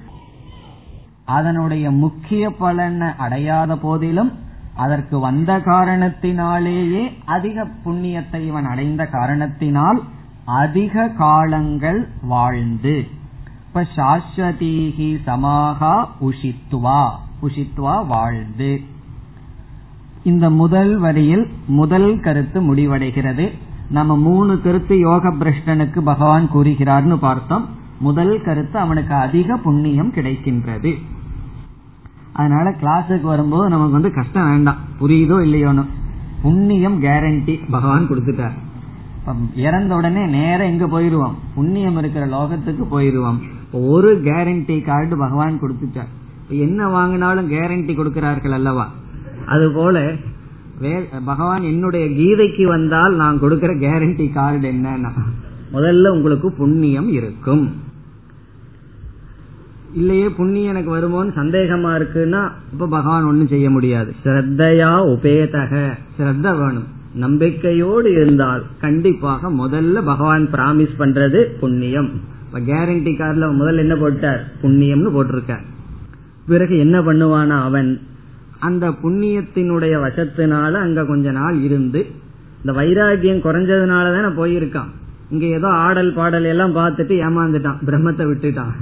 அதனுடைய 1.26 1.90
முக்கிய 1.90 2.50
பலனை 2.50 3.08
அடையாத 3.18 3.76
போதிலும் 3.76 4.32
அதற்கு 4.74 5.18
வந்த 5.18 5.58
காரணத்தினாலேயே 5.58 7.12
அதிக 7.24 7.66
புண்ணியத்தை 7.84 8.46
இவன் 8.46 8.64
அடைந்த 8.64 9.06
காரணத்தினால் 9.06 10.02
அதிக 10.44 11.08
காலங்கள் 11.08 12.08
வாழ்ந்து. 12.22 13.06
இப்ப 13.66 13.86
சாஸ்வதீகி 13.96 15.08
சமாகா 15.26 16.08
உஷித்துவா 16.20 17.08
உஷித்வா 17.42 18.06
வாழ்ந்து. 18.06 18.80
இந்த 20.24 20.50
முதல் 20.50 20.98
வரியில் 20.98 21.50
முதல் 21.66 22.20
கருத்து 22.20 22.74
முடிவடைகிறது. 22.74 23.52
நம்ம 23.90 24.16
மூணு 24.16 24.60
கருத்து 24.60 24.98
யோக 24.98 25.28
பிரஷ்டனுக்கு 25.28 26.00
பகவான் 26.00 26.48
கூறுகிறார்னு 26.54 27.16
பார்த்தோம். 27.16 27.66
முதல் 27.98 28.42
கருத்து 28.42 28.78
அவனுக்கு 28.78 29.14
அதிக 29.14 29.56
புண்ணியம் 29.56 30.12
கிடைக்கின்றது. 30.12 31.02
அதனால 32.36 32.70
கிளாஸுக்கு 32.80 33.26
வரும்போது 33.32 33.68
நமக்கு 33.68 33.92
வந்து 33.92 34.12
கஷ்டம் 34.12 34.48
வேண்டாம். 34.50 34.80
புரியுதோ 35.00 35.36
இல்லையோன்னு. 35.46 35.84
புண்ணியம் 36.42 37.02
கேரண்டி 37.02 37.54
பகவான் 37.70 38.08
கொடுத்துட்டார். 38.08 38.56
இறந்த 39.54 39.94
உடனே 39.94 40.24
நேரம் 40.26 40.68
எங்க 40.68 40.86
போயிருவோம்? 40.86 41.34
புண்ணியம் 41.54 41.98
இருக்கிற 41.98 42.26
லோகத்துக்கு 42.26 42.84
போயிருவோம். 42.90 43.38
ஒரு 43.72 44.10
கேரண்டி 44.24 44.76
கார்டு 44.84 45.16
பகவான் 45.16 45.60
கொடுத்துட்டார். 45.60 46.12
என்ன 46.48 46.88
வாங்கினாலும் 46.88 47.50
கேரண்டி 47.54 47.94
கொடுக்கிறார்கள் 47.94 48.52
அல்லவா? 48.52 48.86
அதுபோல 49.46 50.12
பகவான் 51.24 51.62
என்னுடைய 51.62 52.06
கீதைக்கு 52.06 52.64
வந்தால் 52.64 53.14
நான் 53.14 53.40
கொடுக்கிற 53.40 53.74
கேரண்டி 53.74 54.32
கார்டு 54.32 54.72
என்னன்னா 54.72 55.10
முதல்ல 55.72 56.08
உங்களுக்கு 56.08 56.48
புண்ணியம் 56.52 57.08
இருக்கும். 57.12 57.64
இல்லையே 59.92 60.28
புண்ணியம் 60.28 60.76
எனக்கு 60.76 60.96
வருமோன்னு 60.96 61.28
சந்தேகமா 61.28 61.90
இருக்குன்னா 61.94 62.48
இப்ப 62.72 62.86
பகவான் 62.86 63.24
ஒன்னும் 63.24 63.46
செய்ய 63.46 63.70
முடியாது. 63.70 64.14
ஸ்ரத்தையா 64.24 64.90
உபேதக. 65.06 65.90
ஸ்ரத்த 66.18 66.58
வேணும். 66.58 66.94
நம்பிக்கையோடு 67.14 68.10
இருந்தால் 68.10 68.62
கண்டிப்பாக 68.80 69.50
முதல்ல 69.50 70.04
பகவான் 70.04 70.48
பிராமிஸ் 70.52 70.94
பண்றது 70.98 71.44
புண்ணியம். 71.60 72.10
இப்ப 72.46 72.60
கேரண்டி 72.60 73.14
கார்ல 73.14 73.54
முதல்ல 73.58 73.76
என்ன 73.76 73.96
போட்டார்? 73.96 74.44
புண்ணியம்னு 74.62 75.10
போட்டிருக்கார். 75.14 75.64
பிறகு 76.46 76.78
என்ன 76.78 77.00
பண்ணுவானா 77.00 77.62
அவன்? 77.62 78.00
அந்த 78.58 78.88
புண்ணியத்தினுடைய 78.88 80.00
வசத்தினால 80.00 80.72
அங்க 80.72 81.04
கொஞ்ச 81.04 81.30
நாள் 81.30 81.60
இருந்து 81.60 82.06
இந்த 82.64 82.80
வைராகியம் 82.80 83.44
குறைஞ்சதுனால 83.44 84.20
தானே 84.20 84.42
போயிருக்கான். 84.42 84.90
இங்க 85.30 85.46
ஏதோ 85.46 85.68
ஆடல் 85.68 86.12
பாடல் 86.12 86.44
எல்லாம் 86.44 86.76
பார்த்துட்டு 86.76 87.14
ஏமாந்துட்டான். 87.28 87.76
பிரம்மத்தை 87.86 88.24
விட்டுட்டான். 88.26 88.72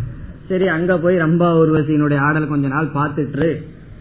சரி 0.48 0.66
அங்க 0.68 0.92
போய் 0.98 1.16
ரம்பா 1.16 1.48
உருவசியினுடைய 1.60 2.18
ஆடல் 2.18 2.48
கொஞ்ச 2.48 2.66
நாள் 2.68 2.94
பார்த்துட்டு 2.94 3.48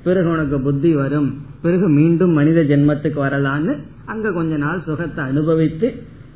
பிறகு 0.03 0.29
உனக்கு 0.29 0.57
புத்தி 0.59 0.91
வரும். 0.93 1.29
பிறகு 1.61 1.87
மீண்டும் 1.89 2.31
மனித 2.31 2.61
ஜென்மத்துக்கு 2.61 3.19
வரலான்னு 3.25 3.73
அங்க 4.05 4.31
கொஞ்ச 4.31 4.57
நாள் 4.57 4.81
சுகத்தை 4.85 5.21
அனுபவித்து 5.23 5.89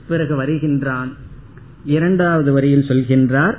பிறகு 0.07 0.35
வருகின்றான். 0.35 1.09
இரண்டாவது 1.85 2.51
வரியில் 2.53 2.87
சொல்கின்றார் 2.89 3.57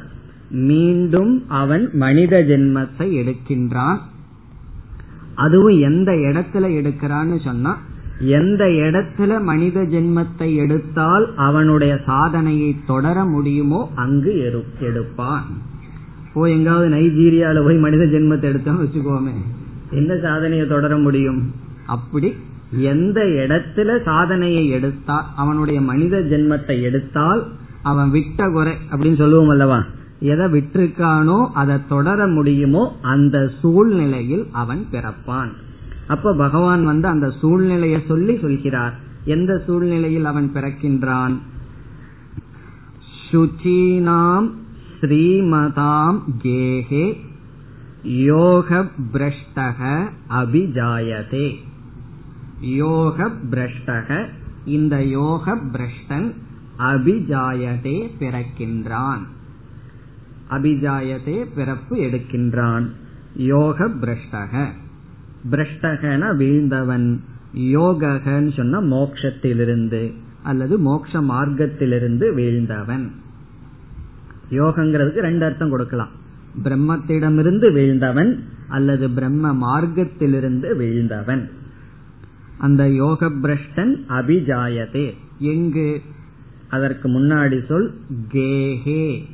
மீண்டும் 0.50 1.32
அவன் 1.48 1.84
மனித 1.92 2.34
ஜென்மத்தை 2.42 3.08
எடுக்கின்றான். 3.20 3.98
அதுவும் 5.34 5.78
எந்த 5.80 6.12
இடத்துல 6.28 6.66
எடுக்கிறான்னு 6.80 7.36
சொன்னா 7.44 7.72
எந்த 8.38 8.62
இடத்துல 8.66 9.32
மனித 9.42 9.80
ஜென்மத்தை 9.94 10.48
எடுத்தால் 10.54 11.26
அவனுடைய 11.36 11.92
சாதனையை 12.06 12.70
தொடர 12.86 13.16
முடியுமோ 13.24 13.80
அங்கு 13.94 14.32
எடுப்பான். 14.88 15.44
போய் 16.34 16.52
எங்காவது 16.52 16.88
நைஜீரியால 16.88 17.64
போய் 17.64 17.76
மனித 17.76 18.04
ஜென்மத்தை 18.04 18.42
எடுத்தோம் 18.42 18.80
வச்சுக்கோமே. 18.82 19.34
என்ன 19.90 20.16
சாதனையை 20.22 20.66
தொடர 20.66 20.98
முடியும்? 20.98 21.52
அப்படி 21.86 22.34
எந்த 22.70 23.20
இடத்துல 23.20 24.02
சாதனையை 24.02 24.68
எடுத்தால் 24.68 25.24
அவனுடைய 25.36 25.80
மனித 25.80 26.18
ஜென்மத்தை 26.18 26.82
எடுத்தால் 26.82 27.46
அவன் 27.82 28.10
விட்ட 28.10 28.50
குறை 28.50 28.72
அப்படின்னு 28.90 29.16
சொல்லுவோம் 29.16 29.48
அல்லவா? 29.48 29.84
எதை 30.20 30.46
விட்டிருக்கானோ 30.46 31.48
அதை 31.52 31.76
தொடர 31.88 32.26
முடியுமோ 32.26 32.96
அந்த 33.02 33.50
சூழ்நிலையில் 33.60 34.46
அவன் 34.52 34.86
பிறப்பான். 34.92 35.52
அப்ப 36.06 36.34
பகவான் 36.34 36.84
வந்து 36.84 37.08
அந்த 37.08 37.30
சூழ்நிலையை 37.40 38.00
சொல்லி 38.08 38.38
சொல்கிறார். 38.38 38.94
எந்த 39.24 39.62
சூழ்நிலையில் 39.66 40.24
அவன் 40.24 40.50
பிறக்கின்றான்? 40.54 41.34
சுச்சீனாம் 43.32 44.48
ஸ்ரீமதாம் 45.00 46.18
கேகே 46.42 47.16
யோக 48.02 48.86
பிரஷ்டக 49.12 50.10
அபிஜாயதே. 50.30 51.54
யோக 52.60 53.30
பிரஷ்டக 53.50 54.28
இந்த 54.64 55.04
யோக 55.04 55.56
பிரஷ்டன் 55.56 56.34
அபிஜாயதே 56.78 58.10
பிறக்கின்றான். 58.18 59.22
அபிஜாயதே 60.50 61.46
பிறப்பு 61.54 61.96
எடுக்கின்றான். 61.96 62.86
யோக 63.36 63.88
பிரஷ்டக 63.88 64.66
பிரஷ்டகன 65.50 66.36
வீழ்ந்தவன் 66.36 67.20
யோகன்னு 67.56 68.56
சொன்ன 68.56 68.80
மோக்ஷத்திலிருந்து 68.80 70.12
அல்லது 70.42 70.78
மோக்ஷ 70.78 71.20
மார்க்கத்திலிருந்து 71.20 72.34
வீழ்ந்தவன். 72.34 73.10
யோகங்கிறதுக்கு 74.50 75.18
ரெண்டு 75.18 75.44
அர்த்தம் 75.44 75.70
கொடுக்கலாம். 75.70 76.08
பிரம்மத்திடமிருந்து 76.64 77.72
வீழ்ந்தவன் 77.72 78.38
அல்லது 78.68 79.10
பிரம்ம 79.10 79.52
மார்க்கத்திலிருந்து 79.54 80.76
வீழ்ந்தவன். 80.76 81.50
அந்த 82.58 82.88
யோக 82.88 83.26
பிரஷ்டன் 83.26 83.94
அபிஜாயதே. 84.08 85.14
எங்கு? 85.38 86.00
அதற்கு 86.68 87.08
முன்னாடி 87.08 87.66
சொல் 87.66 87.94
கேஹே 88.32 89.24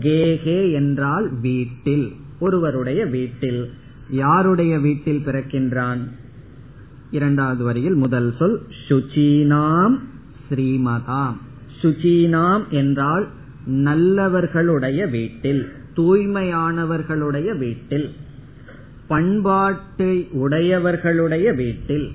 கேஹே 0.00 0.72
என்றால் 0.72 1.40
வீட்டில் 1.40 2.12
ஒருவருடைய 2.38 3.06
வீட்டில். 3.06 3.70
யாருடைய 4.10 4.78
வீட்டில் 4.78 5.22
பிறக்கின்றான்? 5.26 6.08
இரண்டாவது 7.10 7.64
வரியில் 7.64 7.94
முதல் 7.94 8.34
சொல் 8.38 8.62
சுச்சீனாம் 8.88 9.98
ஸ்ரீமதாம். 10.50 11.36
சுச்சீனாம் 11.82 12.68
என்றால் 12.68 13.28
நல்லவர்களுடைய 13.68 15.06
வீட்டில் 15.06 15.72
தூய்மையானவர்களுடைய 15.96 17.58
வீட்டில் 17.58 18.14
பண்பாட்டை 19.06 20.28
உடையவர்களுடைய 20.32 21.54
வீட்டில் 21.54 22.10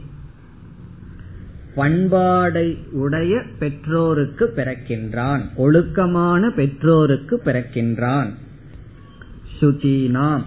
பண்பாடை 1.76 2.78
உடைய 2.92 3.42
பெற்றோருக்கு 3.60 4.54
பிறக்கின்றான் 4.56 5.42
ஒழுக்கமான 5.56 6.50
பெற்றோருக்கு 6.50 7.42
பிறக்கின்றான். 7.46 8.34
சுகீனாம். 9.62 10.44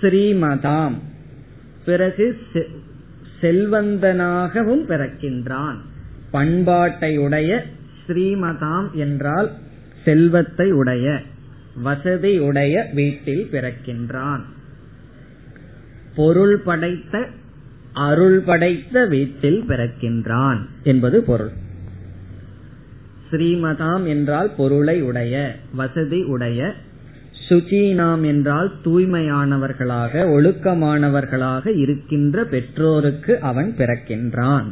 ஸ்ரீமதாம். 0.00 0.94
பிறகு 1.84 2.38
செல்வந்தனாகவும் 3.40 4.84
பிறக்கின்றான். 4.88 5.76
பண்பாட்டை 6.30 7.18
உடைய 7.18 7.66
ஸ்ரீமதாம் 8.08 8.92
என்றால் 8.92 9.52
செல்வத்தை 10.04 10.70
உடைய 10.70 11.20
வசதி 11.82 12.38
உடைய 12.38 12.90
வீட்டில் 12.94 13.48
பிறக்கின்றான். 13.52 14.40
பொருள் 16.14 16.58
படைத்த 16.58 17.26
அருள் 17.92 18.40
படைத்த 18.40 19.06
வீட்டில் 19.06 19.64
பிறக்கின்றான் 19.68 20.58
என்பது 20.82 21.22
பொருள். 21.22 21.50
ஸ்ரீமதாம் 23.30 24.06
என்றால் 24.06 24.50
பொருளை 24.56 25.02
உடைய 25.02 25.56
வசதி 25.74 26.22
உடைய 26.22 26.74
சுச்சீனாம் 27.48 28.24
என்றால் 28.24 28.72
தூய்மையானவர்களாக 28.84 30.12
ஒழுக்கமானவர்களாக 30.12 31.76
இருக்கின்ற 31.76 32.44
பெற்றோருக்கு 32.44 33.40
அவன் 33.40 33.74
பிறக்கின்றான். 33.78 34.64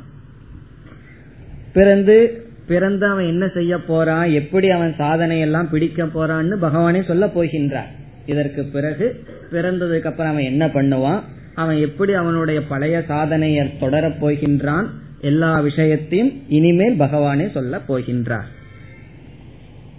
பிறந்து 1.73 2.44
பிறந்து 2.67 3.07
அவன் 3.07 3.27
என்ன 3.27 3.49
செய்ய 3.55 3.79
போறான்? 3.79 4.31
எப்படி 4.31 4.71
அவன் 4.71 4.95
சாதனை 4.99 5.41
எல்லாம் 5.41 5.71
பிடிக்க 5.71 6.05
போறான்னு 6.05 6.55
பகவானே 6.63 7.05
சொல்ல 7.05 7.27
போகின்றார். 7.27 7.91
இதற்கு 8.27 8.65
பிறகு 8.65 9.25
பிறந்ததுக்கு 9.53 10.05
அப்புறம் 10.05 10.33
அவன் 10.33 10.45
என்ன 10.45 10.67
பண்ணுவான்? 10.67 11.21
அவன் 11.55 11.77
எப்படி 11.77 12.13
அவனுடைய 12.13 12.63
பழைய 12.63 13.03
சாதனையை 13.09 13.65
தொடரப் 13.81 14.19
போகின்றான்? 14.21 14.87
எல்லா 15.21 15.61
விஷயத்தையும் 15.61 16.43
இனிமேல் 16.49 17.01
பகவானே 17.01 17.51
சொல்ல 17.51 17.81
போகின்றார். 17.89 18.49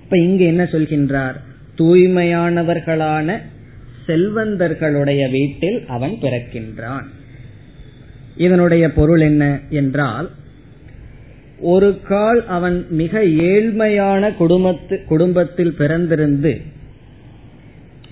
இப்ப 0.03 0.17
இங்க 0.17 0.43
என்ன 0.43 0.63
சொல்கின்றார்? 0.63 1.33
தூய்மையானவர்களான 1.77 3.37
செல்வந்தர்களுடைய 4.07 5.31
வீட்டில் 5.31 5.85
அவன் 5.87 6.15
பிறக்கின்றான். 6.21 7.05
இதனுடைய 8.35 8.91
பொருள் 8.91 9.21
என்ன 9.21 9.59
என்றால் 9.69 10.29
ஒரு 11.59 12.01
கால் 12.01 12.47
அவன் 12.47 12.85
மிக 12.89 13.19
ஏழ்மையான 13.23 14.35
குடும்பத்து 14.37 15.03
குடும்பத்தில் 15.07 15.75
பிறந்திருந்து 15.77 16.61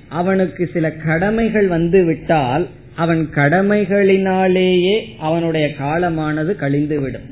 அவனுக்கு 0.10 0.70
சில 0.74 0.92
கடமைகள் 0.92 1.68
வந்து 1.68 2.06
விட்டால் 2.06 2.68
அவன் 2.96 3.30
கடமைகளினாலேயே 3.36 5.02
அவனுடைய 5.20 5.68
காலமானது 5.68 6.56
கழிந்துவிடும். 6.60 7.30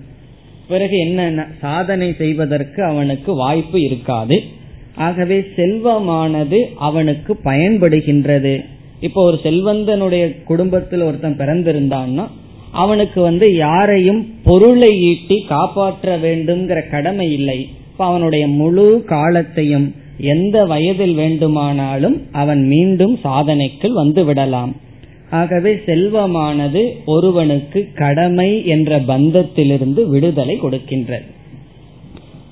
பிறகு 0.67 0.97
என்ன 0.99 1.47
சாதனை 1.61 2.15
செய்வதற்கு 2.17 2.83
அவனுக்கு 2.83 3.33
வாய்ப்பு 3.33 3.81
இருக்காது. 3.81 4.41
ஆகவே 4.95 5.45
செல்வமானது 5.55 6.59
அவனுக்கு 6.75 7.39
பயன்படுகின்றது. 7.43 8.65
இப்போ 8.99 9.23
ஒரு 9.23 9.39
செல்வந்தனுடைய 9.43 10.43
குடும்பத்தில் 10.43 11.01
ஒருத்தன் 11.01 11.37
பிறந்திருந்தான்னா 11.37 12.27
அவனுக்கு 12.71 13.21
வந்து 13.21 13.55
யாரையும் 13.55 14.33
பொருளை 14.43 14.99
ஈட்டி 15.01 15.41
காப்பாற்ற 15.41 16.17
வேண்டும்ங்கிற 16.19 16.89
கடமை 16.89 17.33
இல்லை. 17.33 17.69
இப்ப 17.91 18.05
அவனுடைய 18.05 18.47
முழு 18.47 19.03
காலத்தையும் 19.05 19.95
எந்த 20.17 20.65
வயதில் 20.65 21.13
வேண்டுமானாலும் 21.13 22.21
அவன் 22.31 22.67
மீண்டும் 22.67 23.19
சாதனைக்குள் 23.23 23.93
வந்து 23.93 24.25
விடலாம். 24.25 24.75
ஆகவே 25.29 25.73
செல்வமானது 25.85 26.89
ஒருவனுக்கு 27.05 27.87
கடமை 27.95 28.65
என்ற 28.65 28.99
பந்தத்திலிருந்து 28.99 30.07
விடுதலை 30.07 30.59
கொடுக்கின்றது. 30.61 31.31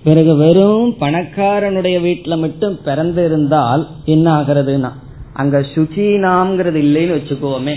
பிறகு 0.03 0.36
வெறும் 0.36 0.95
பணக்காரனுடைய 0.99 1.99
வீட்டுல 1.99 2.38
மட்டும் 2.38 2.78
பிறந்து 2.84 3.26
இருந்தால் 3.26 3.88
என்ன 4.05 4.32
ஆகிறதுனா 4.32 4.91
அங்க 5.34 5.59
சுச்சீனாம்ங்கிறது 5.59 6.80
இல்லைன்னு 6.80 7.22
வச்சுக்கோமே. 7.22 7.76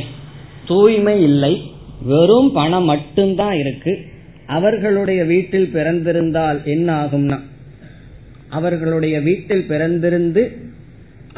தூய்மை 0.66 1.22
இல்லை. 1.22 1.71
வெறும் 2.10 2.50
பணம் 2.52 2.88
மட்டும்தான் 2.92 3.56
இருக்கு. 3.62 3.92
அவர்களுடைய 4.56 5.20
வீட்டில் 5.24 5.70
பிறந்திருந்தால் 5.74 6.58
என்ன 6.74 6.88
ஆகும்னா 7.04 7.38
அவர்களுடைய 8.48 9.16
வீட்டில் 9.20 9.68
பிறந்திருந்து 9.68 10.42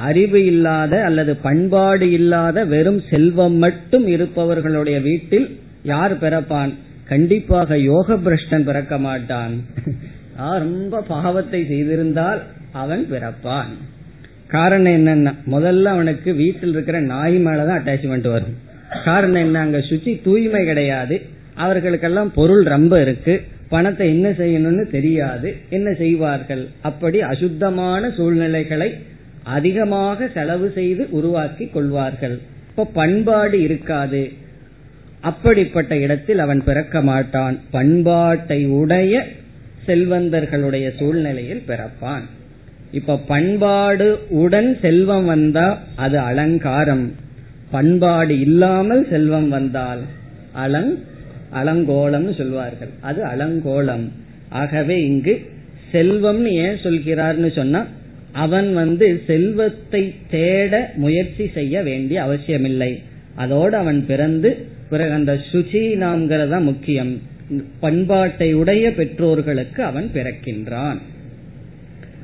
அறிவு 0.09 0.41
இல்லாத 0.45 0.95
அல்லது 1.05 1.33
பண்பாடு 1.37 2.07
இல்லாத 2.11 2.65
வெறும் 2.73 3.03
செல்வம் 3.11 3.59
மட்டும் 3.65 4.07
இருப்பவர்களுடைய 4.07 4.99
வீட்டில் 5.01 5.47
யார் 5.83 6.15
பிறப்பான்? 6.23 6.73
கண்டிப்பாக 7.13 7.79
யோக 7.79 8.17
பிரஷ்டன் 8.27 8.67
பிறக்க 8.69 8.95
மாட்டான். 8.99 9.55
ரொம்ப 10.67 11.03
பாவத்தை 11.09 11.61
செய்திருந்தால் 11.71 12.41
அவன் 12.73 13.03
பிறப்பான். 13.11 13.73
காரணம் 14.55 14.95
என்னன்னா 14.99 15.33
முதல்ல 15.51 15.85
அவனுக்கு 15.95 16.31
வீட்டில் 16.35 16.73
இருக்கிற 16.73 17.01
நாய் 17.13 17.37
மேலதான் 17.47 17.81
அட்டாச்மெண்ட் 17.81 18.29
வரும். 18.37 18.57
காரணம் 19.05 19.35
என்ன? 19.35 19.59
அங்க 19.59 19.79
சுச்சி 19.79 20.23
தூய்மை 20.23 20.65
கிடையாது. 20.65 21.23
அவர்களுக்கெல்லாம் 21.55 22.33
பொருள் 22.33 22.63
ரொம்ப 22.63 23.01
இருக்கு. 23.01 23.43
பணத்தை 23.69 24.09
என்ன 24.09 24.31
செய்யணும்னு 24.31 24.91
தெரியாது. 24.91 25.57
என்ன 25.69 25.93
செய்வார்கள்? 25.93 26.69
அப்படி 26.81 27.21
அசுத்தமான 27.21 28.11
சூழ்நிலைகளை 28.11 28.95
அதிகமாக 29.43 30.29
செலவு 30.35 30.73
செய்து 30.75 31.07
உருவாக்கி 31.11 31.67
கொள்வார்கள். 31.67 32.39
இப்ப 32.71 32.85
பண்பாடு 32.85 33.63
இருக்காது. 33.63 34.33
அப்படிப்பட்ட 35.21 35.97
இடத்தில் 35.97 36.39
அவன் 36.39 36.65
பிறக்க 36.65 37.03
மாட்டான். 37.03 37.61
பண்பாட்டை 37.71 38.67
உடைய 38.67 39.27
செல்வந்தர்களுடைய 39.87 40.97
சூழ்நிலையில் 40.97 41.63
பிறப்பான். 41.69 42.23
இப்ப 42.91 43.17
பண்பாடு 43.17 44.19
உடன் 44.29 44.79
செல்வம் 44.81 45.25
வந்தா 45.25 45.83
அது 45.97 46.19
அலங்காரம். 46.19 47.13
பண்பாடு 47.75 48.35
இல்லாமல் 48.41 49.03
செல்வம் 49.11 49.49
வந்தால் 49.49 50.03
அலங் 50.65 50.95
அலங்கோலம் 51.61 52.29
சொல்வார்கள். 52.37 52.93
அது 53.01 53.21
அலங்கோலம். 53.25 54.07
ஆகவே 54.61 54.97
இங்கு 55.05 55.35
செல்வம் 55.93 56.45
ஏன் 56.65 56.79
சொல்கிறார்னு 56.85 57.51
சொன்னா 57.53 57.81
அவன் 58.45 58.69
வந்து 58.75 59.07
செல்வத்தை 59.27 60.03
தேட 60.31 60.73
முயற்சி 60.97 61.45
செய்ய 61.55 61.83
வேண்டிய 61.83 62.19
அவசியமில்லை. 62.23 62.93
அதோடு 63.35 63.77
அவன் 63.77 64.01
பிறந்து 64.07 64.51
பிறகு 64.91 65.13
அந்த 65.13 65.33
சுச்சி 65.51 65.83
நாம்கிறதா 66.03 66.59
முக்கியம். 66.63 67.13
பண்பாட்டை 67.81 68.49
உடைய 68.53 68.85
பெற்றோர்களுக்கு 68.93 69.81
அவன் 69.83 70.09
பிறக்கின்றான். 70.15 71.01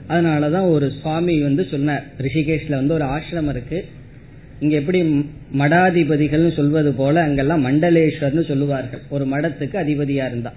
அதனாலதான் 0.09 0.68
ஒரு 0.70 0.86
சுவாமி 1.01 1.34
வந்து 1.42 1.64
சொன்னார். 1.70 2.05
ரிஷிகேஷ்ல 2.18 2.78
வந்து 2.80 2.94
ஒரு 2.94 3.07
ஆசிரமம் 3.14 3.53
இருக்கு. 3.57 3.80
இங்க 4.61 4.76
எப்படி 4.76 5.00
மடாதிபதிகள் 5.58 6.56
சொல்வது 6.56 6.92
போல 6.92 7.22
அங்கெல்லாம் 7.22 7.66
மண்டலேஸ்வர்னு 7.66 8.48
சொல்லுவார்கள். 8.48 9.00
ஒரு 9.11 9.24
மடத்துக்கு 9.26 9.76
அதிபதியா 9.84 10.24
இருந்தா. 10.26 10.52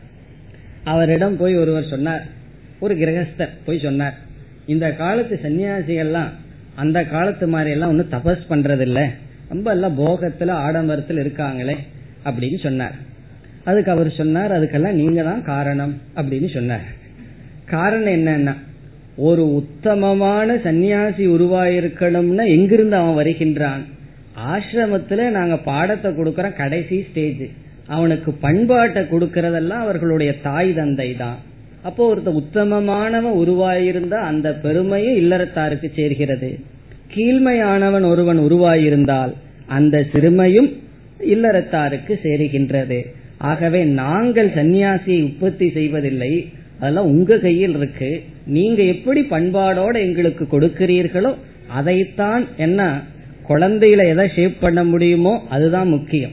அவரிடம் 0.84 1.38
போய் 1.38 1.56
ஒருவர் 1.56 1.88
சொன்னார். 1.88 2.24
ஒரு 2.80 2.96
கிரகஸ்தர் 2.96 3.54
போய் 3.66 3.80
சொன்னார். 3.80 4.16
இந்த 4.66 4.92
காலத்து 4.92 5.40
சன்னியாசிகள்லாம் 5.44 6.32
அந்த 6.76 7.04
காலத்து 7.04 7.48
மாதிரி 7.48 7.72
எல்லாம் 7.72 7.90
ஒன்னும் 7.90 8.12
தபஸ் 8.12 8.44
பண்றது 8.50 8.80
இல்ல 8.80 9.10
ரொம்ப 9.50 9.72
எல்லாம் 9.72 10.00
போகத்துல 10.00 10.52
ஆடம்பரத்தில் 10.66 11.22
இருக்காங்களே 11.24 11.76
அப்படின்னு 12.26 12.60
சொன்னார். 12.64 12.96
அதுக்கு 13.64 13.92
அவர் 13.92 14.12
சொன்னார் 14.12 14.52
அதுக்கெல்லாம் 14.52 15.00
நீங்க 15.02 15.24
தான் 15.24 15.44
காரணம் 15.44 16.02
அப்படின்னு 16.16 16.54
சொன்னார். 16.54 16.86
காரணம் 17.66 18.14
என்னன்னா 18.14 18.54
ஒரு 19.16 19.54
உத்தமமான 19.54 20.56
சன்னியாசி 20.56 21.24
உருவாயிருக்கணும்னா 21.36 22.48
எங்கிருந்து 22.48 22.96
அவன் 22.96 23.26
வருகின்றான்? 23.26 23.84
ஆசிரமத்துல 24.52 25.30
நாங்க 25.30 25.58
பாடத்தை 25.58 26.12
கொடுக்கறோம் 26.12 26.56
கடைசி 26.56 27.06
ஸ்டேஜ் 27.10 27.44
அவனுக்கு 27.88 28.32
பண்பாட்டை 28.32 29.04
கொடுக்கறதெல்லாம் 29.04 29.84
அவர்களுடைய 29.86 30.40
தாய் 30.42 30.74
தந்தை 30.74 31.16
தான். 31.16 31.38
அப்போ 31.84 32.16
ஒருத்த 32.16 32.42
உத்தமமானவன் 32.42 33.38
உருவாயிருந்தா 33.44 34.20
அந்த 34.32 34.54
பெருமையும் 34.54 35.16
இல்லறத்தாருக்கு 35.16 35.90
சேர்கிறது. 35.96 36.60
கீழ்மையானவன் 37.16 38.06
ஒருவன் 38.06 38.40
உருவாயிருந்தால் 38.40 39.34
அந்த 39.66 40.06
சிறுமையும் 40.14 40.74
இல்லறத்தாருக்கு 41.20 42.14
சேருகின்றது. 42.24 43.06
ஆகவே 43.38 43.84
நாங்கள் 43.84 44.50
சன்னியாசியை 44.50 45.24
உற்பத்தி 45.24 45.72
செய்வதில்லை. 45.72 46.50
அதெல்லாம் 46.80 47.06
உங்க 47.06 47.38
கையில் 47.38 47.76
இருக்கு. 47.78 48.24
நீங்க 48.46 48.82
எப்படி 48.82 49.22
பண்பாடோட 49.22 49.96
எங்களுக்கு 50.08 50.48
கொடுக்கிறீர்களோ 50.52 51.34
அதைத்தான் 51.68 52.46
என்ன 52.58 53.02
குழந்தையில 53.50 54.08
எதை 54.10 54.30
ஷேப் 54.36 54.60
பண்ண 54.60 54.84
முடியுமோ 54.84 55.44
அதுதான் 55.50 55.90
முக்கியம். 55.90 56.32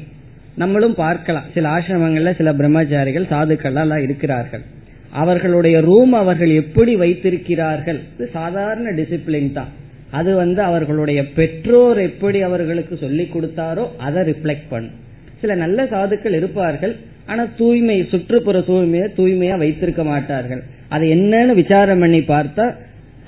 நம்மளும் 0.57 0.95
பார்க்கலாம். 0.95 1.45
சில 1.55 1.69
ஆசிரமங்கள்ல 1.69 2.33
சில 2.37 2.53
பிரம்மச்சாரிகள் 2.53 3.31
சாதுக்கள் 3.31 3.81
எல்லாம் 3.83 4.03
இருக்கிறார்கள். 4.03 4.65
அவர்களுடைய 5.13 5.81
ரூம் 5.81 6.13
அவர்கள் 6.13 6.51
எப்படி 6.51 6.97
வைத்திருக்கிறார்கள்? 6.97 8.01
சாதாரண 8.33 8.91
டிசிப்ளின் 8.91 9.53
தான். 9.53 9.71
அது 10.11 10.37
வந்து 10.37 10.63
அவர்களுடைய 10.63 11.21
பெற்றோர் 11.29 11.99
எப்படி 11.99 12.43
அவர்களுக்கு 12.43 12.97
சொல்லி 12.97 13.29
கொடுத்தாரோ 13.35 13.85
அதை 13.97 14.23
ரிஃப்ளெக்ட் 14.23 14.69
பண்ணும். 14.69 14.99
சில 15.41 15.55
நல்ல 15.55 15.85
சாதுக்கள் 15.85 16.33
இருப்பார்கள். 16.33 16.97
ஆனா 17.31 17.43
தூய்மை 17.61 17.97
சுற்றுப்புற 18.13 18.59
தூய்மையை 18.69 19.09
தூய்மையா 19.19 19.57
வைத்திருக்க 19.63 20.03
மாட்டார்கள். 20.13 20.63
அதை 20.95 21.07
என்னன்னு 21.17 21.55
விசாரம் 21.61 22.03
பண்ணி 22.05 22.21
பார்த்தா 22.31 22.65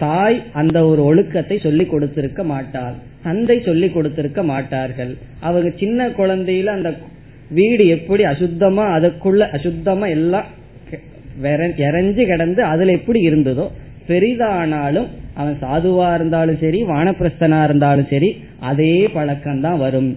தாய் 0.04 0.38
அந்த 0.60 0.78
ஒரு 0.90 1.02
ஒழுக்கத்தை 1.10 1.56
சொல்லி 1.66 1.84
கொடுத்திருக்க 1.92 2.42
மாட்டார் 2.52 2.94
தந்தை 3.26 3.56
சொல்லி 3.68 3.88
கொடுத்திருக்க 3.96 4.40
மாட்டார்கள். 4.52 5.12
அவங்க 5.48 5.68
சின்ன 5.82 6.08
குழந்தையில 6.18 6.72
அந்த 6.78 6.90
வீடு 7.58 7.84
எப்படி 7.96 8.22
அசுத்தமா 8.32 8.84
அதுக்குள்ள 8.96 9.42
அசுத்தமா 9.56 10.06
எல்லாம் 10.16 10.48
இறஞ்சு 11.88 12.22
கிடந்து 12.30 12.60
அதுல 12.72 12.94
எப்படி 12.98 13.20
இருந்ததோ 13.28 13.66
பெரிதானாலும் 14.08 15.08
அவன் 15.40 15.54
சாதுவா 15.62 16.08
இருந்தாலும் 16.18 16.58
சரி 16.62 16.80
வானப்பிரஸ்தனா 16.90 17.60
இருந்தாலும் 17.68 18.08
சரி 18.12 18.30
அதே 18.70 18.94
பழக்கம் 19.14 19.62
தான் 19.66 19.78
வரும். 19.84 20.10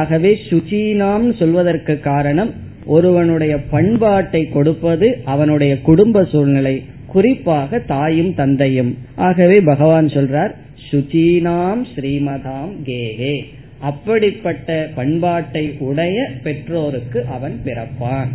ஆகவே 0.00 0.32
சுச்சீனாம் 0.50 1.26
சொல்வதற்கு 1.40 1.94
காரணம் 2.10 2.52
ஒருவனுடைய 2.84 3.58
பண்பாட்டை 3.58 4.48
கொடுப்பது 4.48 5.20
அவனுடைய 5.24 5.80
குடும்ப 5.80 6.24
சூழ்நிலை 6.24 6.82
குறிப்பாக 7.06 7.78
தாயும் 7.78 8.34
தந்தையும். 8.34 8.98
ஆகவே 9.14 9.60
பகவான் 9.60 10.06
சொல்றார் 10.06 10.54
சுச்சீனாம் 10.90 11.84
ஸ்ரீமதாம் 11.94 12.72
கேகே. 12.84 13.40
அப்படிப்பட்ட 13.78 14.88
பண்பாட்டை 14.94 15.76
உடைய 15.78 16.30
பெற்றோருக்கு 16.42 17.24
அவன் 17.24 17.60
பிறப்பான். 17.64 18.28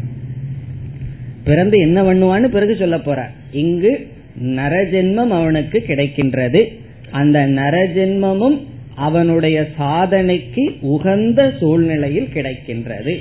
பிறந்து 1.44 1.80
என்ன 1.80 2.04
பண்ணுவான்னு 2.04 2.44
பிறகு 2.44 2.76
சொல்ல 2.76 3.00
போற. 3.00 3.30
இங்கு 3.52 4.08
நரஜென்மம் 4.44 5.28
அவனுக்கு 5.28 5.84
கிடைக்கின்றது. 5.88 6.78
அந்த 7.12 7.48
நரஜென்மமும் 7.48 8.62
அவனுடைய 8.96 9.68
சாதனைக்கு 9.80 10.78
உகந்த 10.82 11.54
சூழ்நிலையில் 11.60 12.30
கிடைக்கின்றது. 12.34 13.18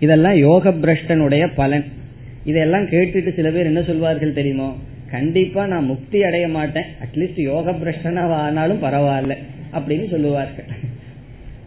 இதெல்லாம் 0.00 0.36
யோக 0.36 0.70
பிரஷ்டனுடைய 0.70 1.48
பலன். 1.54 1.84
இதெல்லாம் 2.44 2.84
கேட்டுட்டு 2.84 3.34
சில 3.34 3.50
பேர் 3.50 3.70
என்ன 3.70 3.82
சொல்வார்கள் 3.82 4.32
தெரியுமோ? 4.32 4.76
கண்டிப்பா 5.10 5.66
நான் 5.66 5.84
முக்தி 5.84 6.22
அடைய 6.22 6.48
மாட்டேன். 6.48 6.84
அட்லீஸ்ட் 7.04 7.40
யோக 7.42 7.72
பிரஷ்டனாக 7.72 8.32
ஆனாலும் 8.44 8.82
பரவாயில்ல 8.82 9.34
அப்படின்னு 9.76 10.10
சொல்லுவார்கள். 10.10 10.64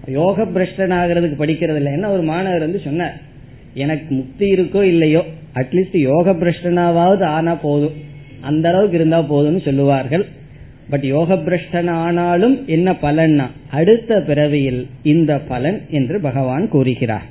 யோக 0.05 0.43
பிரஷ்டன் 0.43 0.93
ஆகிறதுக்கு 0.99 1.41
படிக்கிறது 1.41 1.75
இல்லை. 1.75 1.91
என்ன 1.93 2.11
ஒரு 2.11 2.21
மாணவர் 2.21 2.59
வந்து 2.59 2.79
சொன்னார் 2.79 3.15
எனக்கு 3.73 4.15
முக்தி 4.15 4.53
இருக்கோ 4.53 4.81
இல்லையோ 4.83 5.23
அட்லீஸ்ட் 5.55 5.97
யோக 5.97 6.33
பிரஷ்டனாவது 6.33 7.23
ஆனா 7.23 7.55
போதும். 7.55 7.95
அந்த 8.41 8.69
அளவுக்கு 8.69 8.97
இருந்தா 8.97 9.19
போதும்னு 9.19 9.61
சொல்லுவார்கள். 9.63 10.25
பட் 10.89 11.03
யோக 11.03 11.35
பிரஷ்டன் 11.35 11.89
ஆனாலும் 11.89 12.67
என்ன 12.67 12.91
பலன்னா 12.91 13.47
அடுத்த 13.69 14.21
பிறவியில் 14.27 14.87
இந்த 15.03 15.39
பலன் 15.39 15.81
என்று 15.89 16.19
பகவான் 16.19 16.69
கூறுகிறார். 16.69 17.27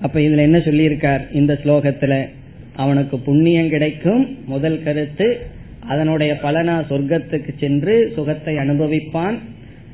அப்ப 0.00 0.20
இதுல 0.20 0.36
என்ன 0.36 0.58
சொல்லியிருக்கார்? 0.58 1.34
இந்த 1.34 1.58
ஸ்லோகத்துல 1.64 2.28
அவனுக்கு 2.76 3.18
புண்ணியம் 3.18 3.68
கிடைக்கும். 3.68 4.38
முதல் 4.46 4.82
கருத்து 4.82 5.40
அதனுடைய 5.86 6.38
பலனா 6.42 6.76
சொர்க்கத்துக்கு 6.90 7.48
சென்று 7.58 8.12
சுகத்தை 8.14 8.56
அனுபவிப்பான். 8.56 9.38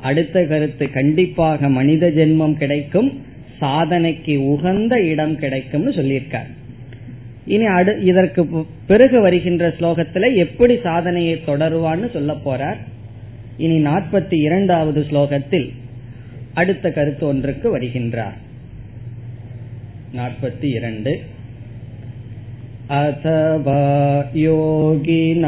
அடுத்த 0.00 0.44
கருத்து 0.44 0.90
கண்டிப்பாக 0.90 1.68
மனித 1.68 2.08
ஜென்மம் 2.08 2.52
கிடைக்கும். 2.52 3.20
சாதனைக்கு 3.60 4.36
உகந்த 4.36 5.02
இடம் 5.02 5.38
கிடைக்கும்னு 5.38 5.90
சொல்லியிருக்கார். 5.90 6.50
இனி 7.46 7.64
அடு 7.64 8.02
இதற்கு 8.02 8.46
பிறகு 8.86 9.20
வருகின்ற 9.20 9.68
ஸ்லோகத்துல 9.68 10.34
எப்படி 10.34 10.78
சாதனையை 10.82 11.40
தொடருவான்னு 11.46 12.12
சொல்ல 12.12 12.36
போறார். 12.44 12.76
இனி 13.56 13.84
நாற்பத்தி 13.84 14.34
இரண்டாவது 14.34 15.06
ஸ்லோகத்தில் 15.10 15.70
அடுத்த 16.54 16.90
கருத்து 16.90 17.26
ஒன்றுக்கு 17.26 17.78
வருகின்றார். 17.78 18.38
நாற்பத்தி 20.17 20.69
இரண்டு 20.79 21.13
अथवा 22.89 23.79
योगिनामेव 24.43 25.41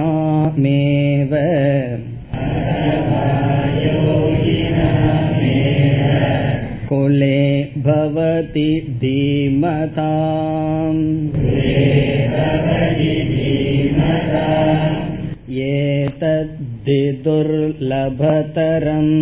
कुले 6.90 7.40
भवति 7.86 8.70
धीमताम् 9.02 11.00
एतद्धि 15.70 17.02
दुर्लभतरम् 17.26 19.16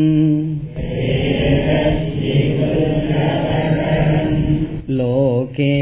लोके 4.91 5.73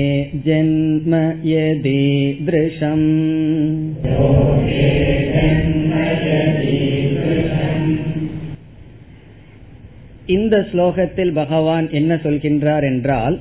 जन्म 0.41 1.13
यदीदृशम् 1.45 3.09
இந்த 10.27 10.55
ஸ்லோகத்தில் 10.71 11.33
பகவான் 11.33 11.87
என்ன 11.91 12.13
சொல்கின்றார் 12.15 12.83
என்றால் 12.83 13.35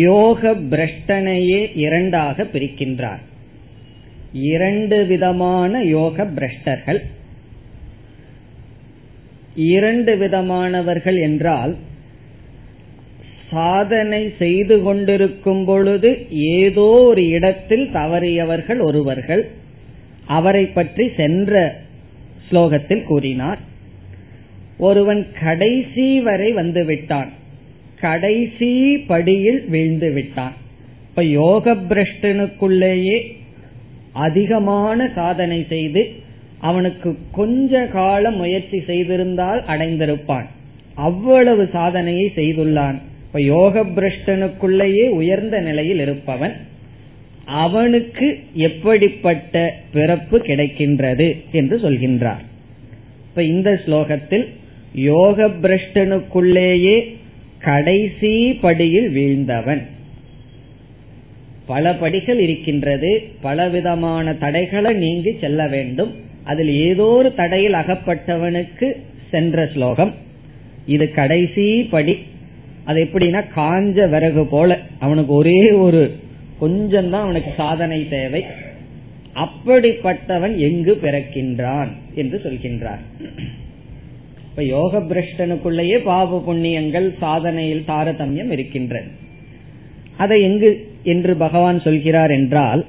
யோக 0.00 0.42
பிரஷ்டனையே 0.72 1.60
இரண்டாக 1.76 2.44
பிரிக்கின்றார் 2.52 3.22
இரண்டு 4.50 4.98
விதமான 5.06 5.82
யோக 5.88 6.26
பிரஷ்டர்கள் 6.34 7.00
இரண்டு 9.70 10.12
விதமானவர்கள் 10.16 11.18
என்றால் 11.18 11.72
சாதனை 13.51 14.33
செய்து 14.37 14.81
கொண்டிருக்கும் 14.81 15.65
பொழுது 15.65 16.27
ஏதோ 16.29 16.81
ஒரு 16.81 17.27
இடத்தில் 17.27 17.89
தவறியவர்கள் 17.93 18.79
ஒருவர்கள் 18.79 19.47
அவரை 20.25 20.65
பற்றி 20.65 21.11
சென்ற 21.17 21.75
ஸ்லோகத்தில் 22.51 23.03
கூறினார். 23.03 23.59
ஒருவன் 24.77 25.27
கடைசி 25.43 26.19
வரை 26.19 26.51
வந்து 26.51 26.85
விட்டான். 26.85 27.29
கடைசி 27.99 28.97
படியில் 28.97 29.69
வீழ்ந்து 29.69 30.11
விட்டான். 30.11 30.53
இப்ப 31.09 31.23
யோக 31.23 31.75
பிரஷ்டனுக்குள்ளேயே 31.75 33.17
அதிகமான 34.11 35.11
சாதனை 35.15 35.65
செய்து 35.69 36.11
அவனுக்கு 36.59 37.17
கொஞ்ச 37.31 37.85
காலம் 37.85 38.35
முயற்சி 38.35 38.77
செய்திருந்தால் 38.77 39.63
அடைந்திருப்பான். 39.63 40.45
அவ்வளவு 40.95 41.69
சாதனையை 41.71 42.31
செய்துள்ளான். 42.35 43.01
இப்ப 43.35 43.47
யோக 43.47 43.83
பிரஷ்டனுக்குள்ளேயே 43.83 45.09
உயர்ந்த 45.09 45.59
நிலையில் 45.59 45.99
இருப்பவன் 45.99 46.53
அவனுக்கு 47.45 48.39
எப்படிப்பட்ட 48.53 49.75
பிறப்பு 49.93 50.37
கிடைக்கின்றது 50.37 51.43
என்று 51.51 51.77
சொல்கின்றார். 51.77 52.43
இப்ப 53.29 53.43
இந்த 53.43 53.81
ஸ்லோகத்தில் 53.85 54.47
யோக 54.93 55.47
பிரஷ்டனுக்குள்ளேயே 55.47 57.15
கடைசி 57.59 58.53
படியில் 58.53 59.15
வீழ்ந்தவன். 59.15 59.81
பல 61.65 61.95
படிகள் 61.95 62.39
இருக்கின்றது. 62.39 63.23
பலவிதமான 63.41 64.33
தடைகளை 64.33 64.93
நீங்கி 64.93 65.37
செல்ல 65.41 65.67
வேண்டும். 65.67 66.15
அதில் 66.43 66.69
ஏதோ 66.69 67.03
ஒரு 67.03 67.33
தடையில் 67.33 67.73
அகப்பட்டவனுக்கு 67.73 68.91
சென்ற 69.29 69.69
ஸ்லோகம். 69.73 70.13
இது 70.85 71.11
கடைசி 71.11 71.83
படி. 71.83 72.17
அது 72.87 72.97
எப்படின்னா 73.05 73.41
காஞ்ச 73.57 73.97
விறகு 74.13 74.43
போல. 74.45 74.71
அவனுக்கு 74.99 75.33
ஒரே 75.33 75.59
ஒரு 75.85 76.03
கொஞ்சம் 76.59 77.09
தான் 77.09 77.25
அவனுக்கு 77.25 77.51
சாதனை 77.57 77.99
தேவை. 78.15 78.41
அப்படிப்பட்டவன் 79.43 80.53
எங்கு 80.67 80.93
பிறக்கின்றான் 81.03 81.89
என்று 82.21 82.37
சொல்கின்றார். 82.43 83.03
இப்ப 84.49 84.63
யோக 84.63 84.99
பிரஷ்டனுக்குள்ளேயே 85.09 85.97
பாவ 86.09 86.37
புண்ணியங்கள் 86.47 87.07
சாதனையில் 87.21 87.87
தாரதமியம் 87.87 88.51
இருக்கின்றன 88.55 89.09
அதை 90.23 90.37
எங்கு 90.41 90.69
என்று 91.13 91.33
பகவான் 91.35 91.79
சொல்கிறார் 91.79 92.31
என்றால் 92.31 92.81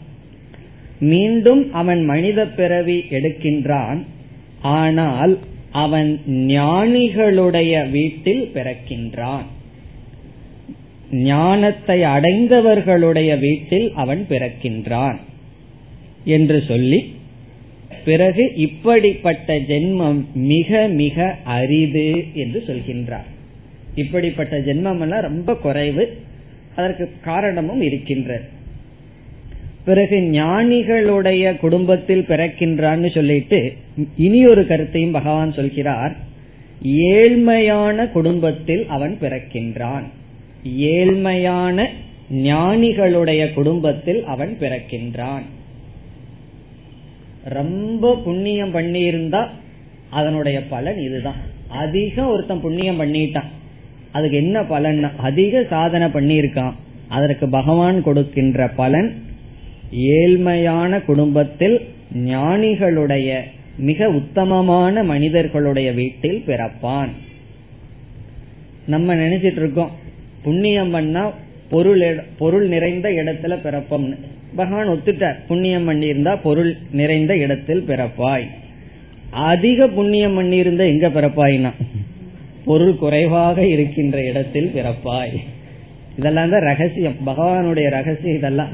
மீண்டும் 1.13 1.63
அவன் 1.73 2.03
மனித 2.05 2.41
பிறவி 2.59 2.99
எடுக்கின்றான் 3.17 4.01
ஆனால் 4.77 5.33
அவன் 5.85 6.11
ஞானிகளுடைய 6.53 7.73
வீட்டில் 7.91 8.45
பிறக்கின்றான். 8.55 9.47
ஞானத்தை 11.13 12.01
அடைந்தவர்களுடைய 12.01 13.39
வீட்டில் 13.39 13.93
அவன் 13.95 14.27
பிறக்கின்றான் 14.29 15.17
என்று 16.25 16.63
சொல்லி 16.69 17.15
பிறகு 18.05 18.53
இப்படிப்பட்ட 18.55 19.55
ஜென்மம் 19.55 20.25
மிக 20.35 20.87
மிக 20.87 21.37
அரிது 21.45 22.25
என்று 22.35 22.63
சொல்கின்றார். 22.67 23.27
இப்படிப்பட்ட 23.95 24.59
ஜென்மம் 24.59 25.01
எல்லாம் 25.01 25.21
ரொம்ப 25.21 25.55
குறைவு. 25.55 26.17
அதற்கு 26.77 27.13
காரணமும் 27.25 27.81
இருக்கின்றது. 27.81 28.45
பிறகு 29.85 30.17
ஞானிகளுடைய 30.17 31.57
குடும்பத்தில் 31.57 32.25
பிறக்கின்றான்னு 32.29 33.15
சொல்லிட்டு 33.15 33.73
இனி 34.17 34.47
ஒரு 34.47 34.67
கருத்தையும் 34.67 35.11
பகவான் 35.11 35.53
சொல்கிறார். 35.53 36.17
ஏழ்மையான 36.87 38.11
குடும்பத்தில் 38.11 38.87
அவன் 38.87 39.19
பிறக்கின்றான். 39.21 40.05
ஏழ்மையான 40.67 41.87
ஞானிகளுடைய 42.35 43.53
குடும்பத்தில் 43.53 44.25
அவன் 44.25 44.57
பிறக்கின்றான். 44.61 45.43
ரொம்ப 47.45 48.17
புண்ணியம் 48.25 48.75
பண்ணியிருந்தா 48.75 49.49
அதனுடைய 50.11 50.63
பலன் 50.67 50.99
இதுதான். 50.99 51.37
அதிகம் 51.69 52.29
ஒருத்தன் 52.29 52.61
புண்ணியம் 52.61 53.01
பண்ணிட்டான். 53.01 53.49
அதுக்கு 54.13 54.37
என்ன 54.37 54.65
பலன் 54.65 55.11
அதிக 55.17 55.65
சாதனை 55.71 56.09
பண்ணியிருக்கான். 56.09 56.73
அதற்கு 57.09 57.49
பகவான் 57.49 58.03
கொடுக்கின்ற 58.03 58.69
பலன் 58.69 59.23
ஏழ்மையான 59.93 61.05
குடும்பத்தில் 61.05 61.89
ஞானிகளுடைய 62.15 63.41
மிக 63.79 64.09
உத்தமமான 64.09 65.03
மனிதர்களுடைய 65.03 65.93
வீட்டில் 65.93 66.43
பிறப்பான். 66.47 67.09
நம்ம 68.87 69.15
நினைச்சிட்டு 69.15 69.59
இருக்கோம் 69.59 69.91
புண்ணியம் 70.47 70.91
பண்ணா 70.91 71.23
பொருள் 71.71 72.03
பொருள் 72.39 72.67
நிறைந்த 72.69 73.07
இடத்துல 73.09 73.55
பிறப்பம்னு. 73.65 74.17
பகவான் 74.57 74.89
ஒத்துட்டார். 74.89 75.37
புண்ணியம் 75.49 75.87
பண்ணியிருந்தா 75.89 76.33
பொருள் 76.43 76.73
நிறைந்த 76.91 77.33
இடத்தில் 77.37 77.83
பிறப்பாய். 77.89 78.47
அதிக 79.31 79.89
புண்ணியம் 79.89 80.37
பண்ணியிருந்த 80.39 80.83
எங்க 80.93 81.09
பிறப்பாய்னா? 81.09 81.73
பொருள் 82.65 82.95
குறைவாக 82.95 83.67
இருக்கின்ற 83.67 84.17
இடத்தில் 84.25 84.71
பிறப்பாய். 84.75 85.35
இதெல்லாம் 86.19 86.51
தான் 86.51 86.67
ரகசியம். 86.71 87.17
பகவானுடைய 87.27 87.89
ரகசியம் 87.91 88.37
இதெல்லாம். 88.37 88.73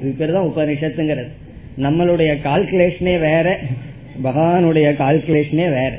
இது 0.00 0.14
பேர் 0.18 0.32
தான் 0.32 0.50
உபனிஷத்துங்கிறது. 0.50 1.30
நம்மளுடைய 1.78 2.30
கால்குலேஷனே 2.48 3.16
வேற 3.20 3.58
பகவானுடைய 4.24 4.88
கால்குலேஷனே 5.02 5.68
வேற. 5.78 5.92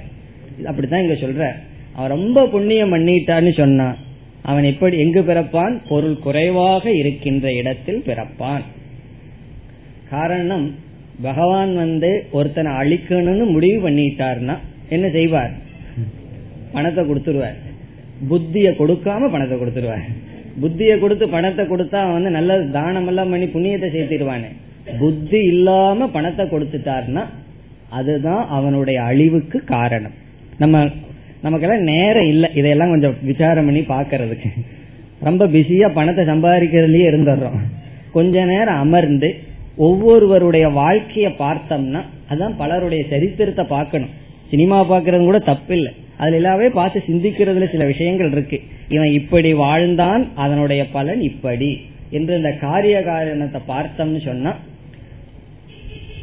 அப்படித்தான் 0.65 1.03
இங்க 1.03 1.13
சொல்ற 1.13 1.43
அவன் 1.95 2.09
ரொம்ப 2.09 2.47
புண்ணியம் 2.47 2.93
பண்ணிட்டான்னு 2.93 3.51
சொன்னா 3.53 3.87
அவன் 4.49 4.63
எப்படி 4.63 4.95
எங்கு 4.97 5.21
பிறப்பான்? 5.21 5.73
பொருள் 5.89 6.17
குறைவாக 6.19 6.83
இருக்கின்ற 6.91 7.47
இடத்தில் 7.53 8.01
பிறப்பான். 8.07 8.63
காரணம் 10.09 10.65
பகவான் 11.21 11.73
வந்து 11.75 12.11
ஒருத்தனை 12.31 12.71
அழிக்கணும்னு 12.81 13.45
முடிவு 13.55 13.77
பண்ணிட்டார்னா 13.85 14.55
என்ன 14.95 15.09
செய்வார்? 15.09 15.53
பணத்தை 16.73 17.01
கொடுத்துருவார். 17.03 17.59
புத்திய 18.31 18.69
கொடுக்காம 18.79 19.29
பணத்தை 19.35 19.55
கொடுத்துருவார். 19.59 20.07
புத்திய 20.61 20.91
கொடுத்து 20.99 21.25
பணத்தை 21.27 21.63
கொடுத்தா 21.65 21.97
அவன் 22.03 22.17
வந்து 22.17 22.31
நல்ல 22.37 22.57
தானம் 22.77 23.07
எல்லாம் 23.11 23.31
பண்ணி 23.33 23.47
புண்ணியத்தை 23.55 23.89
சேர்த்திடுவானே. 23.95 24.49
புத்தி 24.99 25.39
இல்லாம 25.53 26.07
பணத்தை 26.15 26.45
கொடுத்துட்டார்னா 26.45 27.23
அதுதான் 27.99 28.43
அவனுடைய 28.57 28.97
அழிவுக்கு 29.09 29.57
காரணம். 29.75 30.15
நம்ம 30.57 30.77
நமக்கெல்லாம் 31.43 31.87
நேரம் 31.91 32.29
இல்லை. 32.33 32.49
இதையெல்லாம் 32.59 32.91
கொஞ்சம் 32.93 33.15
விசாரம் 33.29 33.67
பண்ணி 33.67 33.81
பாக்கிறதுக்கு 33.93 34.49
ரொம்ப 35.27 35.45
பிஸியா 35.53 35.87
பணத்தை 35.93 36.23
சம்பாதிக்கிறதுலயே 36.25 37.05
இருந்துடுறோம். 37.11 37.59
கொஞ்ச 38.15 38.43
நேரம் 38.51 38.81
அமர்ந்து 38.85 39.29
ஒவ்வொருவருடைய 39.87 40.65
வாழ்க்கைய 40.81 41.27
பார்த்தோம்னா 41.43 42.01
அதான் 42.31 42.55
பலருடைய 42.57 43.01
சரித்திரத்தை 43.11 43.65
பார்க்கணும். 43.65 44.11
சினிமா 44.51 44.77
பாக்குறது 44.89 45.23
கூட 45.23 45.39
தப்பு 45.51 45.73
இல்லை 45.77 45.91
அதுல 46.17 46.39
எல்லாமே 46.39 46.67
பார்த்து 46.79 46.99
சிந்திக்கிறதுல 47.07 47.67
சில 47.71 47.83
விஷயங்கள் 47.85 48.31
இருக்கு. 48.31 48.57
இவன் 48.95 49.11
இப்படி 49.19 49.51
வாழ்ந்தான் 49.61 50.23
அதனுடைய 50.43 50.81
பலன் 50.95 51.21
இப்படி 51.29 51.71
என்று 52.17 52.33
இந்த 52.39 52.51
காரிய 52.65 52.97
காரணத்தை 53.01 53.61
பார்த்தோம்னு 53.73 54.21
சொன்னா 54.29 54.51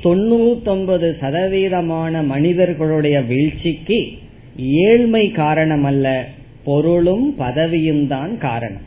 தொண்ணூத்தொன்பது 0.04 1.06
சதவீதமான 1.22 2.20
மனிதர்களுடைய 2.32 3.16
வீழ்ச்சிக்கு 3.30 3.98
ஏழ்மை 4.58 5.30
காரணம் 5.30 5.84
அல்ல 5.84 6.24
பொருளும் 6.64 7.34
பதவியும் 7.38 8.06
தான் 8.06 8.38
காரணம். 8.38 8.80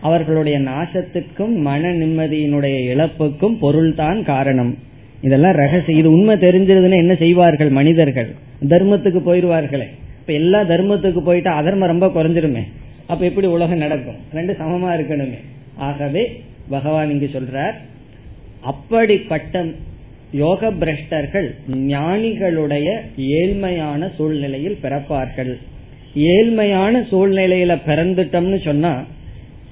அவர்களுடைய 0.00 0.60
நாசத்துக்கும் 0.60 1.54
மன 1.56 1.92
நிம்மதியினுடைய 1.92 2.76
இழப்புக்கும் 2.94 3.58
பொருள் 3.58 3.94
தான் 3.94 4.24
காரணம். 4.24 4.76
இதெல்லாம் 5.22 5.52
ரகசியம் 5.52 6.00
இது 6.00 6.10
உண்மை 6.10 6.36
தெரிஞ்சதுன்னு 6.36 6.96
என்ன 6.96 7.14
செய்வார்கள் 7.14 7.68
மனிதர்கள்? 7.68 8.34
தர்மத்துக்கு 8.68 9.20
போயிடுவார்களே 9.28 9.86
இப்ப 10.20 10.32
எல்லா 10.32 10.62
தர்மத்துக்கு 10.62 11.20
போயிட்டா 11.20 11.52
அதர்மம் 11.52 11.88
ரொம்ப 11.88 12.06
குறைஞ்சிருமே. 12.06 12.62
அப்ப 13.06 13.24
எப்படி 13.24 13.46
உலகம் 13.46 13.78
நடக்கும்? 13.78 14.16
ரெண்டு 14.34 14.52
சமமா 14.52 14.90
இருக்கணுமே. 14.98 15.38
ஆகவே 15.76 16.42
பகவான் 16.68 17.10
இங்கு 17.10 17.30
சொல்றார் 17.32 17.74
அப்படிப்பட்ட 18.60 19.64
யோக 20.32 20.70
பிரஷ்டர்கள் 20.70 21.54
ஞானிகளுடைய 21.70 22.88
ஏழ்மையான 23.16 24.08
சூழ்நிலையில் 24.16 24.78
பிறப்பார்கள். 24.82 25.52
ஏழ்மையான 26.14 27.02
சூழ்நிலையில 27.10 27.72
பிறந்துட்டோம்னு 27.86 28.64
சொன்னா 28.64 29.04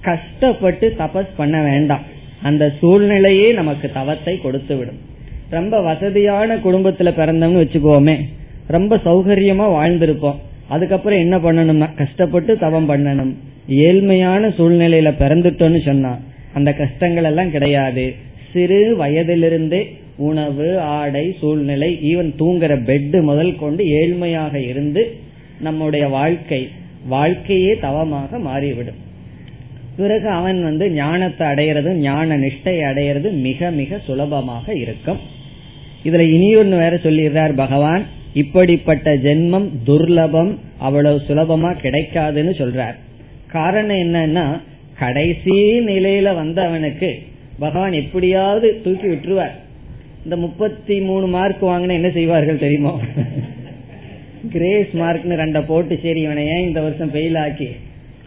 கஷ்டப்பட்டு 0.01 0.95
தபஸ் 0.99 1.33
பண்ண 1.37 1.63
வேண்டாம். 1.63 2.05
அந்த 2.43 2.73
சூழ்நிலையே 2.81 3.53
நமக்கு 3.53 3.91
தவத்தை 3.93 4.41
கொடுத்து 4.41 4.77
விடும் 4.77 5.01
ரொம்ப 5.51 5.81
வசதியான 5.81 6.57
குடும்பத்துல 6.57 7.11
பிறந்தோம்னு 7.21 7.63
வச்சுக்கோமே 7.65 8.17
ரொம்ப 8.67 8.97
சௌகரியமா 8.97 9.67
வாழ்ந்திருப்போம். 9.79 10.39
அதுக்கப்புறம் 10.69 11.19
என்ன 11.19 11.37
பண்ணணும்னா 11.37 11.95
கஷ்டப்பட்டு 11.95 12.59
தவம் 12.59 12.89
பண்ணணும். 12.91 13.33
ஏழ்மையான 13.69 14.53
சூழ்நிலையில 14.59 15.11
பிறந்துட்டோம்னு 15.19 15.85
சொன்னா 15.85 16.19
அந்த 16.55 16.73
கஷ்டங்கள் 16.73 17.25
எல்லாம் 17.25 17.51
கிடையாது. 17.51 18.15
சிறு 18.53 18.97
வயதிலிருந்தே 18.97 19.97
உணவு 20.17 20.81
ஆடை 20.81 21.37
சூழ்நிலை 21.41 21.99
ஈவன் 22.03 22.31
தூங்குற 22.39 22.73
பெட்டு 22.85 23.23
முதல் 23.23 23.57
கொண்டு 23.57 23.85
ஏழ்மையாக 23.85 24.55
இருந்து 24.55 25.17
நம்முடைய 25.61 26.09
வாழ்க்கை 26.09 26.69
வாழ்க்கையே 27.09 27.77
தவமாக 27.77 28.39
மாறிவிடும். 28.39 29.03
பிறகு 29.97 30.29
அவன் 30.29 30.63
வந்து 30.63 30.91
ஞானத்தை 30.91 31.47
அடையிறது 31.47 31.93
ஞான 31.93 32.39
நிஷ்டை 32.39 32.77
அடையிறது 32.81 33.33
மிக 33.33 33.71
மிக 33.71 33.99
சுலபமாக 33.99 34.75
இருக்கும். 34.75 35.17
இதுல 36.05 36.25
இனியொன்னு 36.37 36.79
வேற 36.79 36.97
சொல்லிடுறார் 36.97 37.55
பகவான் 37.55 38.05
இப்படிப்பட்ட 38.35 39.17
ஜென்மம் 39.17 39.69
துர்லபம் 39.87 40.57
அவ்வளவு 40.79 41.23
சுலபமா 41.29 41.77
கிடைக்காதுன்னு 41.83 42.55
சொல்றார். 42.59 42.95
காரணம் 43.51 43.97
என்னன்னா 43.97 44.61
கடைசி 44.99 45.81
நிலையில 45.81 46.35
வந்த 46.35 46.67
அவனுக்கு 46.67 47.23
பகவான் 47.59 47.93
எப்படியாவது 47.93 48.81
தூக்கி 48.85 49.07
விட்டுருவார். 49.07 49.63
இந்த 50.25 50.37
முப்பத்தி 50.45 50.97
மூணு 51.01 51.27
மார்க் 51.35 51.63
வாங்கின 51.71 51.95
என்ன 52.01 52.11
செய்வார்கள் 52.11 52.61
தெரியுமோ? 52.63 52.93
கிரேஸ் 54.55 54.93
மார்க்னு 55.01 55.35
ரெண்ட 55.41 55.61
போட்டு 55.67 55.95
சரி 56.05 56.21
இவனை 56.27 56.45
ஏன் 56.47 56.67
இந்த 56.69 56.81
வருஷம் 56.81 57.11
ஃபெயில் 57.15 57.37
ஆக்கி? 57.43 57.69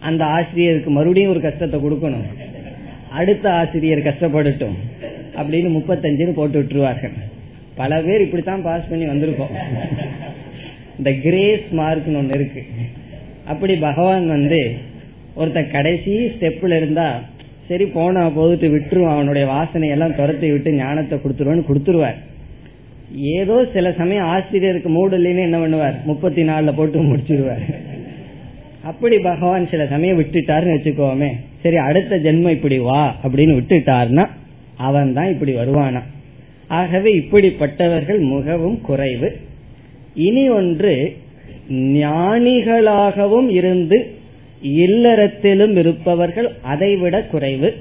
அந்த 0.08 0.22
ஆசிரியருக்கு 0.36 0.90
மறுபடியும் 0.90 1.32
ஒரு 1.32 1.40
கஷ்டத்தை 1.46 1.78
கொடுக்கணும். 1.80 2.26
அடுத்த 3.20 3.46
ஆசிரியர் 3.52 4.06
கஷ்டப்படட்டும் 4.08 4.76
அப்படின்னு 5.40 5.70
முப்பத்தஞ்சுன்னு 5.78 6.38
போட்டு 6.38 6.58
விட்டுருவார்கள். 6.60 7.16
பல 7.80 8.00
பேர் 8.06 8.24
இப்படித்தான் 8.26 8.66
பாஸ் 8.68 8.88
பண்ணி 8.90 9.06
வந்திருக்கோம் 9.06 9.54
இந்த 10.98 11.10
கிரேஸ் 11.24 11.66
மார்க்னு 11.80 12.20
ஒன்று 12.22 12.38
இருக்கு. 12.38 12.62
அப்படி 13.52 13.76
பகவான் 13.88 14.28
வந்து 14.36 14.60
ஒருத்த 15.40 15.60
கடைசி 15.70 16.14
ஸ்டெப்ல 16.36 16.78
இருந்தா 16.82 17.08
சரி 17.68 17.86
போனா 17.86 18.22
போதுட்டு 18.26 18.66
விட்டுருவான் 18.74 19.16
அவனுடைய 19.16 19.46
வாசனை 19.48 19.88
எல்லாம் 19.88 20.14
துரத்தி 20.14 20.50
விட்டு 20.50 20.72
ஞானத்தை 20.72 21.18
கொடுத்துருவான்னு 21.18 21.68
கொடுத்துருவார். 21.68 22.18
ஏதோ 23.16 23.66
சில 23.72 23.92
சமயம் 23.92 24.26
ஆசிரியருக்கு 24.26 24.88
மூடு 24.88 25.16
இல்லைன்னு 25.18 25.46
என்ன 25.48 25.58
பண்ணுவார்? 25.58 25.96
முப்பத்தி 26.04 26.42
நாலுல 26.42 26.72
போட்டு 26.74 27.02
முடிச்சிருவார். 27.02 27.64
அப்படி 28.84 29.18
பகவான் 29.18 29.70
சில 29.70 29.86
சமயம் 29.86 30.18
விட்டுட்டாருன்னு 30.20 30.76
வச்சுக்கோமே. 30.76 31.30
சரி 31.62 31.76
அடுத்த 31.76 32.16
ஜென்மம் 32.16 32.56
இப்படி 32.58 32.78
வா 32.78 33.14
அப்படின்னு 33.24 33.54
விட்டுட்டாருன்னா 33.58 34.26
அவன் 34.76 35.12
தான் 35.12 35.30
இப்படி 35.30 35.52
வருவானா? 35.54 36.02
ஆகவே 36.68 37.10
இப்படிப்பட்டவர்கள் 37.20 38.18
மிகவும் 38.18 38.80
குறைவு. 38.80 39.28
இனி 40.14 40.48
ஒன்று 40.48 40.94
ஞானிகளாகவும் 41.72 43.48
இருந்து 43.48 43.98
இல்லறத்திலும் 44.62 45.76
இருப்பவர்கள் 45.76 46.48
அதைவிட 46.62 47.22
குறைவு. 47.22 47.74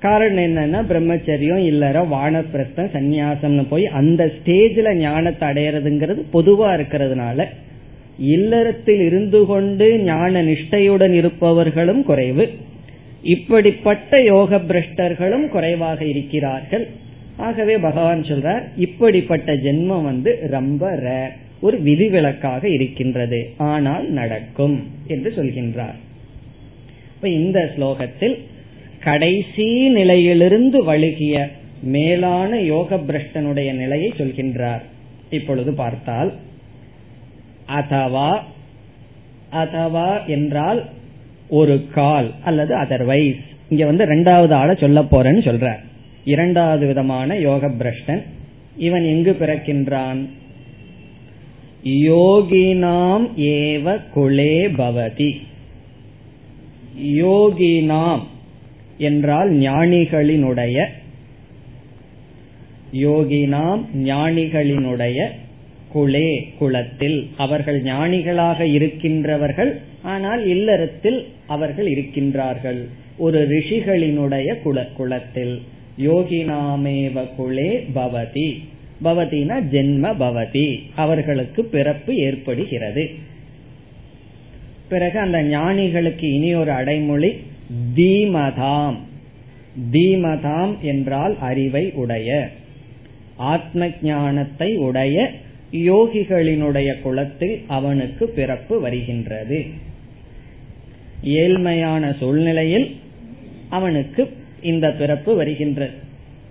காரணம் 0.00 0.44
என்னன்னா 0.44 0.80
பிரம்மச்சரியம் 0.90 1.64
இல்லற 1.64 2.06
வானப்பிரஸ்தம் 2.12 2.90
சந்நியாசம்னு 2.92 3.66
போய் 3.68 3.86
அந்த 3.86 4.32
ஸ்டேஜ்ல 4.36 4.94
ஞானத்தை 4.94 5.48
அடையறதுங்கிறது 5.48 6.22
பொதுவா 6.32 6.68
இருக்கிறதுனால 6.76 7.44
இல்லறத்தில் 8.18 9.00
இருந்து 9.00 9.46
கொண்டு 9.46 9.98
ஞான 9.98 10.42
நிஷ்டையுடன் 10.42 11.12
இருப்பவர்களும் 11.12 12.02
குறைவு. 12.02 12.48
இப்படிப்பட்ட 13.22 14.22
யோக 14.22 14.56
பிரஷ்டர்களும் 14.56 15.48
குறைவாக 15.48 16.04
இருக்கிறார்கள். 16.04 16.86
ஆகவே 17.36 17.78
பகவான் 17.78 18.22
சொல்றார் 18.22 18.62
இப்படிப்பட்ட 18.76 19.54
ஜென்மம் 19.54 20.02
வந்து 20.02 20.38
ரொம்ப 20.50 20.90
ரேர் 20.90 21.30
ஒரு 21.60 21.80
விதிவிலக்காக 21.80 22.68
இருக்கின்றது. 22.68 23.52
ஆனால் 23.56 24.10
நடக்கும் 24.10 24.86
என்று 25.06 25.32
சொல்கின்றார். 25.36 25.96
இப்ப 27.16 27.28
இந்த 27.28 27.72
ஸ்லோகத்தில் 27.76 28.34
கடைசி 29.00 29.88
நிலையிலிருந்து 29.88 30.84
வழுகிய 30.84 31.48
மேலான 31.82 32.60
யோக 32.60 32.96
பிரஷ்டனுடைய 32.96 33.72
நிலையை 33.74 34.12
சொல்கின்றார். 34.16 34.82
இப்பொழுது 35.30 35.74
பார்த்தால் 35.74 36.32
அதவா 37.68 38.38
அதவா 39.52 40.26
என்றால் 40.26 40.84
ஒரு 41.48 41.86
கால் 41.94 42.30
அல்லது 42.44 42.76
அதர்வைஸ் 42.76 43.40
இங்க 43.68 43.84
வந்து 43.84 44.04
ரெண்டாவது 44.04 44.52
ஆளை 44.52 44.74
சொல்ல 44.80 45.00
போறேன்னு 45.02 45.42
சொல்றார் 45.48 45.82
இரண்டாவது 46.24 46.86
விதமான 46.86 47.38
யோக 47.38 47.66
பிரஷ்டன் 47.68 48.22
இவன் 48.76 49.04
எங்கு 49.04 49.36
பிறக்கின்றான்? 49.40 50.28
யோகினாம் 51.84 53.26
ஏவ 53.36 54.00
குலே 54.14 54.56
பவதி. 54.76 55.30
யோகினாம் 57.04 58.20
என்றால் 58.98 59.52
ஞானிகளினுடைய. 59.52 60.86
யோகினாம் 62.92 63.84
ஞானிகளினுடைய 63.96 65.28
குலே 65.94 66.52
குலத்தில். 66.58 67.30
அவர்கள் 67.36 67.82
ஞானிகளாக 67.82 68.60
இருக்கின்றவர்கள் 68.60 69.78
ஆனால் 70.02 70.46
இல்லறத்தில் 70.46 71.26
அவர்கள் 71.46 71.92
இருக்கின்றார்கள். 71.92 72.84
ஒரு 73.18 73.48
ரிஷிகளினுடைய 73.48 74.62
குல 74.62 74.86
குலத்தில். 74.96 75.62
யோகினாமேவ 76.00 77.26
குலே 77.38 77.86
பவதி. 77.94 78.58
பவதினா 79.04 79.60
ஜென்ம 79.60 80.14
பவதி. 80.14 80.80
அவர்களுக்கு 80.94 81.64
பிறப்பு 81.64 82.16
ஏற்படுகிறது. 82.16 83.10
பிறகு 84.88 85.18
அந்த 85.18 85.42
ஞானிகளுக்கு 85.42 86.32
இனி 86.32 86.54
ஒரு 86.54 86.70
அடைமொழி 86.70 87.32
தீமதாம். 87.96 88.96
தீமதாம் 89.92 90.80
என்றால் 90.80 91.38
அறிவை 91.38 91.90
உடைய 91.90 92.48
ஆத்ம 93.36 93.88
ஞானத்தை 94.02 94.76
உடைய 94.76 95.30
யோகிகளினுடைய 95.72 97.00
குலத்தில் 97.00 97.64
அவனுக்கு 97.66 98.28
பிறப்பு 98.28 98.80
வருகின்றது. 98.80 99.64
ஏழ்மையான 101.24 102.16
சூழ்நிலையில் 102.16 102.96
அவனுக்கு 103.68 104.36
இந்த 104.62 104.92
பிறப்பு 104.92 105.36
வருகின்றது. 105.36 105.92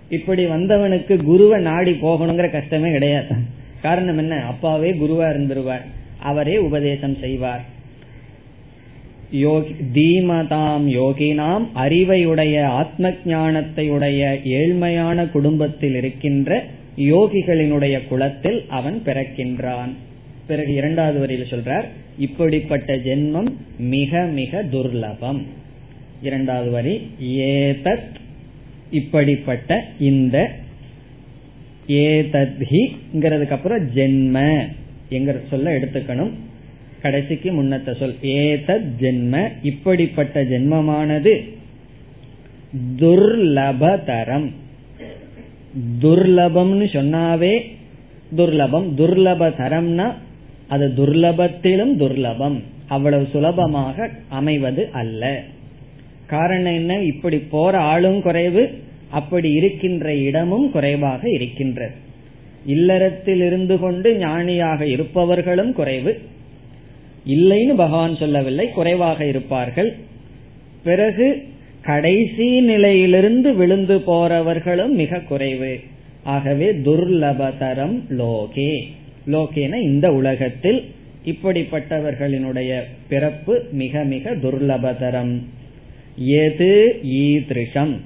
இப்படி 0.08 0.46
வந்தவனுக்கு 0.46 1.16
குருவை 1.16 1.60
நாடி 1.60 1.90
போகணுங்கிற 1.90 2.50
கஷ்டமே 2.50 2.92
கிடையாது. 2.92 3.34
காரணம் 3.82 4.18
என்ன? 4.18 4.34
அப்பாவே 4.34 4.92
குருவா 4.92 5.26
இருந்துருவார். 5.32 5.84
அவரே 6.18 6.58
உபதேசம் 6.58 7.16
செய்வார். 7.20 7.74
தீமதாம் 9.32 10.88
யோகினாம் 10.88 11.66
அறிவையுடைய 11.74 12.62
ஆத்ம 12.62 13.10
ஞானத்தையுடைய 13.10 14.38
ஏழ்மையான 14.44 15.30
குடும்பத்தில் 15.30 15.94
இருக்கின்ற 15.94 16.64
யோகிகளினுடைய 16.96 18.06
குலத்தில் 18.08 18.64
அவன் 18.68 19.02
பிறக்கின்றான். 19.04 19.90
பிறகு 20.46 20.74
இரண்டாவது 20.74 21.18
வரியில் 21.18 21.50
சொல்றார் 21.50 21.84
இப்படிப்பட்ட 22.18 22.96
ஜென்மம் 22.96 23.48
மிக 23.78 24.24
மிக 24.24 24.62
துர்லபம். 24.62 25.42
இரண்டாவது 26.22 26.70
வரி 26.70 27.10
ஏதத் 27.22 28.14
இப்படிப்பட்ட 28.90 29.84
இந்த 29.98 30.50
ஏதத்ஹிங்கிறதுக்கு 31.88 33.50
அப்புறம் 33.50 33.86
ஜென்ம 33.94 34.66
என்கிற 35.08 35.40
சொல்ல 35.50 35.78
எடுத்துக்கணும். 35.78 36.30
கடைசிக்கு 37.06 37.48
முன்னத்த 37.52 37.98
சொல். 37.98 38.14
ஏதத் 38.22 38.86
ஜென்ம 39.00 39.48
இப்படிப்பட்ட 39.62 40.44
ஜென்மமானது 40.44 41.32
துர்லபதரம். 42.98 44.50
துர்லபம்னு 46.02 46.86
சொன்னாவே 46.96 47.54
துர்லபம். 48.36 48.88
துர்லபதரம்னா 48.96 50.12
அது 50.68 50.92
துர்லபத்திலும் 50.96 51.94
துர்லபம். 51.98 52.62
அவ்வளவு 52.88 53.28
சுலபமாக 53.32 54.10
அமைவது 54.28 54.88
அல்ல. 54.92 55.42
காரணம் 56.26 56.74
என்ன? 56.74 57.02
இப்படி 57.02 57.38
போற 57.38 57.78
ஆளும் 57.78 58.22
குறைவு 58.22 58.62
அப்படி 59.10 59.50
இருக்கின்ற 59.50 60.16
இடமும் 60.16 60.70
குறைவாக 60.70 61.30
இருக்கின்றது 61.30 61.94
இல்லறத்தில் 62.66 63.40
இருந்து 63.40 63.78
கொண்டு 63.78 64.16
ஞானியாக 64.16 64.86
இருப்பவர்களும் 64.86 65.72
குறைவு. 65.72 66.18
இல்லைன்னு 67.26 67.74
பகவான் 67.74 68.16
சொல்லவில்லை 68.16 68.70
குறைவாக 68.70 69.24
இருப்பார்கள். 69.24 69.96
பிறகு 70.82 71.42
கடைசி 71.82 72.60
நிலையிலிருந்து 72.60 73.54
விழுந்து 73.54 73.98
போறவர்களும் 73.98 74.88
மிக 74.88 75.18
குறைவு. 75.18 75.80
ஆகவே 76.22 76.72
துர்லபதரம் 76.72 78.00
லோகே. 78.08 78.82
லோகேன 79.26 79.74
இந்த 79.74 80.12
உலகத்தில் 80.12 80.84
இப்படிப்பட்டவர்களினுடைய 81.24 82.80
பிறப்பு 83.08 83.64
மிக 83.72 84.02
மிக 84.02 84.30
துர்லபதரம். 84.30 85.40
எது 86.16 87.00
ஈதிருஷம்? 87.04 87.96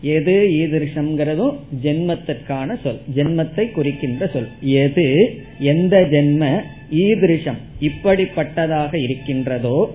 எது 0.00 0.48
ஈதிருஷம்ங்கிறதும் 0.48 1.56
ஜென்மத்திற்கான 1.82 2.76
சொல் 2.82 3.00
ஜென்மத்தை 3.14 3.70
குறிக்கின்ற 3.70 4.26
சொல். 4.26 4.48
எது? 4.60 5.36
எந்த 5.58 6.08
ஜென்ம? 6.10 6.60
ஈதிருஷம் 6.90 7.58
இப்படிப்பட்டதாக 7.80 8.94
இருக்கின்றதோ 8.94 9.94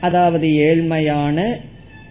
அதாவது 0.00 0.48
ஏழ்மையான 0.48 1.56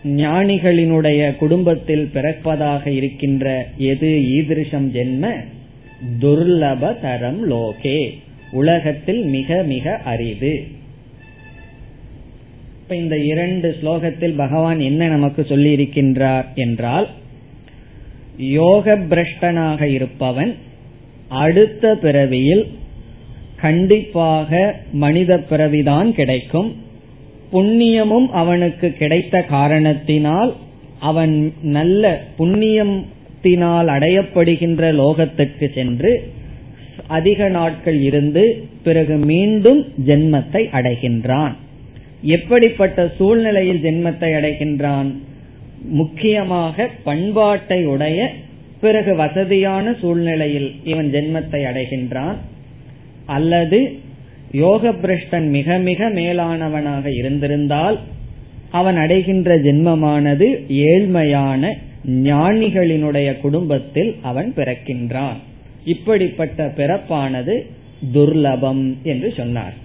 ஞானிகளினுடைய 0.05 1.36
குடும்பத்தில் 1.36 2.09
பிறப்பதாக 2.13 2.88
இருக்கின்ற 2.88 3.67
எது 3.78 4.07
ஈதிருஷம் 4.07 4.88
ஜென்ம? 4.93 5.36
துர்லப 6.21 6.99
தரம் 7.01 7.51
லோகே. 7.51 8.09
உலகத்தில் 8.51 9.23
மிக 9.25 9.63
மிக 9.63 9.95
அரிது. 9.95 10.67
இப்ப 12.82 12.95
இந்த 12.95 13.17
இரண்டு 13.17 13.75
ஸ்லோகத்தில் 13.82 14.36
பகவான் 14.36 14.80
என்ன 14.80 15.07
நமக்கு 15.07 15.45
சொல்லி 15.45 15.75
இருக்கின்றார் 15.75 16.45
என்றால் 16.55 17.07
யோக 18.38 18.97
பிரஷ்டனாக 18.97 19.82
இருப்பவன் 19.82 20.55
அடுத்த 21.28 21.95
பிறவியில் 21.95 22.67
கண்டிப்பாக 23.62 24.82
மனித 24.91 25.38
பிறவிதான் 25.49 26.12
கிடைக்கும். 26.12 26.70
புண்ணியமும் 27.53 28.28
அவனுக்கு 28.32 28.88
கிடைத்த 28.93 29.41
காரணத்தினால் 29.41 30.55
அவன் 30.99 31.53
நல்ல 31.62 32.03
புண்ணியத்தினால் 32.39 33.88
அடையப்படுகின்ற 33.95 34.82
லோகத்துக்கு 34.93 35.74
சென்று 35.74 36.12
அதிக 37.08 37.49
நாட்கள் 37.49 37.99
இருந்து 38.01 38.43
பிறகு 38.84 39.16
மீண்டும் 39.16 39.82
ஜென்மத்தை 40.08 40.64
அடைகின்றான். 40.80 41.53
எப்படிப்பட்ட 42.22 43.08
சூழ்நிலையில் 43.18 43.84
ஜென்மத்தை 43.84 44.30
அடைகின்றான்? 44.39 45.10
முக்கியமாக 45.89 46.88
பண்பாட்டை 47.03 47.86
உடைய 47.86 48.30
பிறகு 48.82 49.16
வசதியான 49.16 49.95
சூழ்நிலையில் 50.01 50.70
இவன் 50.84 51.12
ஜென்மத்தை 51.12 51.62
அடைகின்றான். 51.70 52.38
அல்லது 53.28 53.80
யோக 54.51 54.91
பிரஷ்டன் 54.91 55.47
மிக 55.49 55.78
மிக 55.78 56.09
மேலானவனாக 56.09 57.05
இருந்திருந்தால் 57.17 57.99
அவன் 58.71 58.97
அடைகின்ற 58.97 59.55
ஜென்மமானது 59.57 60.47
ஏழ்மையான 60.69 61.73
ஞானிகளினுடைய 62.05 63.39
குடும்பத்தில் 63.39 64.15
அவன் 64.21 64.53
பிறக்கின்றான். 64.55 65.38
இப்படிப்பட்ட 65.86 66.65
பிறப்பானது 66.78 67.55
துர்லபம் 68.13 68.84
என்று 69.03 69.34
சொன்னார். 69.38 69.75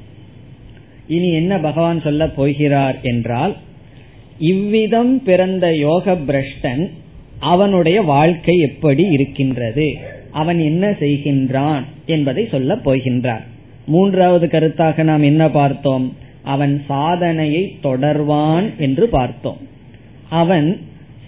இனி 1.08 1.32
என்ன 1.32 1.58
பகவான் 1.58 2.00
சொல்ல 2.00 2.28
போகிறார் 2.28 2.98
என்றால் 3.02 3.56
இவ்விதம் 4.38 5.22
பிறந்த 5.22 5.74
யோக 5.76 6.14
பிரஷ்டன் 6.28 6.90
அவனுடைய 7.38 8.02
வாழ்க்கை 8.02 8.58
எப்படி 8.58 9.04
இருக்கின்றது? 9.04 9.98
அவன் 10.32 10.58
என்ன 10.58 10.84
செய்கின்றான் 10.90 11.84
என்பதை 12.06 12.48
சொல்ல 12.50 12.74
போகின்றார். 12.74 13.44
மூன்றாவது 13.86 14.46
கருத்தாக 14.46 15.02
நாம் 15.02 15.22
என்ன 15.22 15.48
பார்த்தோம்? 15.50 16.06
அவன் 16.42 16.74
சாதனையை 16.88 17.64
தொடர்வான் 17.82 18.66
என்று 18.76 19.08
பார்த்தோம். 19.08 19.60
அவன் 20.28 20.68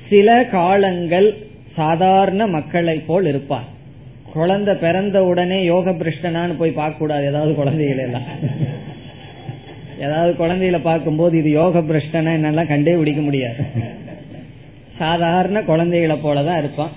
சில 0.08 0.44
காலங்கள் 0.44 1.28
சாதாரண 1.76 2.46
மக்களை 2.46 2.96
போல் 2.98 3.26
இருப்பான் 3.26 3.68
குழந்தை 4.32 4.74
பிறந்த 4.74 5.24
உடனே 5.24 5.58
யோக 5.64 5.90
பிரஷ்டனான்னு 5.90 6.54
போய் 6.58 6.78
பார்க்க 6.80 6.98
கூடாது 6.98 7.26
ஏதாவது 7.26 7.54
குழந்தைகள் 7.54 8.02
எல்லாம் 8.04 8.28
ஏதாவது 9.98 10.32
குழந்தைகளை 10.36 10.80
பார்க்கும்போது 10.80 11.38
இது 11.38 11.50
யோக 11.50 11.80
பிரஷ்டனா 11.80 12.32
என்னெல்லாம் 12.38 12.68
கண்டே 12.68 12.94
பிடிக்க 12.94 13.20
முடியாது. 13.20 13.62
சாதாரண 14.98 15.62
குழந்தைகளை 15.62 16.16
போலதான் 16.16 16.58
இருப்பான். 16.58 16.94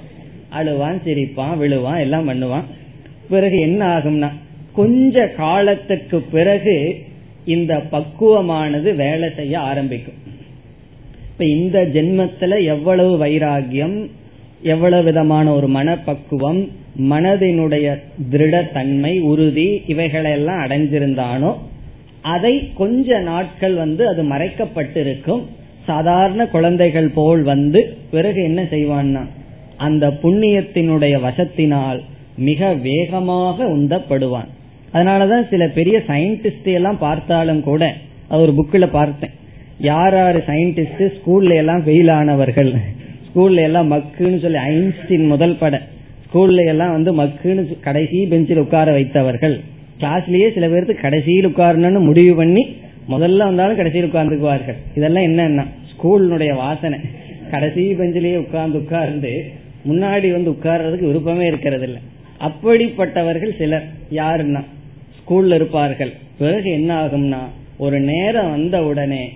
அழுவான் 0.52 1.00
சிரிப்பான் 1.06 1.58
விழுவான் 1.60 2.00
எல்லாம் 2.00 2.30
பண்ணுவான். 2.30 2.64
பிறகு 3.30 3.60
என்ன 3.60 3.98
ஆகும்னா 3.98 4.30
கொஞ்ச 4.74 5.28
காலத்துக்கு 5.28 6.20
பிறகு 6.22 6.95
இந்த 7.45 7.82
பக்குவமானது 7.91 8.95
வேலை 8.95 9.30
செய்ய 9.36 9.60
ஆரம்பிக்கும். 9.60 10.20
இப்ப 11.32 11.45
இந்த 11.45 11.89
ஜென்மத்துல 11.93 12.64
எவ்வளவு 12.64 13.26
வைராகியம் 13.26 14.10
எவ்வளவு 14.62 15.04
விதமான 15.04 15.54
ஒரு 15.54 15.68
மனப்பக்குவம் 15.68 16.72
மனதினுடைய 17.10 18.00
திருடத்தன்மை 18.32 19.20
உறுதி 19.20 19.82
இவைகளெல்லாம் 19.88 20.64
அடைஞ்சிருந்தானோ 20.66 21.56
அதை 22.22 22.72
கொஞ்ச 22.74 23.20
நாட்கள் 23.20 23.74
வந்து 23.74 24.08
அது 24.08 24.24
மறைக்கப்பட்டிருக்கும். 24.24 25.43
சாதாரண 25.86 26.48
குழந்தைகள் 26.48 27.10
போல் 27.10 27.43
வந்து 27.43 27.98
பிறகு 28.12 28.43
என்ன 28.43 28.62
செய்வான்னா 28.62 29.26
அந்த 29.78 30.05
புண்ணியத்தினுடைய 30.21 31.15
வசத்தினால் 31.25 31.99
மிக 32.47 32.69
வேகமாக 32.88 33.65
உந்தப்படுவான். 33.75 34.49
அதனாலதான் 34.93 35.45
சில 35.49 35.63
பெரிய 35.78 35.97
சயின்டிஸ்ட் 36.07 36.69
எல்லாம் 36.80 36.99
பார்த்தாலும் 37.05 37.61
கூட 37.69 37.84
அது 38.30 38.41
ஒரு 38.45 38.53
புக்கில் 38.59 38.95
பார்த்தேன். 38.99 39.34
யார் 39.89 40.15
யாரு 40.15 40.39
சயின்டிஸ்ட் 40.47 41.03
ஸ்கூல்ல 41.17 41.55
எல்லாம் 41.61 41.82
ஃபெயில் 41.86 42.11
ஆனவர்கள் 42.19 42.71
ஸ்கூல்ல 43.28 43.61
எல்லாம் 43.69 43.89
மக்குன்னு 43.91 44.39
சொல்லி 44.45 44.59
ஐன்ஸ்டின் 44.71 45.28
முதல் 45.34 45.55
பட 45.59 45.75
ஸ்கூல்ல 46.25 46.65
எல்லாம் 46.73 46.93
வந்து 46.95 47.11
மக்குன்னு 47.19 47.63
கடைசி 47.88 48.19
பெஞ்சில் 48.32 48.63
உட்கார 48.63 48.91
வைத்தவர்கள் 48.97 49.55
கிளாஸ்லயே 50.01 50.47
சில 50.55 50.65
பேருக்கு 50.67 50.95
கடைசியில் 51.01 51.47
உட்காரணும்னு 51.47 52.01
முடிவு 52.09 52.34
பண்ணி 52.36 52.63
முதல்ல 53.13 53.45
வந்தாலும் 53.49 53.80
கடைசியில் 53.80 54.09
உட்கார்ந்துக்குவார்கள். 54.09 54.80
இதெல்லாம் 54.95 55.28
என்னன்னா 55.30 55.65
ஸ்கூலினுடைய 55.91 56.51
வாசனை. 56.55 56.99
கடைசி 57.51 57.84
பெஞ்சிலேயே 57.99 58.38
உட்கார்ந்து 58.38 58.80
உட்கார்ந்து 58.80 59.32
முன்னாடி 59.86 60.32
வந்து 60.32 60.51
உட்கார்றதுக்கு 60.51 61.05
விருப்பமே 61.05 61.45
இருக்கிறது 61.45 61.84
இல்லை 61.84 62.01
அப்படிப்பட்டவர்கள் 62.41 63.57
சிலர். 63.57 63.88
யாருன்னா? 64.11 64.63
ஸ்கூல்ல 65.19 65.55
இருப்பார்கள். 65.55 66.13
பிறகு 66.38 66.71
என்ன 66.71 67.05
ஆகும்னா 67.05 67.39
ஒரு 67.78 67.99
நேரம் 67.99 68.49
வந்த 68.49 68.84
உடனே 68.84 69.34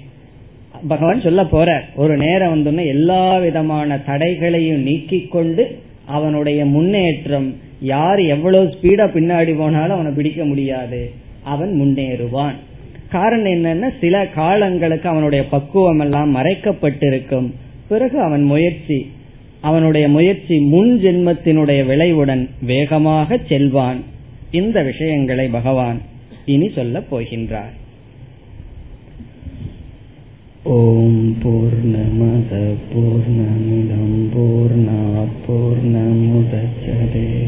பகவான் 0.87 1.21
சொல்ல 1.21 1.45
போற 1.45 1.83
ஒரு 1.95 2.17
நேரம் 2.17 2.53
வந்தோடனே 2.55 2.85
எல்லா 2.85 3.37
விதமான 3.37 3.97
தடைகளையும் 3.97 4.81
நீக்கி 4.81 5.21
கொண்டு 5.21 5.79
அவனுடைய 6.05 6.65
முன்னேற்றம் 6.65 7.55
யார் 7.81 8.19
எவ்வளவு 8.19 8.65
ஸ்பீடா 8.65 9.05
பின்னாடி 9.15 9.57
போனாலும் 9.57 9.93
அவனை 9.93 10.11
பிடிக்க 10.11 10.45
முடியாது. 10.45 11.11
அவன் 11.43 11.81
முன்னேறுவான். 11.81 12.55
காரணம் 13.09 13.51
என்னன்னா 13.51 13.89
சில 13.99 14.27
காலங்களுக்கு 14.27 15.09
அவனுடைய 15.09 15.47
பக்குவம் 15.47 15.99
எல்லாம் 15.99 16.35
மறைக்கப்பட்டிருக்கும். 16.35 17.51
பிறகு 17.87 18.19
அவன் 18.19 18.43
முயற்சி 18.43 19.11
அவனுடைய 19.61 20.07
முயற்சி 20.07 20.59
முன் 20.59 20.99
ஜென்மத்தினுடைய 21.03 21.85
விளைவுடன் 21.85 22.49
வேகமாக 22.61 23.39
செல்வான். 23.49 24.03
இந்த 24.51 24.83
விஷயங்களை 24.83 25.47
பகவான் 25.47 26.01
இனி 26.45 26.71
சொல்லப் 26.75 27.15
போகின்றார். 27.15 27.79
ஓம் 30.63 31.37
பூர்ணமத 31.43 32.73
பூர்ணமிதம் 32.93 34.29
பூர்ணாத் 34.35 35.37
பூர்ணமுதச்சதே. 35.47 37.47